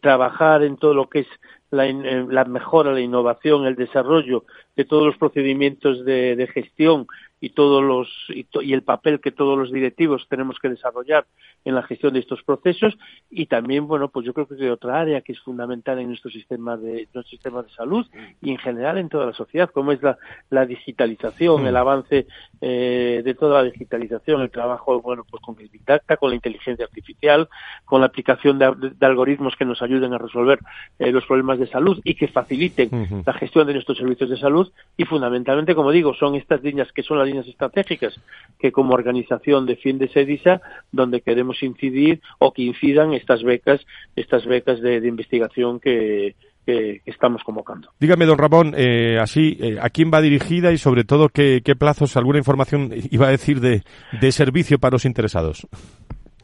trabajar 0.00 0.62
en 0.62 0.76
todo 0.76 0.94
lo 0.94 1.08
que 1.08 1.20
es 1.20 1.26
la, 1.70 1.84
la, 1.86 2.44
mejora, 2.44 2.92
la 2.92 3.00
innovación, 3.00 3.66
el 3.66 3.74
desarrollo 3.74 4.44
de 4.76 4.84
todos 4.84 5.04
los 5.04 5.16
procedimientos 5.16 6.04
de, 6.04 6.36
de 6.36 6.46
gestión 6.46 7.08
y 7.40 7.50
todos 7.50 7.82
los 7.82 8.08
y, 8.28 8.72
el 8.72 8.82
papel 8.82 9.20
que 9.20 9.30
todos 9.30 9.58
los 9.58 9.70
directivos 9.70 10.26
tenemos 10.28 10.58
que 10.58 10.70
desarrollar 10.70 11.26
en 11.64 11.74
la 11.74 11.82
gestión 11.82 12.14
de 12.14 12.20
estos 12.20 12.42
procesos 12.42 12.96
y 13.30 13.46
también 13.46 13.86
bueno 13.86 14.08
pues 14.08 14.24
yo 14.24 14.32
creo 14.32 14.46
que 14.46 14.54
hay 14.54 14.68
otra 14.68 15.00
área 15.00 15.20
que 15.20 15.32
es 15.32 15.40
fundamental 15.40 15.98
en 15.98 16.08
nuestro 16.08 16.30
sistema 16.30 16.76
de 16.76 17.08
nuestro 17.12 17.22
sistema 17.24 17.62
de 17.62 17.70
salud 17.70 18.06
y 18.40 18.50
en 18.50 18.58
general 18.58 18.96
en 18.98 19.08
toda 19.08 19.26
la 19.26 19.34
sociedad 19.34 19.70
como 19.70 19.92
es 19.92 20.02
la, 20.02 20.16
la 20.48 20.64
digitalización 20.64 21.66
el 21.66 21.76
avance 21.76 22.26
eh, 22.60 23.22
de 23.24 23.34
toda 23.34 23.62
la 23.62 23.70
digitalización 23.70 24.40
el 24.40 24.50
trabajo 24.50 25.00
bueno 25.00 25.24
pues 25.30 25.42
con 25.42 25.56
el 25.60 25.68
big 25.68 25.84
data 25.84 26.16
con 26.16 26.30
la 26.30 26.36
inteligencia 26.36 26.84
artificial 26.84 27.48
con 27.84 28.00
la 28.00 28.06
aplicación 28.06 28.58
de, 28.58 28.66
algoritmos 29.00 29.56
que 29.56 29.64
nos 29.64 29.82
ayuden 29.82 30.14
a 30.14 30.18
resolver 30.18 30.58
eh, 30.98 31.12
los 31.12 31.24
problemas 31.26 31.58
de 31.58 31.66
salud 31.66 32.00
y 32.04 32.14
que 32.14 32.28
faciliten 32.28 33.22
la 33.24 33.32
gestión 33.34 33.66
de 33.66 33.74
nuestros 33.74 33.98
servicios 33.98 34.30
de 34.30 34.36
salud. 34.36 34.70
Y 34.96 35.04
fundamentalmente 35.04 35.74
como 35.74 35.90
digo 35.90 36.14
son 36.14 36.34
estas 36.34 36.62
líneas 36.62 36.92
que 36.92 37.02
son 37.02 37.18
las 37.18 37.26
líneas 37.26 37.46
estratégicas 37.46 38.18
que 38.58 38.72
como 38.72 38.94
organización 38.94 39.66
defiende 39.66 40.08
SEDISA, 40.08 40.60
donde 40.92 41.20
queremos 41.20 41.62
incidir 41.62 42.20
o 42.38 42.52
que 42.52 42.62
incidan 42.62 43.12
estas 43.12 43.42
becas, 43.42 43.80
estas 44.14 44.46
becas 44.46 44.80
de, 44.80 44.96
investigación 45.06 45.78
que, 45.80 46.34
estamos 46.66 47.44
convocando. 47.44 47.90
Dígame, 48.00 48.26
don 48.26 48.38
Ramón, 48.38 48.74
eh, 48.76 49.18
así, 49.20 49.56
eh, 49.60 49.78
¿a 49.80 49.90
quién 49.90 50.10
va 50.12 50.20
dirigida 50.20 50.72
y 50.72 50.78
sobre 50.78 51.04
todo 51.04 51.28
qué, 51.28 51.62
plazos, 51.78 52.16
alguna 52.16 52.38
información 52.38 52.92
iba 53.10 53.28
a 53.28 53.30
decir 53.30 53.60
de, 53.60 53.82
de 54.20 54.32
servicio 54.32 54.78
para 54.78 54.94
los 54.94 55.04
interesados? 55.04 55.66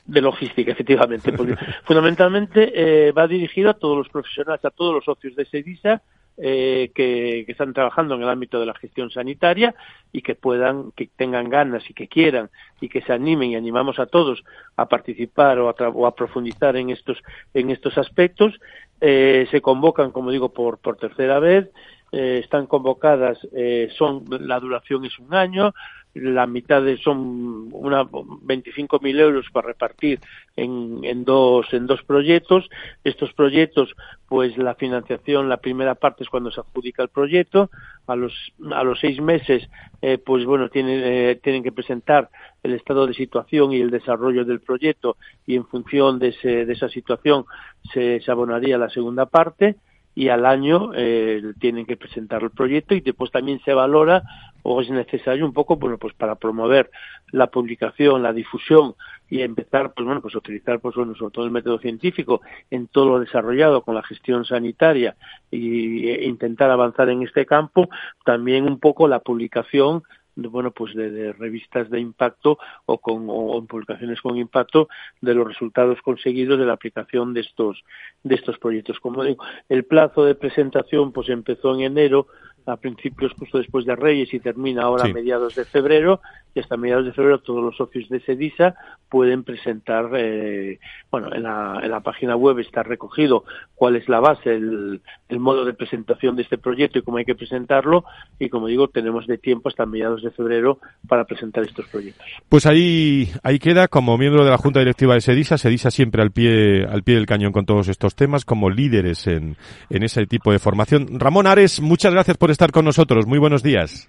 de 0.05 0.21
logística, 0.21 0.73
efectivamente, 0.73 1.33
porque 1.33 1.55
fundamentalmente 1.85 2.73
eh, 2.75 3.13
va 3.13 3.27
dirigido 3.29 3.71
a 3.71 3.75
todos 3.75 3.97
los 3.97 4.09
profesionales, 4.09 4.65
a 4.65 4.71
todos 4.71 4.95
los 4.95 5.05
socios 5.05 5.37
de 5.37 5.45
SEDISA 5.45 6.03
eh, 6.39 6.91
que, 6.95 7.45
están 7.47 7.75
trabajando 7.75 8.15
en 8.15 8.23
el 8.23 8.29
ámbito 8.29 8.59
de 8.59 8.67
la 8.67 8.75
gestión 8.75 9.11
sanitaria 9.11 9.75
y 10.13 10.23
que 10.23 10.35
puedan, 10.35 10.91
que 10.93 11.09
tengan 11.15 11.51
ganas 11.51 11.89
y 11.91 11.95
que 11.95 12.09
quieran 12.09 12.49
y 12.81 12.89
que 12.89 13.03
se 13.03 13.13
animen 13.13 13.51
y 13.51 13.57
animamos 13.57 13.99
a 13.99 14.07
todos 14.07 14.43
a 14.77 14.87
participar 14.89 15.59
o 15.59 15.69
a, 15.69 16.15
profundizar 16.15 16.77
en 16.77 16.91
estos, 16.91 17.19
en 17.53 17.71
estos 17.71 17.99
aspectos. 17.99 18.59
Eh, 19.05 19.49
se 19.51 19.61
convocan, 19.61 20.13
como 20.13 20.31
digo, 20.31 20.53
por, 20.53 20.79
por 20.79 20.97
tercera 20.97 21.41
vez. 21.41 21.69
Eh, 22.13 22.41
están 22.45 22.67
convocadas, 22.67 23.39
eh, 23.53 23.89
son 23.97 24.25
la 24.29 24.61
duración 24.61 25.07
es 25.07 25.19
un 25.19 25.35
año, 25.35 25.75
la 26.15 26.47
mitad 26.47 26.83
de, 26.83 26.99
son 26.99 27.69
una 27.73 28.05
25.000 28.05 29.21
euros 29.21 29.47
para 29.53 29.69
repartir 29.69 30.21
en, 30.57 31.01
en, 31.05 31.25
dos, 31.25 31.73
en 31.73 31.87
dos 31.87 32.03
proyectos. 32.03 32.69
Estos 33.03 33.33
proyectos, 33.33 33.95
pues 34.29 34.57
la 34.59 34.75
financiación, 34.75 35.49
la 35.49 35.57
primera 35.57 35.95
parte 35.95 36.25
es 36.25 36.29
cuando 36.29 36.51
se 36.51 36.61
adjudica 36.61 37.03
el 37.03 37.09
proyecto. 37.09 37.71
A 38.07 38.17
los, 38.17 38.35
a 38.73 38.83
los 38.83 38.99
seis 38.99 39.21
meses, 39.21 39.69
eh, 40.03 40.19
pues 40.19 40.45
bueno, 40.45 40.69
tienen, 40.69 41.01
eh, 41.05 41.41
tienen 41.43 41.63
que 41.63 41.73
presentar 41.73 42.29
el 42.63 42.75
estado 42.75 43.07
de 43.07 43.15
situación 43.15 43.73
y 43.73 43.81
el 43.81 43.91
desarrollo 43.91 44.45
del 44.45 44.61
proyecto 44.61 45.17
y 45.47 45.55
en 45.55 45.67
función 45.67 46.19
de, 46.19 46.29
ese, 46.29 46.67
de 46.67 46.73
esa 46.73 46.89
situación 46.89 47.45
se, 47.93 48.21
se 48.21 48.31
abonaría 48.31 48.77
la 48.77 48.91
segunda 48.91 49.27
parte 49.27 49.77
y 50.15 50.29
al 50.29 50.45
año 50.45 50.91
eh, 50.95 51.43
tienen 51.59 51.87
que 51.87 51.97
presentar 51.97 52.43
el 52.43 52.51
proyecto 52.51 52.95
y 52.95 53.01
después 53.01 53.31
también 53.31 53.61
se 53.65 53.73
valora 53.73 54.23
o 54.63 54.81
es 54.81 54.91
necesario 54.91 55.45
un 55.45 55.53
poco 55.53 55.77
bueno 55.77 55.99
pues 55.99 56.15
para 56.15 56.35
promover 56.35 56.91
la 57.31 57.47
publicación 57.49 58.23
la 58.23 58.33
difusión 58.33 58.95
y 59.31 59.41
empezar 59.41 59.93
pues 59.95 60.05
bueno 60.05 60.21
pues 60.21 60.35
utilizar 60.35 60.81
pues 60.81 60.95
bueno 60.95 61.15
sobre 61.15 61.33
todo 61.33 61.45
el 61.47 61.51
método 61.51 61.79
científico 61.79 62.43
en 62.71 62.89
todo 62.89 63.07
lo 63.07 63.21
desarrollado 63.21 63.83
con 63.83 63.95
la 63.95 64.03
gestión 64.03 64.45
sanitaria 64.45 65.17
y, 65.51 66.09
e 66.09 66.27
intentar 66.27 66.71
avanzar 66.71 67.09
en 67.09 67.23
este 67.23 67.47
campo 67.47 67.89
también 68.25 68.65
un 68.65 68.79
poco 68.79 69.09
la 69.09 69.21
publicación 69.21 70.03
bueno 70.37 70.71
pues 70.71 70.95
de, 70.95 71.33
revistas 71.33 71.91
de 71.91 72.01
impacto 72.01 72.59
o 72.87 72.99
con 72.99 73.27
o 73.29 73.65
publicaciones 73.67 74.21
con 74.21 74.37
impacto 74.37 74.89
de 75.21 75.35
los 75.35 75.47
resultados 75.47 76.01
conseguidos 76.03 76.59
de 76.59 76.67
la 76.67 76.73
aplicación 76.75 77.35
de 77.35 77.41
estos 77.41 77.85
de 78.23 78.35
estos 78.35 78.59
proyectos. 78.59 79.01
Como 79.01 79.25
digo 79.25 79.45
el 79.69 79.85
plazo 79.85 80.25
de 80.25 80.35
presentación 80.35 81.13
pues 81.13 81.29
empezó 81.29 81.75
en 81.75 81.83
enero 81.83 82.27
a 82.67 82.77
principios 82.77 83.33
justo 83.39 83.59
después 83.59 83.85
de 83.85 83.97
Reyes 83.97 84.33
y 84.33 84.41
termina 84.41 84.83
ahora 84.83 85.05
a 85.05 85.13
mediados 85.13 85.55
de 85.55 85.65
febrero 85.65 86.21
y 86.55 86.61
hasta 86.61 86.77
mediados 86.77 87.07
de 87.07 87.13
febrero 87.13 87.41
todos 87.41 87.63
los 87.63 87.77
socios 87.77 88.09
de 88.09 88.21
SEDISA 88.21 88.75
pueden 89.09 89.43
presentar, 89.43 90.11
eh, 90.17 90.79
bueno, 91.11 91.35
en 91.35 91.43
la, 91.43 91.81
en 91.83 91.91
la 91.91 92.01
página 92.01 92.37
web 92.37 92.59
está 92.59 92.83
recogido 92.83 93.45
cuál 93.75 93.97
es 93.97 94.09
la 94.09 94.21
base, 94.21 94.55
el, 94.55 95.03
el, 95.29 95.39
modo 95.39 95.65
de 95.65 95.75
presentación 95.75 96.37
de 96.37 96.43
este 96.43 96.59
proyecto 96.59 96.99
y 96.99 97.03
cómo 97.03 97.19
hay 97.19 97.25
que 97.25 97.35
presentarlo 97.35 98.05
y 98.39 98.49
como 98.49 98.69
digo 98.69 98.89
tenemos 98.89 99.27
de 99.27 99.39
tiempo 99.39 99.69
hasta 99.69 99.87
mediados 99.87 100.23
de 100.23 100.31
febrero 100.31 100.79
para 101.09 101.25
presentar 101.25 101.65
estos 101.65 101.87
proyectos. 101.89 102.27
Pues 102.49 102.67
ahí, 102.67 103.31
ahí 103.43 103.59
queda 103.59 103.89
como 103.89 104.17
miembro 104.17 104.45
de 104.45 104.51
la 104.51 104.59
Junta 104.59 104.79
Directiva 104.81 105.15
de 105.15 105.21
SEDISA, 105.21 105.59
SEDISA 105.59 105.91
siempre 105.91 106.23
al 106.23 106.31
pie, 106.31 106.85
al 106.85 107.03
pie 107.03 107.17
del 107.17 107.27
cañón 107.27 107.53
con 107.53 107.67
todos 107.67 107.89
estos 107.89 108.15
temas 108.15 108.45
como 108.45 108.71
líderes 108.71 109.27
en, 109.27 109.57
en 109.91 110.03
ese 110.03 110.27
tipo 110.27 110.53
de 110.53 110.59
formación. 110.59 111.19
Ramón 111.19 111.47
Ares, 111.47 111.81
muchas 111.81 112.13
gracias 112.13 112.37
por 112.37 112.51
estar 112.53 112.71
con 112.71 112.85
nosotros. 112.85 113.27
Muy 113.27 113.39
buenos 113.39 113.63
días. 113.63 114.09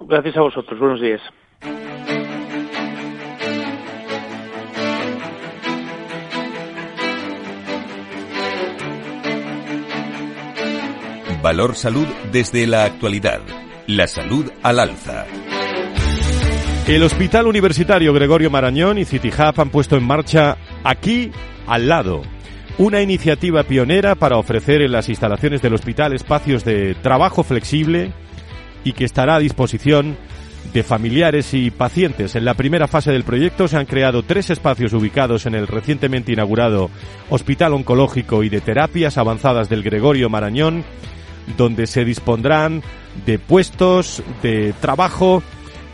Gracias 0.00 0.36
a 0.36 0.40
vosotros. 0.40 0.78
Buenos 0.78 1.00
días. 1.00 1.20
Valor 11.42 11.74
Salud 11.74 12.06
desde 12.30 12.66
la 12.66 12.84
actualidad. 12.84 13.40
La 13.88 14.06
salud 14.06 14.50
al 14.62 14.78
alza. 14.78 15.26
El 16.86 17.02
Hospital 17.02 17.46
Universitario 17.46 18.12
Gregorio 18.12 18.50
Marañón 18.50 18.98
y 18.98 19.04
City 19.04 19.30
Hub 19.30 19.60
han 19.60 19.70
puesto 19.70 19.96
en 19.96 20.04
marcha 20.04 20.56
aquí 20.84 21.30
al 21.66 21.88
lado 21.88 22.22
una 22.82 23.00
iniciativa 23.00 23.62
pionera 23.62 24.16
para 24.16 24.38
ofrecer 24.38 24.82
en 24.82 24.90
las 24.90 25.08
instalaciones 25.08 25.62
del 25.62 25.74
hospital 25.74 26.14
espacios 26.14 26.64
de 26.64 26.96
trabajo 26.96 27.44
flexible 27.44 28.12
y 28.82 28.92
que 28.92 29.04
estará 29.04 29.36
a 29.36 29.38
disposición 29.38 30.16
de 30.74 30.82
familiares 30.82 31.54
y 31.54 31.70
pacientes. 31.70 32.34
En 32.34 32.44
la 32.44 32.54
primera 32.54 32.88
fase 32.88 33.12
del 33.12 33.22
proyecto 33.22 33.68
se 33.68 33.76
han 33.76 33.86
creado 33.86 34.24
tres 34.24 34.50
espacios 34.50 34.92
ubicados 34.94 35.46
en 35.46 35.54
el 35.54 35.68
recientemente 35.68 36.32
inaugurado 36.32 36.90
Hospital 37.30 37.72
Oncológico 37.74 38.42
y 38.42 38.48
de 38.48 38.60
Terapias 38.60 39.16
Avanzadas 39.16 39.68
del 39.68 39.84
Gregorio 39.84 40.28
Marañón, 40.28 40.82
donde 41.56 41.86
se 41.86 42.04
dispondrán 42.04 42.82
de 43.24 43.38
puestos 43.38 44.24
de 44.42 44.74
trabajo 44.80 45.40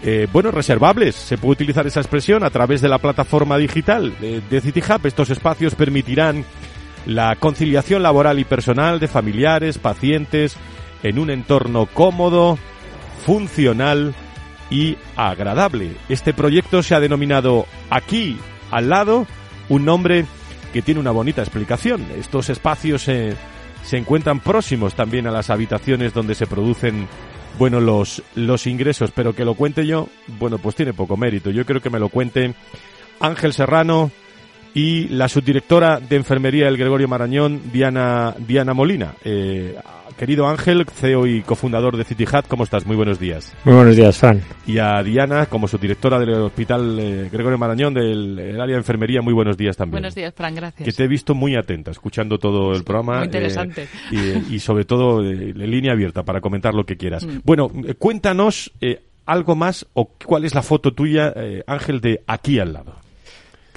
eh, 0.05 0.27
bueno, 0.33 0.53
reservables, 0.53 1.17
se 1.17 1.37
puede 1.37 1.53
utilizar 1.53 1.87
esa 1.87 2.01
expresión 2.01 2.45
a 2.45 2.51
través 2.51 2.81
de 2.81 2.89
la 2.89 2.99
plataforma 2.99 3.59
digital 3.59 4.15
de, 4.21 4.41
de 4.41 4.61
CityHub. 4.61 5.05
Estos 5.05 5.29
espacios 5.31 5.75
permitirán 5.75 6.45
la 7.09 7.35
conciliación 7.37 8.03
laboral 8.03 8.39
y 8.39 8.45
personal 8.45 9.01
de 9.01 9.09
familiares, 9.09 9.79
pacientes, 9.79 10.57
en 11.03 11.19
un 11.19 11.31
entorno 11.31 11.87
cómodo, 11.87 12.59
funcional 13.25 14.15
y 14.69 14.99
agradable. 15.17 15.93
Este 16.11 16.35
proyecto 16.35 16.83
se 16.83 16.95
ha 16.95 17.01
denominado 17.01 17.65
aquí, 17.89 18.37
al 18.71 18.91
lado, 18.91 19.27
un 19.71 19.87
nombre 19.87 20.27
que 20.75 20.83
tiene 20.83 21.01
una 21.01 21.11
bonita 21.11 21.41
explicación. 21.41 22.07
Estos 22.15 22.51
espacios 22.51 23.03
se, 23.05 23.35
se 23.85 23.97
encuentran 23.97 24.41
próximos 24.41 24.93
también 24.93 25.27
a 25.27 25.31
las 25.31 25.49
habitaciones 25.49 26.13
donde 26.13 26.35
se 26.35 26.47
producen 26.47 27.09
bueno, 27.59 27.81
los, 27.81 28.23
los 28.35 28.67
ingresos, 28.67 29.13
pero 29.15 29.35
que 29.35 29.47
lo 29.47 29.55
cuente 29.55 29.87
yo, 29.87 30.09
bueno, 30.39 30.59
pues 30.59 30.77
tiene 30.77 30.93
poco 30.93 31.17
mérito. 31.17 31.51
Yo 31.51 31.65
creo 31.65 31.81
que 31.81 31.89
me 31.89 31.99
lo 31.99 32.11
cuente 32.11 32.55
Ángel 33.19 33.55
Serrano, 33.55 34.11
y 34.75 35.09
la 35.09 35.29
subdirectora 35.29 36.01
de 36.01 36.17
enfermería 36.17 36.67
del 36.67 36.77
Gregorio 36.77 37.09
Marañón, 37.09 37.73
Diana, 37.73 38.35
Diana 38.39 38.75
Molina. 38.75 39.15
Eh, 39.25 39.77
querido 40.17 40.49
Ángel, 40.49 40.85
CEO 40.85 41.27
y 41.27 41.43
cofundador 41.43 41.97
de 41.97 42.05
City 42.05 42.25
¿cómo 42.49 42.65
estás? 42.65 42.85
Muy 42.85 42.97
buenos 42.97 43.21
días. 43.21 43.55
Muy 43.65 43.75
buenos 43.75 43.97
días, 43.97 44.19
Fran. 44.19 44.43
Y 44.67 44.79
a 44.79 45.03
Diana, 45.03 45.47
como 45.47 45.69
subdirectora 45.69 46.19
del 46.19 46.31
Hospital 46.35 46.99
eh, 46.99 47.29
Gregorio 47.33 47.57
Marañón 47.57 47.95
del 47.95 48.61
área 48.61 48.75
de 48.75 48.81
enfermería, 48.81 49.23
muy 49.23 49.33
buenos 49.33 49.57
días 49.57 49.77
también. 49.77 50.03
Buenos 50.03 50.15
días, 50.15 50.35
Fran, 50.35 50.55
gracias. 50.55 50.85
Que 50.85 50.93
te 50.93 51.05
he 51.05 51.09
visto 51.09 51.35
muy 51.35 51.57
atenta, 51.57 51.93
escuchando 51.93 52.39
todo 52.39 52.73
el 52.73 52.83
programa. 52.83 53.19
Muy 53.19 53.27
interesante. 53.27 53.89
Eh, 54.13 54.43
y, 54.51 54.59
sobre 54.59 54.85
todo 54.85 55.25
en 55.25 55.71
línea 55.71 55.93
abierta 55.93 56.25
para 56.25 56.41
comentar 56.41 56.75
lo 56.75 56.85
que 56.85 56.97
quieras. 56.97 57.25
Mm. 57.25 57.41
Bueno, 57.45 57.71
cuéntanos 57.99 58.73
algo 59.25 59.55
más 59.55 59.87
o 59.95 60.11
cuál 60.25 60.45
es 60.45 60.55
la 60.55 60.63
foto 60.63 60.93
tuya, 60.93 61.33
Ángel, 61.67 62.01
de 62.01 62.23
aquí 62.27 62.59
al 62.59 62.73
lado. 62.73 63.08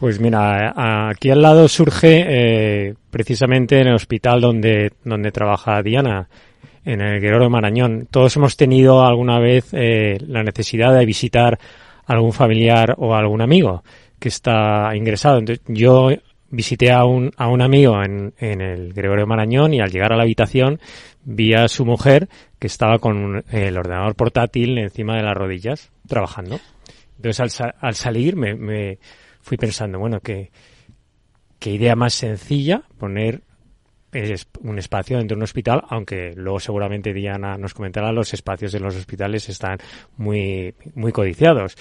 Pues 0.01 0.19
mira, 0.19 1.09
aquí 1.11 1.29
al 1.29 1.43
lado 1.43 1.67
surge 1.67 2.25
eh, 2.27 2.95
precisamente 3.11 3.79
en 3.79 3.89
el 3.89 3.93
hospital 3.93 4.41
donde, 4.41 4.93
donde 5.03 5.31
trabaja 5.31 5.83
Diana, 5.83 6.27
en 6.83 7.01
el 7.01 7.21
Guerrero 7.21 7.51
Marañón. 7.51 8.07
Todos 8.09 8.35
hemos 8.35 8.57
tenido 8.57 9.05
alguna 9.05 9.37
vez 9.37 9.69
eh, 9.73 10.17
la 10.25 10.41
necesidad 10.41 10.97
de 10.97 11.05
visitar 11.05 11.59
algún 12.07 12.33
familiar 12.33 12.95
o 12.97 13.13
algún 13.13 13.43
amigo 13.43 13.83
que 14.17 14.29
está 14.29 14.89
ingresado. 14.95 15.37
Entonces, 15.37 15.63
yo 15.67 16.09
visité 16.49 16.91
a 16.91 17.05
un, 17.05 17.31
a 17.37 17.47
un 17.47 17.61
amigo 17.61 18.01
en, 18.01 18.33
en 18.39 18.59
el 18.59 18.93
Gregorio 18.93 19.27
Marañón 19.27 19.71
y 19.75 19.81
al 19.81 19.91
llegar 19.91 20.13
a 20.13 20.17
la 20.17 20.23
habitación 20.23 20.79
vi 21.23 21.53
a 21.53 21.67
su 21.67 21.85
mujer 21.85 22.27
que 22.57 22.65
estaba 22.65 22.97
con 22.97 23.43
el 23.51 23.77
ordenador 23.77 24.15
portátil 24.15 24.79
encima 24.79 25.15
de 25.15 25.21
las 25.21 25.37
rodillas 25.37 25.91
trabajando. 26.07 26.59
Entonces 27.17 27.61
al, 27.61 27.75
al 27.79 27.93
salir 27.93 28.35
me, 28.35 28.55
me, 28.55 28.97
fui 29.41 29.57
pensando, 29.57 29.99
bueno, 29.99 30.19
qué, 30.19 30.51
qué 31.59 31.71
idea 31.71 31.95
más 31.95 32.13
sencilla 32.13 32.83
poner 32.97 33.43
un 34.63 34.77
espacio 34.77 35.17
dentro 35.17 35.35
de 35.35 35.39
un 35.39 35.43
hospital, 35.43 35.83
aunque 35.89 36.33
luego 36.35 36.59
seguramente 36.59 37.13
Diana 37.13 37.57
nos 37.57 37.73
comentará, 37.73 38.11
los 38.11 38.33
espacios 38.33 38.73
de 38.73 38.79
los 38.79 38.95
hospitales 38.95 39.47
están 39.47 39.77
muy, 40.17 40.75
muy 40.95 41.11
codiciados. 41.11 41.75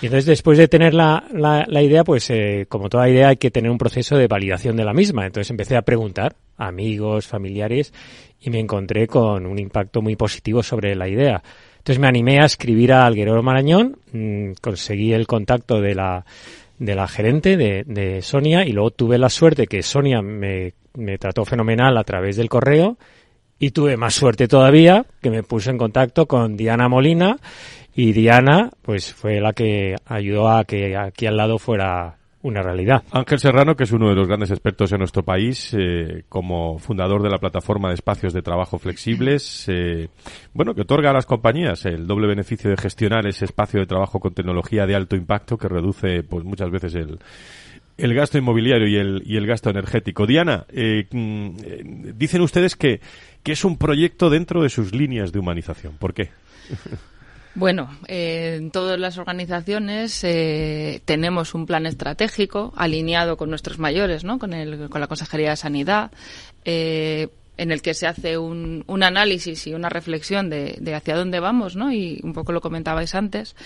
Y 0.00 0.06
entonces 0.06 0.26
después 0.26 0.58
de 0.58 0.68
tener 0.68 0.94
la, 0.94 1.24
la, 1.32 1.82
idea, 1.82 2.04
pues 2.04 2.28
eh, 2.30 2.66
como 2.68 2.88
toda 2.88 3.08
idea 3.08 3.28
hay 3.28 3.36
que 3.36 3.50
tener 3.50 3.70
un 3.70 3.78
proceso 3.78 4.16
de 4.16 4.26
validación 4.26 4.76
de 4.76 4.84
la 4.84 4.92
misma. 4.92 5.26
Entonces 5.26 5.50
empecé 5.50 5.76
a 5.76 5.82
preguntar 5.82 6.36
a 6.56 6.68
amigos, 6.68 7.26
familiares, 7.26 7.92
y 8.40 8.50
me 8.50 8.60
encontré 8.60 9.06
con 9.06 9.46
un 9.46 9.58
impacto 9.58 10.02
muy 10.02 10.16
positivo 10.16 10.62
sobre 10.62 10.94
la 10.94 11.08
idea. 11.08 11.42
Entonces 11.78 11.98
me 11.98 12.08
animé 12.08 12.40
a 12.40 12.46
escribir 12.46 12.92
a 12.92 13.06
Alguero 13.06 13.42
Marañón, 13.42 13.98
mm, 14.12 14.52
conseguí 14.60 15.12
el 15.12 15.26
contacto 15.26 15.80
de 15.80 15.94
la 15.94 16.24
de 16.78 16.94
la 16.94 17.08
gerente 17.08 17.56
de, 17.56 18.22
Sonia 18.22 18.64
y 18.64 18.72
luego 18.72 18.90
tuve 18.90 19.18
la 19.18 19.30
suerte 19.30 19.66
que 19.66 19.82
Sonia 19.82 20.22
me, 20.22 20.74
me 20.94 21.18
trató 21.18 21.44
fenomenal 21.44 21.96
a 21.96 22.04
través 22.04 22.36
del 22.36 22.48
correo 22.48 22.98
y 23.58 23.70
tuve 23.70 23.96
más 23.96 24.14
suerte 24.14 24.48
todavía 24.48 25.06
que 25.22 25.30
me 25.30 25.42
puse 25.42 25.70
en 25.70 25.78
contacto 25.78 26.26
con 26.26 26.56
Diana 26.56 26.88
Molina 26.88 27.38
y 27.94 28.12
Diana 28.12 28.70
pues 28.82 29.14
fue 29.14 29.40
la 29.40 29.52
que 29.52 29.96
ayudó 30.04 30.50
a 30.50 30.64
que 30.64 30.96
aquí 30.96 31.26
al 31.26 31.38
lado 31.38 31.58
fuera 31.58 32.18
una 32.42 32.62
realidad. 32.62 33.02
Ángel 33.10 33.38
Serrano, 33.38 33.76
que 33.76 33.84
es 33.84 33.92
uno 33.92 34.08
de 34.08 34.14
los 34.14 34.28
grandes 34.28 34.50
expertos 34.50 34.92
en 34.92 34.98
nuestro 34.98 35.24
país, 35.24 35.74
eh, 35.76 36.24
como 36.28 36.78
fundador 36.78 37.22
de 37.22 37.30
la 37.30 37.38
plataforma 37.38 37.88
de 37.88 37.94
espacios 37.94 38.32
de 38.32 38.42
trabajo 38.42 38.78
flexibles, 38.78 39.66
eh, 39.68 40.08
bueno, 40.54 40.74
que 40.74 40.82
otorga 40.82 41.10
a 41.10 41.14
las 41.14 41.26
compañías 41.26 41.84
el 41.86 42.06
doble 42.06 42.28
beneficio 42.28 42.70
de 42.70 42.76
gestionar 42.76 43.26
ese 43.26 43.46
espacio 43.46 43.80
de 43.80 43.86
trabajo 43.86 44.20
con 44.20 44.34
tecnología 44.34 44.86
de 44.86 44.94
alto 44.94 45.16
impacto 45.16 45.58
que 45.58 45.68
reduce, 45.68 46.22
pues 46.22 46.44
muchas 46.44 46.70
veces 46.70 46.94
el, 46.94 47.18
el 47.98 48.14
gasto 48.14 48.38
inmobiliario 48.38 48.86
y 48.86 48.96
el, 48.96 49.22
y 49.24 49.36
el 49.36 49.46
gasto 49.46 49.70
energético. 49.70 50.26
Diana, 50.26 50.66
eh, 50.68 51.06
mm, 51.10 51.48
eh, 51.64 52.12
dicen 52.14 52.42
ustedes 52.42 52.76
que, 52.76 53.00
que 53.42 53.52
es 53.52 53.64
un 53.64 53.78
proyecto 53.78 54.30
dentro 54.30 54.62
de 54.62 54.68
sus 54.68 54.94
líneas 54.94 55.32
de 55.32 55.38
humanización. 55.38 55.94
¿Por 55.98 56.14
qué? 56.14 56.30
Bueno, 57.56 57.88
eh, 58.06 58.56
en 58.58 58.70
todas 58.70 59.00
las 59.00 59.16
organizaciones 59.16 60.22
eh, 60.24 61.00
tenemos 61.06 61.54
un 61.54 61.64
plan 61.64 61.86
estratégico 61.86 62.74
alineado 62.76 63.38
con 63.38 63.48
nuestros 63.48 63.78
mayores, 63.78 64.24
¿no? 64.24 64.38
con, 64.38 64.52
el, 64.52 64.90
con 64.90 65.00
la 65.00 65.06
Consejería 65.06 65.50
de 65.50 65.56
Sanidad. 65.56 66.10
Eh, 66.66 67.28
en 67.56 67.72
el 67.72 67.82
que 67.82 67.94
se 67.94 68.06
hace 68.06 68.38
un, 68.38 68.84
un 68.86 69.02
análisis 69.02 69.66
y 69.66 69.74
una 69.74 69.88
reflexión 69.88 70.50
de, 70.50 70.76
de, 70.80 70.94
hacia 70.94 71.16
dónde 71.16 71.40
vamos, 71.40 71.76
¿no? 71.76 71.92
Y 71.92 72.20
un 72.22 72.32
poco 72.32 72.52
lo 72.52 72.60
comentabais 72.60 73.14
antes. 73.14 73.56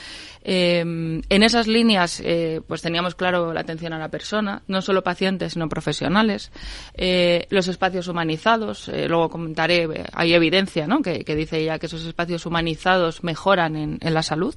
Eh, 0.42 0.80
en 0.80 1.42
esas 1.42 1.66
líneas, 1.66 2.22
eh, 2.24 2.60
pues 2.66 2.82
teníamos 2.82 3.14
claro 3.14 3.52
la 3.52 3.60
atención 3.60 3.92
a 3.92 3.98
la 3.98 4.08
persona, 4.08 4.62
no 4.68 4.82
solo 4.82 5.02
pacientes, 5.02 5.52
sino 5.54 5.68
profesionales. 5.68 6.52
Eh, 6.94 7.46
los 7.50 7.68
espacios 7.68 8.08
humanizados, 8.08 8.88
eh, 8.88 9.08
luego 9.08 9.28
comentaré, 9.28 9.84
eh, 9.84 10.04
hay 10.12 10.34
evidencia, 10.34 10.86
¿no? 10.86 11.02
Que, 11.02 11.24
que, 11.24 11.34
dice 11.34 11.64
ya 11.64 11.78
que 11.78 11.86
esos 11.86 12.04
espacios 12.04 12.46
humanizados 12.46 13.24
mejoran 13.24 13.76
en, 13.76 13.98
en, 14.00 14.14
la 14.14 14.22
salud. 14.22 14.54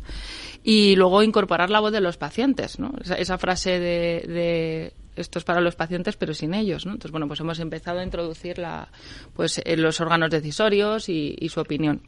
Y 0.63 0.95
luego 0.95 1.23
incorporar 1.23 1.69
la 1.69 1.79
voz 1.79 1.91
de 1.91 2.01
los 2.01 2.17
pacientes, 2.17 2.79
¿no? 2.79 2.93
Esa, 3.01 3.15
esa 3.15 3.38
frase 3.38 3.79
de, 3.79 4.25
de 4.27 4.93
esto 5.16 5.39
es 5.39 5.45
para 5.45 5.61
los 5.61 5.76
pacientes, 5.76 6.16
pero 6.18 6.34
sin 6.34 6.53
ellos, 6.53 6.86
¿no? 6.86 6.93
Entonces, 6.93 7.11
bueno, 7.11 7.28
pues 7.28 7.39
hemos 7.39 7.59
empezado 7.59 7.99
a 7.99 8.03
introducir 8.03 8.57
la, 8.57 8.89
pues, 9.34 9.61
los 9.78 10.01
órganos 10.01 10.30
decisorios 10.30 11.09
y, 11.09 11.36
y, 11.39 11.49
su 11.49 11.59
opinión. 11.59 12.01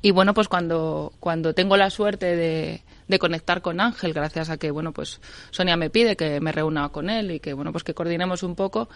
Y 0.00 0.10
bueno, 0.10 0.34
pues 0.34 0.48
cuando, 0.48 1.12
cuando 1.20 1.54
tengo 1.54 1.76
la 1.76 1.90
suerte 1.90 2.34
de, 2.34 2.82
de, 3.06 3.18
conectar 3.18 3.62
con 3.62 3.80
Ángel, 3.80 4.12
gracias 4.12 4.50
a 4.50 4.56
que, 4.56 4.70
bueno, 4.70 4.92
pues 4.92 5.20
Sonia 5.50 5.76
me 5.76 5.90
pide 5.90 6.16
que 6.16 6.40
me 6.40 6.50
reúna 6.52 6.88
con 6.88 7.08
él 7.08 7.30
y 7.30 7.40
que, 7.40 7.52
bueno, 7.52 7.70
pues 7.70 7.84
que 7.84 7.94
coordinemos 7.94 8.42
un 8.42 8.56
poco, 8.56 8.88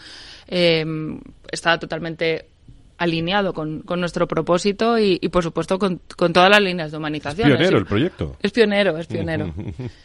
eh, 0.48 0.84
está 1.52 1.78
totalmente 1.78 2.48
alineado 2.98 3.52
con, 3.52 3.80
con 3.80 4.00
nuestro 4.00 4.26
propósito 4.26 4.98
y, 4.98 5.18
y 5.20 5.28
por 5.28 5.42
supuesto, 5.42 5.78
con, 5.78 6.00
con, 6.16 6.32
todas 6.32 6.50
las 6.50 6.60
líneas 6.60 6.90
de 6.90 6.98
humanización. 6.98 7.50
Es 7.50 7.56
pionero 7.56 7.78
el 7.78 7.86
proyecto. 7.86 8.36
Es 8.42 8.52
pionero, 8.52 8.98
es 8.98 9.06
pionero. 9.06 9.52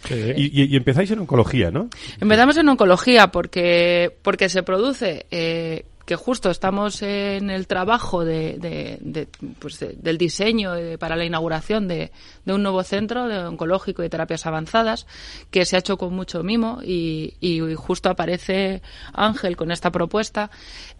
y, 0.09 0.61
y, 0.61 0.73
y, 0.73 0.75
empezáis 0.75 1.11
en 1.11 1.19
oncología, 1.19 1.71
¿no? 1.71 1.89
Empezamos 2.19 2.57
en 2.57 2.69
oncología 2.69 3.31
porque, 3.31 4.15
porque 4.21 4.49
se 4.49 4.63
produce 4.63 5.25
eh, 5.31 5.85
que 6.05 6.15
justo 6.15 6.49
estamos 6.49 7.01
en 7.01 7.49
el 7.49 7.67
trabajo 7.67 8.25
de, 8.25 8.57
de, 9.01 9.27
pues 9.59 9.79
del 9.79 10.17
diseño 10.17 10.73
para 10.99 11.15
la 11.15 11.25
inauguración 11.25 11.87
de, 11.87 12.11
un 12.45 12.63
nuevo 12.63 12.83
centro 12.83 13.27
de 13.27 13.37
oncológico 13.39 14.03
y 14.03 14.09
terapias 14.09 14.45
avanzadas 14.45 15.07
que 15.49 15.65
se 15.65 15.75
ha 15.75 15.79
hecho 15.79 15.97
con 15.97 16.13
mucho 16.13 16.43
mimo 16.43 16.79
y, 16.83 17.33
justo 17.75 18.09
aparece 18.09 18.81
Ángel 19.13 19.55
con 19.55 19.71
esta 19.71 19.91
propuesta 19.91 20.51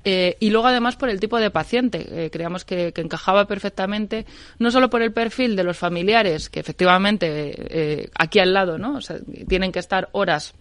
eh, 0.03 0.37
y 0.39 0.49
luego 0.49 0.67
además 0.67 0.95
por 0.95 1.09
el 1.09 1.19
tipo 1.19 1.39
de 1.39 1.51
paciente. 1.51 2.25
Eh, 2.25 2.29
creíamos 2.31 2.65
que, 2.65 2.93
encajaba 3.01 3.45
perfectamente 3.45 4.25
no 4.59 4.69
solo 4.69 4.89
por 4.89 5.01
el 5.01 5.11
perfil 5.11 5.55
de 5.55 5.63
los 5.63 5.77
familiares 5.77 6.49
que 6.49 6.59
efectivamente 6.59 7.27
eh, 7.27 8.09
aquí 8.13 8.37
al 8.37 8.53
lado 8.53 8.77
no 8.77 8.97
o 8.97 9.01
sea, 9.01 9.17
tienen 9.47 9.71
que 9.71 9.79
estar 9.79 10.09
horas 10.11 10.53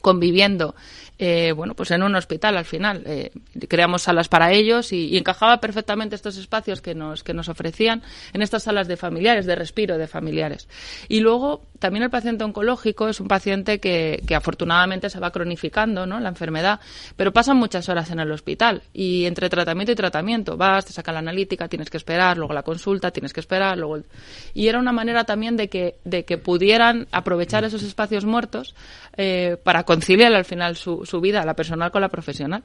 conviviendo 0.00 0.74
eh, 1.22 1.52
bueno, 1.52 1.74
pues 1.74 1.90
en 1.90 2.02
un 2.02 2.14
hospital 2.14 2.56
al 2.56 2.64
final. 2.64 3.02
Eh, 3.04 3.30
creamos 3.68 4.00
salas 4.00 4.28
para 4.28 4.52
ellos 4.52 4.90
y, 4.90 5.18
encajaba 5.18 5.60
perfectamente 5.60 6.16
estos 6.16 6.38
espacios 6.38 6.80
que 6.80 6.94
nos, 6.94 7.22
que 7.22 7.34
nos 7.34 7.50
ofrecían 7.50 8.02
en 8.32 8.40
estas 8.40 8.62
salas 8.62 8.88
de 8.88 8.96
familiares, 8.96 9.44
de 9.44 9.54
respiro 9.54 9.98
de 9.98 10.06
familiares. 10.06 10.66
Y 11.08 11.20
luego 11.20 11.60
también 11.78 12.04
el 12.04 12.10
paciente 12.10 12.42
oncológico 12.42 13.06
es 13.06 13.20
un 13.20 13.28
paciente 13.28 13.80
que, 13.80 14.22
que 14.26 14.34
afortunadamente 14.34 15.10
se 15.10 15.20
va 15.20 15.30
cronificando, 15.30 16.06
¿no? 16.06 16.20
La 16.20 16.30
enfermedad, 16.30 16.80
pero 17.16 17.34
pasan 17.34 17.58
muchas 17.58 17.90
horas 17.90 18.10
en 18.10 18.20
el 18.20 18.32
hospital 18.32 18.82
y 18.94 19.26
entre 19.26 19.50
tratamiento 19.50 19.92
y 19.92 19.96
tratamiento 19.96 20.56
vas, 20.56 20.86
te 20.86 20.94
sacan 20.94 21.12
la 21.12 21.20
analítica, 21.20 21.68
tienes 21.68 21.90
que 21.90 21.98
esperar, 21.98 22.38
luego 22.38 22.54
la 22.54 22.62
consulta, 22.62 23.10
tienes 23.10 23.34
que 23.34 23.40
esperar, 23.40 23.76
luego... 23.76 23.96
El... 23.96 24.06
Y 24.54 24.68
era 24.68 24.78
una 24.78 24.92
manera 24.92 25.24
también 25.24 25.58
de 25.58 25.68
que, 25.68 25.96
de 26.04 26.24
que 26.24 26.38
pudieran 26.38 27.08
aprovechar 27.12 27.64
esos 27.64 27.82
espacios 27.82 28.24
muertos 28.24 28.74
eh, 29.18 29.58
para 29.62 29.79
conciliar 29.84 30.32
al 30.34 30.44
final 30.44 30.76
su, 30.76 31.04
su 31.04 31.20
vida, 31.20 31.44
la 31.44 31.54
personal 31.54 31.90
con 31.90 32.00
la 32.00 32.08
profesional. 32.08 32.62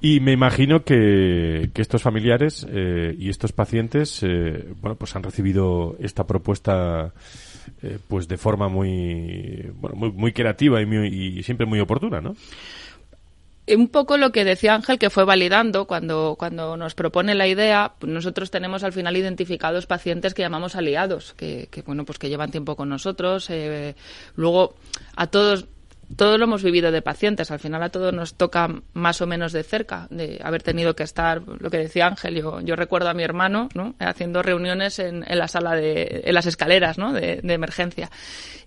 Y 0.00 0.20
me 0.20 0.32
imagino 0.32 0.82
que, 0.82 1.70
que 1.74 1.82
estos 1.82 2.02
familiares 2.02 2.66
eh, 2.70 3.14
y 3.18 3.28
estos 3.28 3.52
pacientes, 3.52 4.22
eh, 4.22 4.66
bueno, 4.80 4.96
pues 4.96 5.14
han 5.14 5.22
recibido 5.22 5.96
esta 6.00 6.26
propuesta, 6.26 7.12
eh, 7.82 7.98
pues 8.08 8.28
de 8.28 8.38
forma 8.38 8.68
muy, 8.68 9.70
bueno, 9.74 9.96
muy, 9.96 10.12
muy 10.12 10.32
creativa 10.32 10.80
y, 10.80 10.86
muy, 10.86 11.08
y 11.08 11.42
siempre 11.42 11.66
muy 11.66 11.80
oportuna, 11.80 12.20
¿no? 12.20 12.34
Un 13.76 13.88
poco 13.88 14.16
lo 14.16 14.32
que 14.32 14.44
decía 14.44 14.74
Ángel, 14.74 14.98
que 14.98 15.10
fue 15.10 15.24
validando 15.24 15.86
cuando, 15.86 16.36
cuando 16.38 16.76
nos 16.76 16.94
propone 16.94 17.34
la 17.34 17.46
idea, 17.46 17.94
nosotros 18.02 18.50
tenemos 18.50 18.84
al 18.84 18.92
final 18.92 19.16
identificados 19.16 19.86
pacientes 19.86 20.34
que 20.34 20.42
llamamos 20.42 20.76
aliados, 20.76 21.34
que, 21.34 21.68
que 21.70 21.82
bueno, 21.82 22.04
pues 22.04 22.18
que 22.18 22.28
llevan 22.28 22.50
tiempo 22.50 22.76
con 22.76 22.88
nosotros. 22.88 23.48
Eh, 23.50 23.94
luego, 24.36 24.74
a 25.16 25.26
todos 25.26 25.66
todo 26.16 26.38
lo 26.38 26.44
hemos 26.44 26.62
vivido 26.62 26.90
de 26.90 27.02
pacientes. 27.02 27.50
Al 27.50 27.58
final 27.60 27.82
a 27.82 27.88
todos 27.88 28.12
nos 28.12 28.34
toca 28.34 28.68
más 28.94 29.20
o 29.20 29.26
menos 29.26 29.52
de 29.52 29.62
cerca, 29.62 30.06
de 30.10 30.40
haber 30.42 30.62
tenido 30.62 30.94
que 30.94 31.02
estar, 31.02 31.42
lo 31.42 31.70
que 31.70 31.78
decía 31.78 32.06
Ángel, 32.06 32.36
yo, 32.36 32.60
yo 32.60 32.76
recuerdo 32.76 33.08
a 33.08 33.14
mi 33.14 33.22
hermano, 33.22 33.68
¿no? 33.74 33.94
Haciendo 33.98 34.42
reuniones 34.42 34.98
en, 34.98 35.24
en 35.26 35.38
la 35.38 35.48
sala 35.48 35.74
de, 35.74 36.22
en 36.24 36.34
las 36.34 36.46
escaleras, 36.46 36.98
¿no? 36.98 37.12
De, 37.12 37.40
de 37.42 37.54
emergencia. 37.54 38.10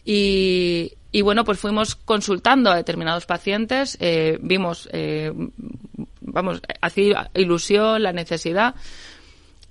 Y, 0.06 0.94
y, 1.12 1.22
bueno, 1.22 1.44
pues 1.44 1.60
fuimos 1.60 1.96
consultando 1.96 2.72
a 2.72 2.76
determinados 2.76 3.26
pacientes, 3.26 3.98
eh, 4.02 4.38
vimos, 4.42 4.90
eh, 4.92 5.32
vamos, 6.22 6.62
hacía 6.82 7.30
ilusión, 7.34 8.04
la 8.04 8.14
necesidad. 8.14 8.76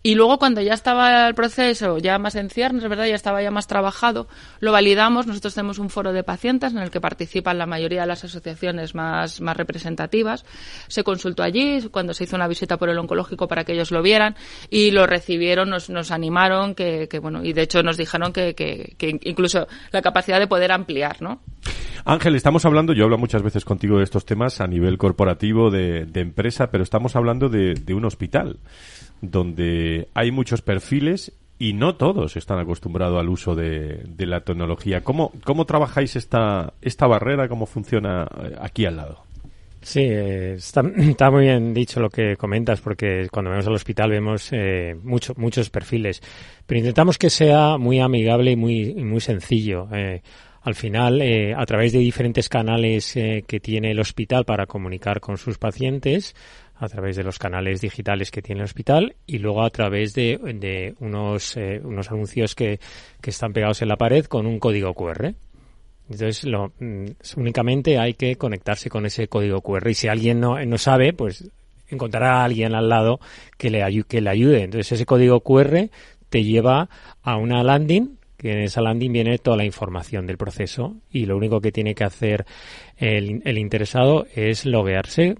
Y 0.04 0.16
luego 0.16 0.38
cuando 0.38 0.60
ya 0.60 0.74
estaba 0.74 1.28
el 1.28 1.34
proceso 1.34 1.98
ya 1.98 2.18
más 2.18 2.34
en 2.34 2.50
ciernes, 2.50 2.88
¿verdad? 2.88 3.06
Ya 3.06 3.14
estaba 3.14 3.40
ya 3.40 3.52
más 3.52 3.68
trabajado, 3.68 4.26
lo 4.58 4.72
validamos. 4.72 5.28
Nosotros 5.28 5.54
tenemos 5.54 5.78
un 5.78 5.90
foro 5.90 6.12
de 6.12 6.24
pacientes 6.24 6.72
en 6.72 6.78
el 6.78 6.90
que 6.90 7.00
participan 7.00 7.58
la 7.58 7.66
mayoría 7.66 8.00
de 8.00 8.08
las 8.08 8.24
asociaciones 8.24 8.96
más, 8.96 9.40
más 9.40 9.56
representativas. 9.56 10.44
Se 10.88 11.04
consultó 11.04 11.44
allí 11.44 11.88
cuando 11.90 12.14
se 12.14 12.24
hizo 12.24 12.34
una 12.34 12.48
visita 12.48 12.78
por 12.78 12.88
el 12.88 12.98
oncológico 12.98 13.46
para 13.46 13.64
que 13.64 13.74
ellos 13.74 13.92
lo 13.92 14.02
vieran 14.02 14.34
y 14.70 14.90
lo 14.90 15.06
recibieron, 15.06 15.70
nos, 15.70 15.88
nos 15.88 16.10
animaron, 16.10 16.74
que, 16.74 17.06
que, 17.08 17.20
bueno, 17.20 17.44
y 17.44 17.52
de 17.52 17.62
hecho 17.62 17.84
nos 17.84 17.96
dijeron 17.96 18.32
que, 18.32 18.54
que, 18.54 18.96
que 18.98 19.20
incluso 19.22 19.68
la 19.92 20.02
capacidad 20.02 20.40
de 20.40 20.48
poder 20.48 20.72
ampliar, 20.72 21.22
¿no? 21.22 21.40
Ángel, 22.04 22.34
estamos 22.34 22.64
hablando, 22.64 22.92
yo 22.92 23.04
hablo 23.04 23.18
muchas 23.18 23.42
veces 23.42 23.64
contigo 23.64 23.98
de 23.98 24.04
estos 24.04 24.24
temas 24.24 24.60
a 24.60 24.66
nivel 24.66 24.98
corporativo, 24.98 25.70
de, 25.70 26.06
de 26.06 26.20
empresa, 26.20 26.68
pero 26.72 26.82
estamos 26.82 27.14
hablando 27.14 27.48
de, 27.48 27.74
de 27.74 27.94
un 27.94 28.04
hospital 28.04 28.58
donde 29.22 30.08
hay 30.12 30.30
muchos 30.30 30.60
perfiles 30.60 31.32
y 31.58 31.72
no 31.72 31.94
todos 31.94 32.36
están 32.36 32.58
acostumbrados 32.58 33.18
al 33.18 33.28
uso 33.28 33.54
de, 33.54 34.02
de 34.04 34.26
la 34.26 34.40
tecnología. 34.40 35.02
¿Cómo, 35.02 35.32
¿Cómo 35.44 35.64
trabajáis 35.64 36.16
esta, 36.16 36.74
esta 36.82 37.06
barrera? 37.06 37.48
¿Cómo 37.48 37.66
funciona 37.66 38.28
aquí 38.60 38.84
al 38.84 38.96
lado? 38.96 39.24
Sí, 39.80 40.00
eh, 40.02 40.54
está, 40.56 40.82
muy 41.30 41.44
bien 41.44 41.72
dicho 41.72 42.00
lo 42.00 42.10
que 42.10 42.36
comentas, 42.36 42.80
porque 42.80 43.28
cuando 43.30 43.50
vamos 43.50 43.66
al 43.66 43.74
hospital 43.74 44.10
vemos 44.10 44.48
eh, 44.52 44.96
mucho, 45.02 45.34
muchos 45.36 45.70
perfiles, 45.70 46.20
pero 46.66 46.78
intentamos 46.78 47.16
que 47.16 47.30
sea 47.30 47.78
muy 47.78 48.00
amigable 48.00 48.52
y 48.52 48.56
muy, 48.56 48.94
muy 48.94 49.20
sencillo. 49.20 49.88
Eh, 49.92 50.22
al 50.62 50.74
final, 50.76 51.20
eh, 51.20 51.54
a 51.56 51.66
través 51.66 51.92
de 51.92 51.98
diferentes 51.98 52.48
canales 52.48 53.16
eh, 53.16 53.44
que 53.46 53.58
tiene 53.58 53.90
el 53.90 53.98
hospital 53.98 54.44
para 54.44 54.66
comunicar 54.66 55.20
con 55.20 55.36
sus 55.36 55.58
pacientes, 55.58 56.36
a 56.76 56.88
través 56.88 57.16
de 57.16 57.22
los 57.22 57.38
canales 57.38 57.80
digitales 57.80 58.30
que 58.30 58.42
tiene 58.42 58.60
el 58.60 58.64
hospital 58.64 59.14
y 59.26 59.38
luego 59.38 59.62
a 59.62 59.70
través 59.70 60.14
de, 60.14 60.38
de 60.38 60.94
unos, 61.00 61.56
eh, 61.56 61.80
unos 61.82 62.10
anuncios 62.10 62.54
que, 62.54 62.80
que 63.20 63.30
están 63.30 63.52
pegados 63.52 63.82
en 63.82 63.88
la 63.88 63.96
pared 63.96 64.24
con 64.24 64.46
un 64.46 64.58
código 64.58 64.94
QR. 64.94 65.34
Entonces, 66.10 66.44
lo, 66.44 66.72
únicamente 67.36 67.98
hay 67.98 68.14
que 68.14 68.36
conectarse 68.36 68.90
con 68.90 69.06
ese 69.06 69.28
código 69.28 69.60
QR 69.60 69.88
y 69.88 69.94
si 69.94 70.08
alguien 70.08 70.40
no, 70.40 70.62
no 70.64 70.78
sabe, 70.78 71.12
pues 71.12 71.48
encontrará 71.88 72.40
a 72.40 72.44
alguien 72.44 72.74
al 72.74 72.88
lado 72.88 73.20
que 73.56 73.70
le, 73.70 74.04
que 74.04 74.20
le 74.20 74.30
ayude. 74.30 74.64
Entonces, 74.64 74.92
ese 74.92 75.06
código 75.06 75.40
QR 75.40 75.88
te 76.28 76.42
lleva 76.42 76.88
a 77.22 77.36
una 77.36 77.62
landing 77.62 78.18
que 78.42 78.52
en 78.52 78.58
esa 78.60 78.82
landing 78.82 79.12
viene 79.12 79.38
toda 79.38 79.56
la 79.56 79.64
información 79.64 80.26
del 80.26 80.36
proceso 80.36 80.96
y 81.10 81.24
lo 81.26 81.36
único 81.36 81.60
que 81.60 81.72
tiene 81.72 81.94
que 81.94 82.04
hacer 82.04 82.44
el, 82.96 83.40
el 83.44 83.58
interesado 83.58 84.26
es 84.34 84.66
loguearse, 84.66 85.34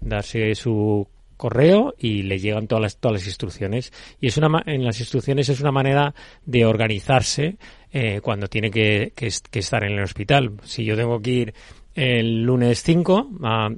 darse 0.00 0.54
su 0.54 1.06
correo 1.38 1.94
y 1.98 2.24
le 2.24 2.38
llegan 2.38 2.66
todas 2.66 2.82
las, 2.82 2.96
todas 2.98 3.20
las 3.20 3.26
instrucciones. 3.26 3.90
Y 4.20 4.26
es 4.26 4.36
una, 4.36 4.62
en 4.66 4.84
las 4.84 5.00
instrucciones 5.00 5.48
es 5.48 5.60
una 5.60 5.72
manera 5.72 6.14
de 6.44 6.66
organizarse 6.66 7.56
eh, 7.90 8.20
cuando 8.20 8.48
tiene 8.48 8.70
que, 8.70 9.14
estar 9.16 9.84
en 9.84 9.92
el 9.92 10.02
hospital. 10.02 10.52
Si 10.64 10.84
yo 10.84 10.94
tengo 10.96 11.20
que 11.20 11.30
ir 11.30 11.54
el 11.94 12.42
lunes 12.42 12.82
5 12.82 13.30
a, 13.42 13.68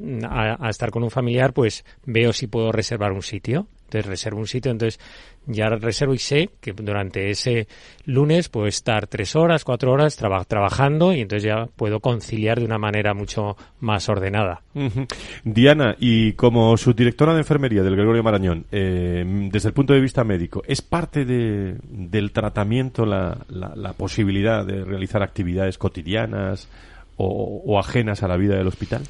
a, 0.59 0.69
estar 0.69 0.91
con 0.91 1.05
un 1.05 1.11
familiar, 1.11 1.53
pues 1.53 1.85
veo 2.05 2.33
si 2.33 2.49
puedo 2.49 2.73
reservar 2.73 3.13
un 3.13 3.23
sitio. 3.23 3.69
Entonces 3.91 4.09
reservo 4.09 4.39
un 4.39 4.47
sitio, 4.47 4.71
entonces 4.71 5.01
ya 5.47 5.69
reservo 5.69 6.15
y 6.15 6.19
sé 6.19 6.51
que 6.61 6.73
durante 6.73 7.31
ese 7.31 7.67
lunes 8.05 8.49
puedo 8.49 8.69
estar 8.69 9.09
tres 9.09 9.35
horas, 9.35 9.65
cuatro 9.65 9.91
horas 9.91 10.17
trabajando 10.17 11.13
y 11.13 11.23
entonces 11.23 11.43
ya 11.43 11.67
puedo 11.75 11.99
conciliar 11.99 12.61
de 12.61 12.67
una 12.67 12.79
manera 12.79 13.15
mucho 13.15 13.57
más 13.81 14.09
ordenada. 14.09 14.63
Diana, 15.43 15.97
y 15.99 16.35
como 16.35 16.77
subdirectora 16.77 17.33
de 17.33 17.41
enfermería 17.41 17.83
del 17.83 17.97
Gregorio 17.97 18.23
Marañón, 18.23 18.67
eh, 18.71 19.25
desde 19.51 19.71
el 19.71 19.75
punto 19.75 19.93
de 19.93 20.01
vista 20.01 20.23
médico, 20.23 20.63
¿es 20.69 20.83
parte 20.83 21.25
de, 21.25 21.75
del 21.83 22.31
tratamiento 22.31 23.05
la, 23.05 23.39
la, 23.49 23.93
posibilidad 23.95 24.65
de 24.65 24.85
realizar 24.85 25.25
actividades 25.25 25.79
cotidianas 25.79 26.69
o 27.17 27.79
ajenas 27.79 28.23
a 28.23 28.29
la 28.29 28.37
vida 28.37 28.57
del 28.57 28.69
hospital? 28.69 29.03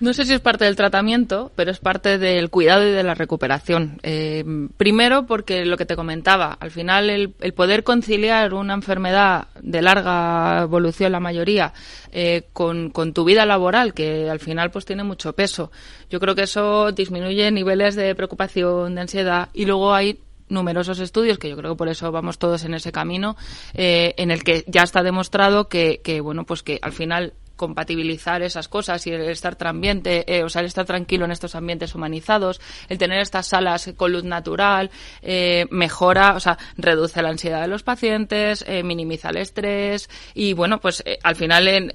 No 0.00 0.12
sé 0.12 0.24
si 0.24 0.32
es 0.32 0.40
parte 0.40 0.64
del 0.64 0.76
tratamiento, 0.76 1.52
pero 1.54 1.70
es 1.70 1.78
parte 1.78 2.18
del 2.18 2.50
cuidado 2.50 2.86
y 2.86 2.90
de 2.90 3.02
la 3.02 3.14
recuperación. 3.14 4.00
Eh, 4.02 4.44
primero, 4.76 5.26
porque 5.26 5.64
lo 5.64 5.76
que 5.76 5.86
te 5.86 5.96
comentaba, 5.96 6.56
al 6.60 6.70
final 6.70 7.10
el, 7.10 7.32
poder 7.54 7.84
conciliar 7.84 8.54
una 8.54 8.74
enfermedad 8.74 9.48
de 9.60 9.82
larga 9.82 10.62
evolución, 10.62 11.12
la 11.12 11.20
mayoría, 11.20 11.72
eh, 12.12 12.44
con, 12.52 12.92
tu 12.92 13.24
vida 13.24 13.46
laboral, 13.46 13.94
que 13.94 14.28
al 14.28 14.40
final 14.40 14.70
pues 14.70 14.84
tiene 14.84 15.04
mucho 15.04 15.32
peso. 15.34 15.70
Yo 16.10 16.20
creo 16.20 16.34
que 16.34 16.42
eso 16.42 16.92
disminuye 16.92 17.50
niveles 17.50 17.94
de 17.94 18.14
preocupación, 18.14 18.94
de 18.94 19.00
ansiedad, 19.02 19.48
y 19.52 19.64
luego 19.64 19.94
hay 19.94 20.18
numerosos 20.48 21.00
estudios, 21.00 21.38
que 21.38 21.48
yo 21.48 21.56
creo 21.56 21.72
que 21.72 21.78
por 21.78 21.88
eso 21.88 22.12
vamos 22.12 22.38
todos 22.38 22.64
en 22.64 22.74
ese 22.74 22.92
camino, 22.92 23.36
eh, 23.72 24.14
en 24.18 24.30
el 24.30 24.44
que 24.44 24.64
ya 24.66 24.82
está 24.82 25.02
demostrado 25.02 25.68
que, 25.68 26.00
que, 26.04 26.20
bueno, 26.20 26.44
pues 26.44 26.62
que 26.62 26.78
al 26.82 26.92
final 26.92 27.32
compatibilizar 27.56 28.42
esas 28.42 28.68
cosas 28.68 29.06
y 29.06 29.10
el 29.10 29.22
estar 29.22 29.56
ambiente, 29.66 30.24
eh, 30.26 30.42
o 30.42 30.48
sea, 30.48 30.60
el 30.60 30.66
estar 30.66 30.84
tranquilo 30.84 31.24
en 31.24 31.30
estos 31.30 31.54
ambientes 31.54 31.94
humanizados, 31.94 32.60
el 32.88 32.98
tener 32.98 33.20
estas 33.20 33.46
salas 33.46 33.92
con 33.96 34.12
luz 34.12 34.24
natural, 34.24 34.90
eh, 35.22 35.66
mejora, 35.70 36.34
o 36.34 36.40
sea, 36.40 36.58
reduce 36.76 37.22
la 37.22 37.30
ansiedad 37.30 37.62
de 37.62 37.68
los 37.68 37.82
pacientes, 37.82 38.64
eh, 38.66 38.82
minimiza 38.82 39.30
el 39.30 39.38
estrés 39.38 40.08
y, 40.34 40.52
bueno, 40.52 40.80
pues 40.80 41.02
al 41.22 41.36
final, 41.36 41.68
en, 41.68 41.92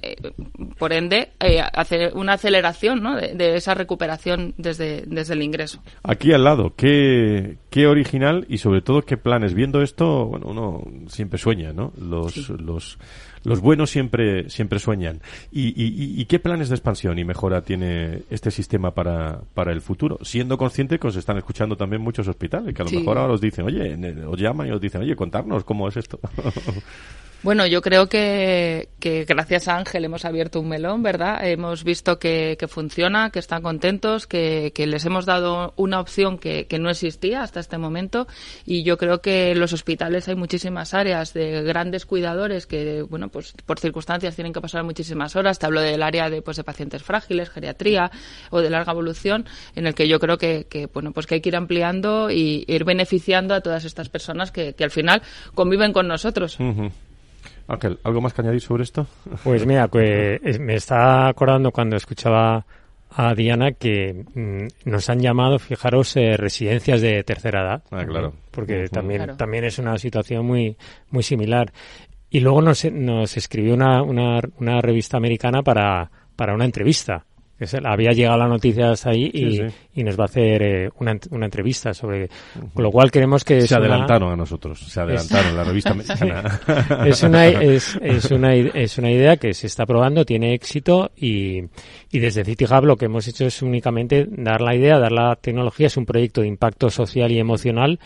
por 0.78 0.92
ende, 0.92 1.32
hace 1.72 2.10
una 2.14 2.34
aceleración 2.34 3.02
¿no? 3.02 3.16
de, 3.16 3.56
esa 3.56 3.74
recuperación 3.74 4.54
desde, 4.56 5.02
desde 5.06 5.34
el 5.34 5.42
ingreso. 5.42 5.82
Aquí 6.02 6.32
al 6.32 6.44
lado, 6.44 6.74
qué, 6.76 7.58
qué 7.70 7.86
original 7.86 8.46
y 8.48 8.58
sobre 8.58 8.82
todo 8.82 9.02
qué 9.02 9.16
planes. 9.16 9.54
Viendo 9.54 9.82
esto, 9.82 10.26
bueno, 10.26 10.46
uno 10.48 10.84
siempre 11.08 11.38
sueña, 11.38 11.72
¿no? 11.72 11.92
Los, 11.96 12.48
los 12.50 12.98
los 13.44 13.60
buenos 13.60 13.90
siempre, 13.90 14.48
siempre 14.50 14.78
sueñan. 14.78 15.20
¿Y, 15.50 15.68
y, 15.68 16.20
y 16.20 16.24
qué 16.26 16.38
planes 16.38 16.68
de 16.68 16.74
expansión 16.74 17.18
y 17.18 17.24
mejora 17.24 17.62
tiene 17.62 18.22
este 18.30 18.50
sistema 18.50 18.92
para, 18.92 19.40
para 19.54 19.72
el 19.72 19.80
futuro? 19.80 20.18
Siendo 20.22 20.58
consciente 20.58 20.98
que 20.98 21.06
os 21.06 21.16
están 21.16 21.38
escuchando 21.38 21.76
también 21.76 22.02
muchos 22.02 22.28
hospitales, 22.28 22.74
que 22.74 22.82
a 22.82 22.84
lo 22.84 22.90
mejor 22.90 23.18
ahora 23.18 23.34
os 23.34 23.40
dicen, 23.40 23.64
oye, 23.66 23.96
os 24.26 24.38
llaman 24.38 24.68
y 24.68 24.70
os 24.72 24.80
dicen, 24.80 25.00
oye, 25.02 25.16
contarnos 25.16 25.64
cómo 25.64 25.88
es 25.88 25.96
esto. 25.96 26.20
Bueno, 27.42 27.66
yo 27.66 27.80
creo 27.80 28.06
que, 28.06 28.90
gracias 29.26 29.66
a 29.68 29.78
Ángel 29.78 30.04
hemos 30.04 30.26
abierto 30.26 30.60
un 30.60 30.68
melón, 30.68 31.02
¿verdad? 31.02 31.38
Hemos 31.48 31.84
visto 31.84 32.18
que, 32.18 32.58
funciona, 32.68 33.30
que 33.30 33.38
están 33.38 33.62
contentos, 33.62 34.26
que, 34.26 34.72
les 34.76 35.06
hemos 35.06 35.24
dado 35.24 35.72
una 35.76 36.00
opción 36.00 36.36
que, 36.36 36.66
no 36.78 36.90
existía 36.90 37.42
hasta 37.42 37.60
este 37.60 37.78
momento 37.78 38.26
y 38.66 38.82
yo 38.82 38.98
creo 38.98 39.22
que 39.22 39.52
en 39.52 39.60
los 39.60 39.72
hospitales 39.72 40.28
hay 40.28 40.34
muchísimas 40.34 40.92
áreas 40.92 41.32
de 41.32 41.62
grandes 41.62 42.04
cuidadores 42.04 42.66
que, 42.66 43.02
bueno, 43.08 43.28
pues 43.30 43.54
por 43.64 43.78
circunstancias 43.80 44.34
tienen 44.34 44.52
que 44.52 44.60
pasar 44.60 44.84
muchísimas 44.84 45.34
horas. 45.34 45.58
Te 45.58 45.64
hablo 45.64 45.80
del 45.80 46.02
área 46.02 46.28
de, 46.28 46.42
pues, 46.42 46.58
de 46.58 46.64
pacientes 46.64 47.02
frágiles, 47.02 47.48
geriatría 47.48 48.10
o 48.50 48.60
de 48.60 48.68
larga 48.68 48.92
evolución, 48.92 49.46
en 49.74 49.86
el 49.86 49.94
que 49.94 50.08
yo 50.08 50.20
creo 50.20 50.36
que, 50.36 50.66
que 50.68 50.86
bueno, 50.92 51.12
pues 51.12 51.26
que 51.26 51.36
hay 51.36 51.40
que 51.40 51.48
ir 51.48 51.56
ampliando 51.56 52.30
y 52.30 52.64
ir 52.68 52.84
beneficiando 52.84 53.54
a 53.54 53.62
todas 53.62 53.86
estas 53.86 54.10
personas 54.10 54.52
que 54.52 54.74
al 54.78 54.90
final 54.90 55.22
conviven 55.54 55.94
con 55.94 56.06
nosotros. 56.06 56.58
Ángel, 57.70 57.98
¿algo 58.02 58.20
más 58.20 58.32
que 58.34 58.42
añadir 58.42 58.60
sobre 58.60 58.82
esto? 58.82 59.06
Pues 59.44 59.64
mira, 59.64 59.88
me 59.92 60.74
está 60.74 61.28
acordando 61.28 61.70
cuando 61.70 61.96
escuchaba 61.96 62.66
a 63.10 63.34
Diana 63.34 63.72
que 63.72 64.24
mm, 64.34 64.88
nos 64.90 65.08
han 65.08 65.20
llamado, 65.20 65.58
fijaros, 65.58 66.16
eh, 66.16 66.36
residencias 66.36 67.00
de 67.00 67.22
tercera 67.22 67.62
edad. 67.62 67.82
Ah, 67.90 68.04
claro. 68.04 68.34
Porque 68.50 68.88
también, 68.88 69.36
también 69.36 69.64
es 69.64 69.78
una 69.78 69.98
situación 69.98 70.46
muy, 70.46 70.76
muy 71.10 71.22
similar. 71.22 71.72
Y 72.28 72.40
luego 72.40 72.60
nos, 72.60 72.84
nos 72.86 73.36
escribió 73.36 73.74
una, 73.74 74.02
una, 74.02 74.40
una 74.58 74.80
revista 74.80 75.16
americana 75.16 75.62
para, 75.62 76.10
para 76.36 76.54
una 76.54 76.64
entrevista 76.64 77.24
había 77.84 78.12
llegado 78.12 78.38
la 78.38 78.48
noticia 78.48 78.90
hasta 78.90 79.10
ahí 79.10 79.30
y, 79.94 80.02
nos 80.02 80.18
va 80.18 80.24
a 80.24 80.26
hacer 80.26 80.62
eh, 80.62 80.90
una, 80.98 81.18
una, 81.30 81.44
entrevista 81.44 81.92
sobre 81.92 82.30
con 82.72 82.82
lo 82.82 82.90
cual 82.90 83.10
queremos 83.10 83.44
que 83.44 83.60
se 83.60 83.74
adelantaron 83.74 84.32
a 84.32 84.36
nosotros 84.36 84.80
se 84.80 84.98
adelantaron 84.98 85.54
la 85.54 85.64
revista 85.64 85.90
americana 85.92 86.60
es 87.04 87.22
una 87.22 87.46
es, 87.48 87.98
es, 88.00 88.30
una 88.30 88.54
es 88.54 88.96
una 88.96 89.10
idea 89.10 89.36
que 89.36 89.52
se 89.52 89.66
está 89.66 89.84
probando 89.84 90.24
tiene 90.24 90.54
éxito 90.54 91.10
y, 91.14 91.64
y 92.10 92.18
desde 92.18 92.44
City 92.44 92.64
Hub 92.64 92.86
lo 92.86 92.96
que 92.96 93.04
hemos 93.06 93.28
hecho 93.28 93.44
es 93.44 93.60
únicamente 93.60 94.26
dar 94.30 94.62
la 94.62 94.74
idea 94.74 94.98
dar 94.98 95.12
la 95.12 95.36
tecnología 95.36 95.88
es 95.88 95.96
un 95.98 96.06
proyecto 96.06 96.40
de 96.40 96.48
impacto 96.48 96.88
social 96.88 97.30
y 97.30 97.38
emocional 97.38 98.00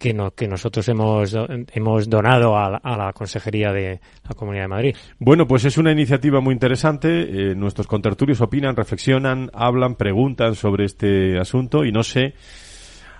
que, 0.00 0.14
no, 0.14 0.30
que 0.32 0.48
nosotros 0.48 0.88
hemos, 0.88 1.36
hemos 1.72 2.08
donado 2.08 2.56
a 2.56 2.80
la, 2.96 3.12
Consejería 3.12 3.70
de 3.70 4.00
la 4.26 4.34
Comunidad 4.34 4.64
de 4.64 4.68
Madrid. 4.68 4.96
Bueno, 5.18 5.46
pues 5.46 5.66
es 5.66 5.76
una 5.76 5.92
iniciativa 5.92 6.40
muy 6.40 6.54
interesante. 6.54 7.50
Eh, 7.50 7.54
nuestros 7.54 7.86
contertulios 7.86 8.40
opinan, 8.40 8.74
reflexionan, 8.74 9.50
hablan, 9.52 9.96
preguntan 9.96 10.54
sobre 10.54 10.86
este 10.86 11.38
asunto 11.38 11.84
y 11.84 11.92
no 11.92 12.02
sé. 12.02 12.34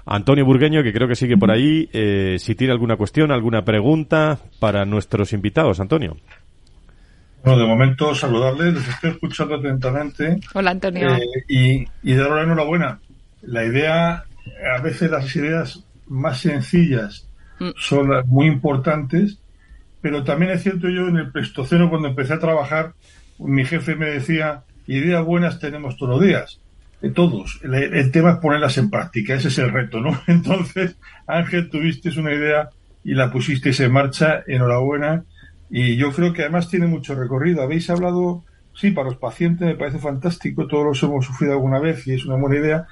Antonio 0.07 0.47
Burgueño, 0.47 0.83
que 0.83 0.93
creo 0.93 1.07
que 1.07 1.15
sigue 1.15 1.37
por 1.37 1.51
ahí, 1.51 1.89
eh, 1.93 2.37
si 2.39 2.55
tiene 2.55 2.73
alguna 2.73 2.97
cuestión, 2.97 3.31
alguna 3.31 3.63
pregunta 3.63 4.39
para 4.59 4.87
nuestros 4.87 5.35
invitados. 5.35 5.81
Antonio. 5.81 6.17
Bueno, 7.45 7.61
de 7.61 7.67
momento 7.67 8.15
saludarles, 8.15 8.75
les 8.75 8.89
estoy 8.89 9.11
escuchando 9.11 9.57
atentamente. 9.57 10.41
Hola, 10.55 10.71
Antonio. 10.71 11.15
Eh, 11.15 11.27
y, 11.47 11.85
y 12.03 12.15
darle 12.15 12.37
la 12.37 12.43
enhorabuena. 12.45 13.01
La 13.43 13.65
idea, 13.65 14.25
a 14.77 14.83
veces 14.83 15.11
las 15.11 15.37
ideas 15.37 15.85
más 16.11 16.41
sencillas 16.41 17.29
mm. 17.59 17.71
son 17.77 18.11
las 18.11 18.27
muy 18.27 18.47
importantes, 18.47 19.39
pero 20.03 20.25
también 20.25 20.53
es 20.53 20.63
cierto 20.63 20.89
yo 20.89 21.09
en 21.09 21.17
el 21.17 21.33
Prestoceno 21.33 21.89
cuando 21.89 22.09
empecé 22.09 22.35
a 22.35 22.39
trabajar, 22.39 22.95
mi 23.39 23.65
jefe 23.65 23.95
me 23.95 24.11
decía, 24.11 24.65
ideas 24.87 25.25
buenas 25.25 25.59
tenemos 25.59 25.97
todos 25.97 26.17
los 26.17 26.23
días, 26.23 26.61
de 27.01 27.11
todos. 27.11 27.61
El, 27.63 28.11
tema 28.11 28.33
es 28.33 28.37
ponerlas 28.39 28.77
en 28.77 28.91
práctica, 28.91 29.35
ese 29.35 29.49
es 29.49 29.59
el 29.59 29.73
reto, 29.73 30.01
¿no? 30.01 30.21
Entonces, 30.27 30.97
Ángel, 31.27 31.71
tuviste 31.71 32.11
una 32.19 32.35
idea 32.35 32.71
y 33.05 33.15
la 33.15 33.31
pusisteis 33.31 33.81
en 33.81 33.93
marcha, 33.93 34.43
enhorabuena, 34.47 35.25
y 35.71 35.97
yo 35.97 36.13
creo 36.13 36.33
que 36.33 36.43
además 36.43 36.69
tiene 36.69 36.87
mucho 36.87 37.15
recorrido. 37.15 37.63
Habéis 37.63 37.89
hablado, 37.89 38.45
sí, 38.75 38.91
para 38.91 39.09
los 39.09 39.17
pacientes 39.17 39.67
me 39.67 39.77
parece 39.77 39.99
fantástico, 39.99 40.67
todos 40.67 40.85
los 40.85 41.03
hemos 41.03 41.25
sufrido 41.25 41.53
alguna 41.53 41.79
vez 41.79 42.07
y 42.07 42.15
es 42.15 42.27
una 42.27 42.37
buena 42.37 42.57
idea. 42.57 42.87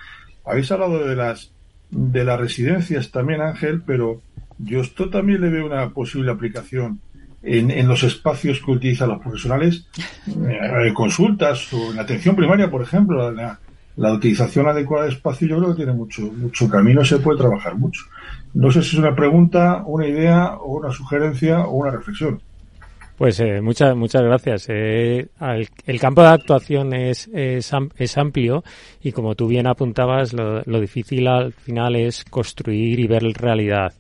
Habéis 0.45 0.71
hablado 0.71 1.07
de 1.07 1.17
las 1.17 1.53
de 1.91 2.25
las 2.25 2.39
residencias 2.39 3.11
también, 3.11 3.41
Ángel, 3.41 3.83
pero 3.87 4.21
yo 4.59 4.81
esto 4.81 5.09
también 5.09 5.41
le 5.41 5.49
veo 5.49 5.67
una 5.67 5.91
posible 5.91 6.31
aplicación 6.31 7.01
en, 7.43 7.71
en 7.71 7.89
los 7.89 8.03
espacios 8.03 8.61
que 8.61 8.71
utilizan 8.71 9.11
los 9.11 9.21
profesionales, 9.21 9.87
eh, 10.27 10.93
consultas 10.93 11.73
o 11.73 11.93
en 11.93 11.99
atención 11.99 12.35
primaria, 12.37 12.71
por 12.71 12.83
ejemplo, 12.83 13.31
la, 13.31 13.59
la, 13.97 14.13
utilización 14.13 14.67
adecuada 14.67 15.05
de 15.05 15.13
espacio 15.13 15.47
yo 15.49 15.59
creo 15.59 15.71
que 15.71 15.77
tiene 15.77 15.93
mucho, 15.93 16.23
mucho 16.23 16.69
camino, 16.69 17.05
se 17.05 17.19
puede 17.19 17.39
trabajar 17.39 17.77
mucho. 17.77 18.03
No 18.55 18.71
sé 18.71 18.83
si 18.83 18.97
es 18.97 19.03
una 19.03 19.15
pregunta, 19.15 19.83
una 19.87 20.07
idea 20.07 20.55
o 20.57 20.79
una 20.79 20.91
sugerencia 20.91 21.61
o 21.61 21.77
una 21.77 21.91
reflexión. 21.91 22.41
Pues 23.19 23.41
eh, 23.41 23.61
muchas 23.61 23.97
muchas 23.97 24.23
gracias. 24.23 24.67
Eh, 24.69 25.27
el 25.87 26.01
campo 26.01 26.23
de 26.23 26.29
actuación 26.29 26.95
es, 26.95 27.29
es, 27.35 27.73
es, 27.97 28.17
amplio 28.17 28.63
y 29.03 29.11
como 29.11 29.35
tú 29.35 29.49
bien 29.49 29.67
apuntabas, 29.67 30.33
lo, 30.33 30.63
lo, 30.63 30.81
difícil 30.81 31.27
al 31.27 31.53
final 31.53 31.97
es 31.97 32.25
construir 32.25 33.01
y 33.01 33.09
ver 33.09 33.25
realidad 33.35 33.93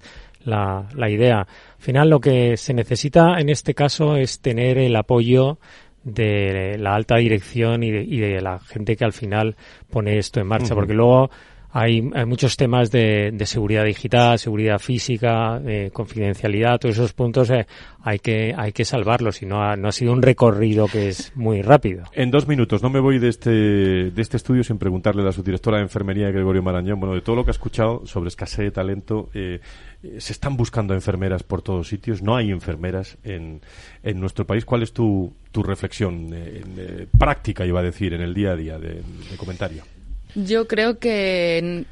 la, 0.44 0.86
la 0.94 1.10
idea. 1.10 1.40
Al 1.40 1.82
final 1.82 2.10
lo 2.10 2.20
que 2.20 2.56
se 2.56 2.72
necesita 2.72 3.40
en 3.40 3.48
este 3.48 3.74
caso 3.74 4.14
es 4.14 4.38
tener 4.40 4.78
el 4.78 4.94
apoyo 4.94 5.58
de 6.04 6.76
la 6.78 6.94
alta 6.94 7.16
dirección 7.16 7.82
y 7.82 7.90
de, 7.90 8.02
y 8.02 8.20
de 8.20 8.40
la 8.40 8.60
gente 8.60 8.94
que 8.94 9.04
al 9.04 9.12
final 9.12 9.56
pone 9.90 10.18
esto 10.18 10.38
en 10.38 10.46
marcha, 10.46 10.76
porque 10.76 10.94
luego 10.94 11.28
hay, 11.70 12.10
hay 12.14 12.24
muchos 12.24 12.56
temas 12.56 12.90
de, 12.90 13.30
de, 13.32 13.46
seguridad 13.46 13.84
digital, 13.84 14.38
seguridad 14.38 14.78
física, 14.78 15.58
de 15.58 15.90
confidencialidad, 15.90 16.78
todos 16.78 16.96
esos 16.96 17.12
puntos 17.12 17.50
eh, 17.50 17.66
hay 18.02 18.18
que 18.20 18.54
hay 18.56 18.72
que 18.72 18.84
salvarlos 18.84 19.42
y 19.42 19.46
no 19.46 19.62
ha, 19.62 19.76
no 19.76 19.88
ha 19.88 19.92
sido 19.92 20.12
un 20.12 20.22
recorrido 20.22 20.86
que 20.86 21.08
es 21.08 21.32
muy 21.36 21.60
rápido. 21.60 22.04
En 22.14 22.30
dos 22.30 22.48
minutos, 22.48 22.82
no 22.82 22.88
me 22.88 23.00
voy 23.00 23.18
de 23.18 23.28
este 23.28 23.50
de 23.50 24.22
este 24.22 24.38
estudio 24.38 24.64
sin 24.64 24.78
preguntarle 24.78 25.22
a 25.22 25.26
la 25.26 25.32
subdirectora 25.32 25.76
de 25.76 25.82
enfermería 25.82 26.30
Gregorio 26.30 26.62
Marañón, 26.62 27.00
bueno, 27.00 27.14
de 27.14 27.20
todo 27.20 27.36
lo 27.36 27.44
que 27.44 27.50
ha 27.50 27.52
escuchado 27.52 28.06
sobre 28.06 28.28
escasez 28.28 28.64
de 28.64 28.70
talento, 28.70 29.28
eh, 29.34 29.60
se 30.18 30.32
están 30.32 30.56
buscando 30.56 30.94
enfermeras 30.94 31.42
por 31.42 31.60
todos 31.60 31.88
sitios, 31.88 32.22
no 32.22 32.34
hay 32.34 32.50
enfermeras 32.50 33.18
en, 33.24 33.60
en 34.02 34.20
nuestro 34.20 34.46
país. 34.46 34.64
¿Cuál 34.64 34.84
es 34.84 34.92
tu, 34.92 35.34
tu 35.52 35.62
reflexión 35.62 36.30
eh, 36.32 36.62
eh, 36.78 37.06
práctica, 37.18 37.66
iba 37.66 37.80
a 37.80 37.82
decir, 37.82 38.14
en 38.14 38.22
el 38.22 38.32
día 38.32 38.52
a 38.52 38.56
día 38.56 38.78
de 38.78 39.02
comentario? 39.36 39.82
Yo 40.34 40.68
creo 40.68 40.98
que 40.98 41.86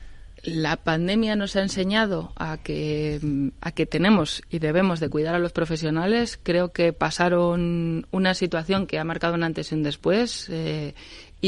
la 0.46 0.76
pandemia 0.76 1.34
nos 1.34 1.56
ha 1.56 1.62
enseñado 1.62 2.32
a 2.36 2.56
que, 2.58 3.50
a 3.60 3.72
que 3.72 3.84
tenemos 3.84 4.42
y 4.48 4.60
debemos 4.60 5.00
de 5.00 5.08
cuidar 5.08 5.34
a 5.34 5.40
los 5.40 5.52
profesionales. 5.52 6.38
Creo 6.40 6.72
que 6.72 6.92
pasaron 6.92 8.06
una 8.12 8.34
situación 8.34 8.86
que 8.86 8.98
ha 8.98 9.04
marcado 9.04 9.34
un 9.34 9.42
antes 9.42 9.72
y 9.72 9.74
un 9.74 9.82
después. 9.82 10.48
Eh, 10.48 10.94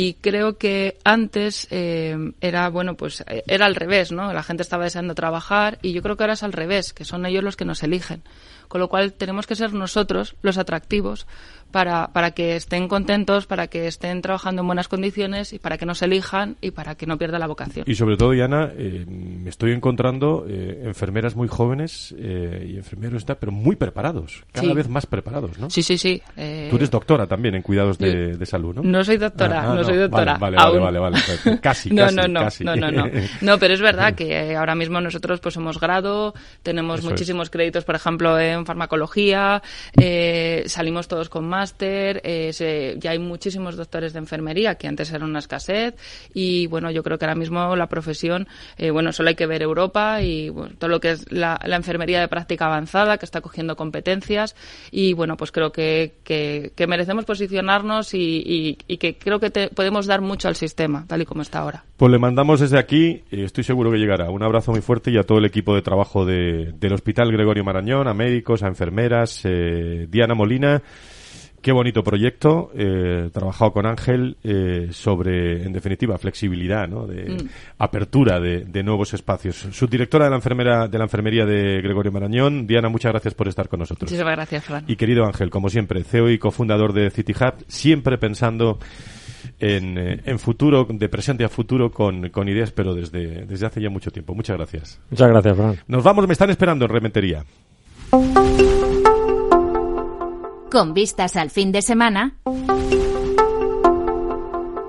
y 0.00 0.14
creo 0.14 0.58
que 0.58 0.96
antes 1.04 1.66
eh, 1.70 2.16
era 2.40 2.68
bueno 2.68 2.94
pues 2.94 3.24
era 3.46 3.66
al 3.66 3.74
revés 3.74 4.12
no 4.12 4.32
la 4.32 4.42
gente 4.42 4.62
estaba 4.62 4.84
deseando 4.84 5.14
trabajar 5.14 5.78
y 5.82 5.92
yo 5.92 6.02
creo 6.02 6.16
que 6.16 6.22
ahora 6.24 6.34
es 6.34 6.42
al 6.42 6.52
revés 6.52 6.92
que 6.92 7.04
son 7.04 7.26
ellos 7.26 7.42
los 7.42 7.56
que 7.56 7.64
nos 7.64 7.82
eligen 7.82 8.22
con 8.68 8.80
lo 8.80 8.88
cual 8.88 9.14
tenemos 9.14 9.46
que 9.46 9.54
ser 9.56 9.72
nosotros 9.72 10.36
los 10.42 10.58
atractivos 10.58 11.26
para, 11.70 12.08
para 12.14 12.30
que 12.30 12.56
estén 12.56 12.88
contentos, 12.88 13.46
para 13.46 13.66
que 13.66 13.86
estén 13.86 14.22
trabajando 14.22 14.62
en 14.62 14.66
buenas 14.66 14.88
condiciones 14.88 15.52
y 15.52 15.58
para 15.58 15.76
que 15.76 15.84
nos 15.86 16.00
elijan 16.02 16.56
y 16.62 16.70
para 16.70 16.94
que 16.94 17.06
no 17.06 17.18
pierda 17.18 17.38
la 17.38 17.46
vocación. 17.46 17.84
Y 17.86 17.94
sobre 17.94 18.16
todo, 18.16 18.30
Diana, 18.30 18.70
eh, 18.74 19.04
me 19.06 19.50
estoy 19.50 19.72
encontrando 19.72 20.46
eh, 20.48 20.82
enfermeras 20.84 21.36
muy 21.36 21.46
jóvenes 21.48 22.14
eh, 22.18 22.66
y 22.72 22.76
enfermeros, 22.76 23.24
pero 23.38 23.52
muy 23.52 23.76
preparados, 23.76 24.44
cada 24.52 24.68
Sí. 24.68 24.74
vez 24.74 24.88
más 24.88 25.04
preparados, 25.06 25.58
¿no? 25.58 25.68
Sí, 25.68 25.82
sí, 25.82 25.98
sí. 25.98 26.22
eh, 26.38 26.68
Tú 26.70 26.76
eres 26.76 26.90
doctora 26.90 27.26
también 27.26 27.54
en 27.54 27.60
cuidados 27.62 27.98
de, 27.98 28.36
de 28.38 28.46
salud, 28.46 28.74
¿no? 28.76 28.82
No 28.82 29.04
soy 29.04 29.18
doctora, 29.18 29.60
Ah, 29.62 29.72
ah, 29.72 29.74
no, 29.74 29.84
soy 29.88 29.98
doctora. 29.98 30.36
Vale, 30.38 30.56
vale, 30.56 30.78
vale, 30.80 30.98
vale, 30.98 31.18
vale. 31.44 31.60
Casi, 31.62 31.90
no, 31.90 32.02
casi, 32.04 32.16
no, 32.16 32.28
no, 32.28 32.42
no, 32.64 32.76
no, 32.76 32.90
no. 32.92 33.04
No, 33.40 33.58
pero 33.58 33.74
es 33.74 33.80
verdad 33.80 34.14
que 34.14 34.32
eh, 34.52 34.56
ahora 34.56 34.74
mismo 34.74 35.00
nosotros 35.00 35.40
pues 35.40 35.54
somos 35.54 35.78
grado, 35.80 36.34
tenemos 36.62 37.00
muchísimos 37.10 37.50
créditos, 37.50 37.84
por 37.84 37.94
ejemplo, 37.94 38.38
en 38.38 38.64
farmacología, 38.66 39.62
eh, 40.00 40.64
salimos 40.66 41.08
todos 41.08 41.28
con 41.28 41.46
máster, 41.48 42.20
eh, 42.24 42.96
ya 42.98 43.10
hay 43.10 43.18
muchísimos 43.18 43.76
doctores 43.76 44.12
de 44.12 44.18
enfermería 44.18 44.74
que 44.76 44.88
antes 44.88 45.10
era 45.12 45.24
una 45.24 45.38
escasez 45.38 45.94
y 46.34 46.66
bueno, 46.66 46.90
yo 46.90 47.02
creo 47.02 47.18
que 47.18 47.24
ahora 47.24 47.34
mismo 47.34 47.74
la 47.76 47.86
profesión, 47.88 48.46
bueno, 48.92 49.12
solo 49.12 49.28
hay 49.30 49.34
que 49.34 49.46
ver 49.46 49.62
Europa 49.62 50.22
y 50.22 50.48
bueno, 50.50 50.74
todo 50.78 50.88
lo 50.90 51.00
que 51.00 51.10
es 51.12 51.30
la, 51.32 51.58
enfermería 51.64 52.20
de 52.20 52.28
práctica 52.28 52.66
avanzada 52.66 53.18
que 53.18 53.24
está 53.24 53.40
cogiendo 53.40 53.76
competencias 53.76 54.54
y 54.90 55.12
bueno, 55.12 55.36
pues 55.36 55.52
creo 55.52 55.72
que, 55.72 56.14
que, 56.24 56.72
que 56.74 56.86
merecemos 56.86 57.24
posicionarnos 57.24 58.14
y, 58.14 58.18
y- 58.44 58.78
y 58.86 58.96
que 58.98 59.16
creo 59.16 59.38
que 59.40 59.50
te- 59.50 59.68
podemos 59.78 60.06
dar 60.08 60.20
mucho 60.20 60.48
al 60.48 60.56
sistema, 60.56 61.04
tal 61.06 61.22
y 61.22 61.24
como 61.24 61.42
está 61.42 61.60
ahora. 61.60 61.84
Pues 61.96 62.10
le 62.10 62.18
mandamos 62.18 62.58
desde 62.58 62.78
aquí, 62.80 63.22
estoy 63.30 63.62
seguro 63.62 63.92
que 63.92 63.98
llegará, 63.98 64.28
un 64.28 64.42
abrazo 64.42 64.72
muy 64.72 64.80
fuerte 64.80 65.12
y 65.12 65.18
a 65.18 65.22
todo 65.22 65.38
el 65.38 65.44
equipo 65.44 65.72
de 65.72 65.82
trabajo 65.82 66.24
de- 66.26 66.72
del 66.80 66.92
Hospital 66.94 67.30
Gregorio 67.30 67.62
Marañón, 67.62 68.08
a 68.08 68.12
médicos, 68.14 68.64
a 68.64 68.66
enfermeras, 68.66 69.40
eh, 69.44 70.08
Diana 70.10 70.34
Molina. 70.34 70.82
Qué 71.60 71.72
bonito 71.72 72.04
proyecto, 72.04 72.70
eh, 72.74 73.30
trabajado 73.32 73.72
con 73.72 73.84
Ángel 73.84 74.36
eh, 74.44 74.88
sobre, 74.92 75.64
en 75.64 75.72
definitiva, 75.72 76.16
flexibilidad, 76.16 76.86
¿no? 76.88 77.04
de 77.06 77.30
Mm. 77.30 77.48
apertura 77.78 78.38
de, 78.40 78.64
de 78.64 78.82
nuevos 78.84 79.12
espacios. 79.14 79.56
Subdirectora 79.72 80.24
de 80.26 80.30
la 80.30 80.36
enfermera 80.36 80.86
de 80.86 80.98
la 80.98 81.04
enfermería 81.04 81.44
de 81.46 81.80
Gregorio 81.82 82.12
Marañón, 82.12 82.66
Diana, 82.66 82.88
muchas 82.88 83.10
gracias 83.12 83.34
por 83.34 83.48
estar 83.48 83.68
con 83.68 83.80
nosotros. 83.80 84.08
Muchísimas 84.08 84.34
gracias, 84.36 84.64
Fran. 84.64 84.84
Y 84.86 84.94
querido 84.94 85.24
Ángel, 85.24 85.50
como 85.50 85.68
siempre, 85.68 86.04
CEO 86.04 86.30
y 86.30 86.38
cofundador 86.38 86.92
de 86.92 87.10
City 87.10 87.32
Hub, 87.32 87.64
siempre 87.66 88.18
pensando 88.18 88.78
en, 89.58 89.98
eh, 89.98 90.20
en 90.24 90.38
futuro, 90.38 90.86
de 90.88 91.08
presente 91.08 91.44
a 91.44 91.48
futuro, 91.48 91.90
con, 91.90 92.28
con 92.30 92.48
ideas, 92.48 92.72
pero 92.72 92.94
desde, 92.94 93.44
desde 93.46 93.66
hace 93.66 93.80
ya 93.80 93.90
mucho 93.90 94.10
tiempo. 94.10 94.34
Muchas 94.34 94.56
gracias. 94.56 95.00
Muchas 95.10 95.28
gracias, 95.28 95.56
Fran. 95.56 95.76
Nos 95.86 96.04
vamos, 96.04 96.26
me 96.26 96.32
están 96.32 96.50
esperando 96.50 96.84
en 96.84 96.90
Rementería. 96.90 97.44
Con 100.70 100.94
vistas 100.94 101.36
al 101.36 101.50
fin 101.50 101.72
de 101.72 101.82
semana, 101.82 102.34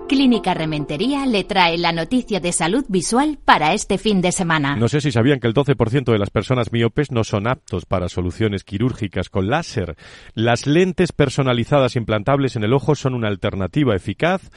Clínica 0.10 0.56
Rementería 0.56 1.28
le 1.28 1.44
trae 1.44 1.78
la 1.78 1.92
noticia 1.92 2.40
de 2.40 2.52
salud 2.52 2.84
visual 2.90 3.38
para 3.46 3.76
este 3.76 4.00
fin 4.00 4.22
de 4.22 4.32
semana. 4.32 4.76
No 4.76 4.88
sé 4.88 5.02
si 5.02 5.12
sabían 5.12 5.40
que 5.40 5.46
el 5.46 5.54
12% 5.54 6.12
de 6.12 6.18
las 6.18 6.32
personas 6.32 6.72
miopes 6.72 7.12
no 7.12 7.24
son 7.24 7.46
aptos 7.46 7.86
para 7.86 8.10
soluciones 8.10 8.64
quirúrgicas 8.64 9.30
con 9.30 9.52
láser. 9.52 9.96
Las 10.34 10.66
lentes 10.66 11.12
personalizadas 11.12 11.96
implantables 11.96 12.56
en 12.56 12.64
el 12.64 12.74
ojo 12.74 12.96
son 12.96 13.14
una 13.14 13.28
alternativa 13.28 13.96
eficaz. 13.96 14.50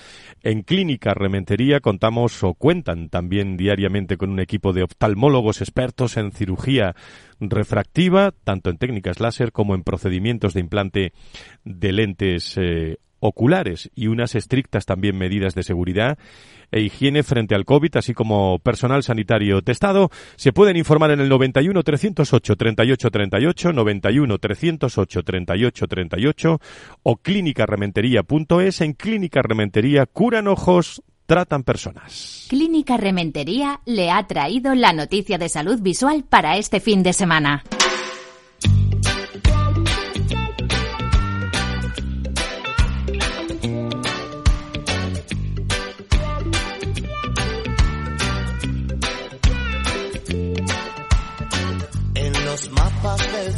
En 0.42 0.62
Clínica 0.62 1.12
Rementería 1.12 1.80
contamos 1.80 2.42
o 2.42 2.54
cuentan 2.54 3.10
también 3.10 3.58
diariamente 3.58 4.16
con 4.16 4.30
un 4.30 4.40
equipo 4.40 4.72
de 4.72 4.84
oftalmólogos 4.84 5.60
expertos 5.60 6.16
en 6.16 6.32
cirugía 6.32 6.96
refractiva, 7.40 8.32
tanto 8.44 8.70
en 8.70 8.78
técnicas 8.78 9.20
láser 9.20 9.52
como 9.52 9.74
en 9.74 9.82
procedimientos 9.82 10.54
de 10.54 10.60
implante 10.60 11.12
de 11.62 11.92
lentes 11.92 12.56
eh, 12.56 12.96
oculares 13.22 13.88
y 13.94 14.08
unas 14.08 14.34
estrictas 14.34 14.84
también 14.84 15.16
medidas 15.16 15.54
de 15.54 15.62
seguridad 15.62 16.18
e 16.72 16.80
higiene 16.80 17.22
frente 17.22 17.54
al 17.54 17.64
COVID, 17.64 17.96
así 17.96 18.14
como 18.14 18.58
personal 18.58 19.02
sanitario 19.04 19.62
testado. 19.62 20.10
Se 20.36 20.52
pueden 20.52 20.76
informar 20.76 21.12
en 21.12 21.20
el 21.20 21.28
91 21.28 21.82
308 21.82 22.56
38 22.56 23.10
38, 23.10 23.72
91 23.72 24.38
308 24.38 25.22
38 25.22 25.86
38 25.86 26.60
o 27.02 27.16
clínicarementería.es. 27.16 28.80
En 28.80 28.92
Clínica 28.94 29.42
Rementería 29.42 30.06
curan 30.06 30.48
ojos, 30.48 31.02
tratan 31.26 31.62
personas. 31.62 32.46
Clínica 32.48 32.96
Rementería 32.96 33.80
le 33.86 34.10
ha 34.10 34.26
traído 34.26 34.74
la 34.74 34.92
noticia 34.92 35.38
de 35.38 35.48
salud 35.48 35.80
visual 35.80 36.24
para 36.28 36.56
este 36.56 36.80
fin 36.80 37.02
de 37.04 37.12
semana. 37.12 37.62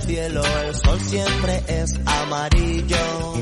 Cielo 0.06 0.42
el 0.66 0.74
sol 0.74 1.00
siempre 1.00 1.62
es 1.68 1.90
amarillo. 2.04 3.34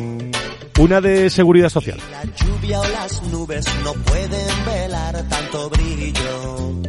Una 0.78 1.00
de 1.00 1.30
seguridad 1.30 1.68
social. 1.68 1.98
La 2.10 2.24
lluvia 2.24 2.80
o 2.80 2.88
las 2.88 3.22
nubes 3.24 3.64
no 3.84 3.92
pueden 3.92 4.64
velar 4.64 5.28
tanto 5.28 5.70
brillo. 5.70 6.80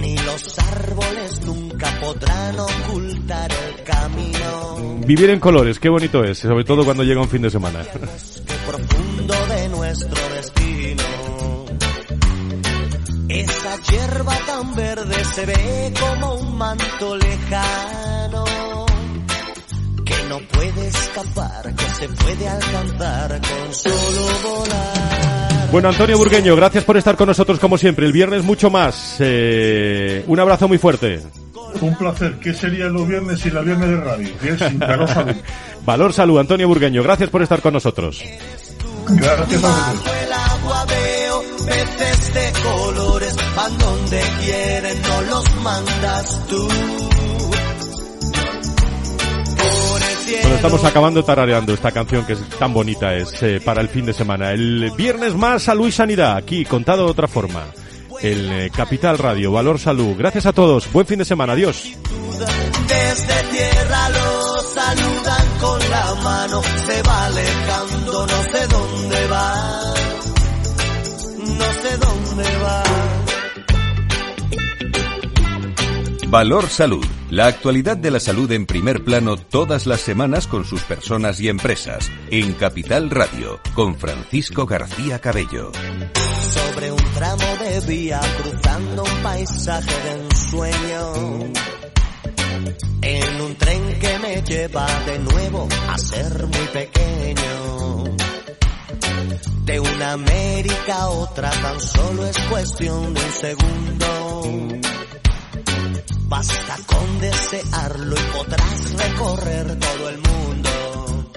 Ni 0.00 0.16
los 0.18 0.58
árboles 0.58 1.40
nunca 1.44 2.00
podrán 2.00 2.58
ocultar 2.58 3.50
el 3.52 3.84
camino. 3.84 5.00
Vivir 5.06 5.30
en 5.30 5.40
colores, 5.40 5.78
qué 5.78 5.88
bonito 5.88 6.24
es, 6.24 6.38
sobre 6.38 6.64
todo 6.64 6.84
cuando 6.84 7.04
llega 7.04 7.20
un 7.20 7.28
fin 7.28 7.42
de 7.42 7.50
semana. 7.50 7.84
profundo 8.66 9.34
de 9.48 9.68
nuestro 9.68 10.16
Esa 13.28 13.76
hierba 13.90 14.34
tan 14.46 14.74
verde 14.76 15.24
se 15.34 15.46
ve 15.46 15.92
como 15.98 16.34
un 16.34 16.56
manto 16.56 17.16
lejano 17.16 18.44
que 20.04 20.14
no 20.28 20.38
puede 20.52 20.88
escapar, 20.88 21.74
que 21.74 21.84
se 21.94 22.08
puede 22.08 22.48
alcanzar 22.48 23.40
con 23.40 23.74
solo 23.74 24.26
volar. 24.44 25.68
Bueno, 25.72 25.88
Antonio 25.88 26.16
Burgueño, 26.16 26.54
gracias 26.54 26.84
por 26.84 26.96
estar 26.96 27.16
con 27.16 27.26
nosotros 27.26 27.58
como 27.58 27.76
siempre. 27.76 28.06
El 28.06 28.12
viernes 28.12 28.44
mucho 28.44 28.70
más. 28.70 29.16
Eh, 29.18 30.22
un 30.28 30.38
abrazo 30.38 30.68
muy 30.68 30.78
fuerte. 30.78 31.20
Un 31.80 31.96
placer. 31.96 32.38
¿Qué 32.40 32.54
sería 32.54 32.86
los 32.86 33.08
viernes 33.08 33.40
sin 33.40 33.54
la 33.54 33.62
viernes 33.62 33.88
de 33.88 33.96
radio? 33.96 34.28
Que 34.40 34.50
es 34.50 34.78
Valor 34.78 35.08
Salud. 35.08 35.36
Valor 35.84 36.12
Salud, 36.12 36.38
Antonio 36.38 36.68
Burgueño, 36.68 37.02
gracias 37.02 37.28
por 37.28 37.42
estar 37.42 37.60
con 37.60 37.74
nosotros. 37.74 38.22
Gracias 39.08 39.64
a 39.64 39.68
vosotros. 39.68 40.26
Donde 43.68 44.20
quieren, 44.44 45.02
no 45.02 45.20
los 45.22 45.56
mandas 45.56 46.46
tú. 46.48 46.68
Bueno, 50.42 50.56
estamos 50.56 50.84
acabando 50.84 51.24
tarareando 51.24 51.72
esta 51.72 51.90
canción 51.90 52.24
que 52.24 52.34
es 52.34 52.48
tan 52.58 52.72
bonita, 52.72 53.14
es 53.14 53.42
eh, 53.42 53.60
para 53.64 53.80
el 53.80 53.88
fin 53.88 54.06
de 54.06 54.12
semana. 54.12 54.52
El 54.52 54.92
viernes 54.96 55.34
más 55.34 55.64
Salud 55.64 55.88
y 55.88 55.92
Sanidad, 55.92 56.36
aquí 56.36 56.64
contado 56.64 57.04
de 57.04 57.10
otra 57.10 57.26
forma. 57.28 57.64
El 58.22 58.50
eh, 58.52 58.70
Capital 58.74 59.18
Radio, 59.18 59.52
Valor 59.52 59.78
Salud. 59.78 60.14
Gracias 60.16 60.46
a 60.46 60.52
todos, 60.52 60.90
buen 60.92 61.06
fin 61.06 61.18
de 61.18 61.24
semana, 61.24 61.52
adiós. 61.52 61.92
Desde 62.38 63.42
tierra 63.50 64.08
los 64.10 64.72
saludan 64.72 65.46
con 65.60 65.90
la 65.90 66.14
mano, 66.22 66.62
se 66.86 67.02
va 67.02 67.26
alejando, 67.26 68.26
no 68.26 68.42
sé 68.52 68.66
dónde 68.68 69.26
va, 69.26 69.94
no 71.46 71.82
sé 71.82 71.96
dónde 71.98 72.58
va. 72.62 73.05
Valor 76.28 76.68
Salud, 76.68 77.06
la 77.30 77.46
actualidad 77.46 77.96
de 77.96 78.10
la 78.10 78.18
salud 78.18 78.50
en 78.50 78.66
primer 78.66 79.04
plano 79.04 79.36
todas 79.36 79.86
las 79.86 80.00
semanas 80.00 80.48
con 80.48 80.64
sus 80.64 80.82
personas 80.82 81.38
y 81.38 81.48
empresas, 81.48 82.10
en 82.32 82.52
Capital 82.54 83.10
Radio, 83.10 83.60
con 83.74 83.96
Francisco 83.96 84.66
García 84.66 85.20
Cabello. 85.20 85.70
Sobre 86.50 86.90
un 86.90 87.04
tramo 87.14 87.44
de 87.60 87.80
vía 87.86 88.20
cruzando 88.42 89.04
un 89.04 89.22
paisaje 89.22 89.94
de 90.02 90.24
ensueño. 90.24 91.52
En 93.02 93.40
un 93.40 93.54
tren 93.54 93.98
que 94.00 94.18
me 94.18 94.42
lleva 94.42 94.86
de 95.06 95.18
nuevo 95.20 95.68
a 95.88 95.96
ser 95.96 96.44
muy 96.44 96.66
pequeño. 96.72 98.04
De 99.64 99.78
una 99.78 100.12
América 100.12 101.02
a 101.02 101.08
otra 101.08 101.50
tan 101.50 101.80
solo 101.80 102.26
es 102.26 102.38
cuestión 102.48 103.14
de 103.14 103.20
un 103.20 103.32
segundo. 103.32 104.36
Basta 106.28 106.76
con 106.86 107.20
desearlo 107.20 108.16
y 108.16 108.36
podrás 108.36 108.92
recorrer 108.94 109.78
todo 109.78 110.08
el 110.08 110.18
mundo. 110.18 111.32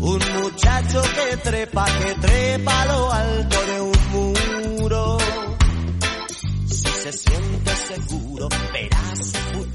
Un 0.00 0.20
muchacho 0.42 1.02
que 1.02 1.36
trepa, 1.38 1.86
que 1.86 2.14
trepa 2.20 2.84
lo 2.86 3.12
alto 3.12 3.56
de 3.66 3.80
un 3.80 4.76
muro. 4.76 5.18
Si 6.66 6.88
se 6.88 7.12
siente 7.12 7.70
seguro, 7.88 8.48
verás 8.72 9.18
su 9.18 9.38
futuro 9.58 9.71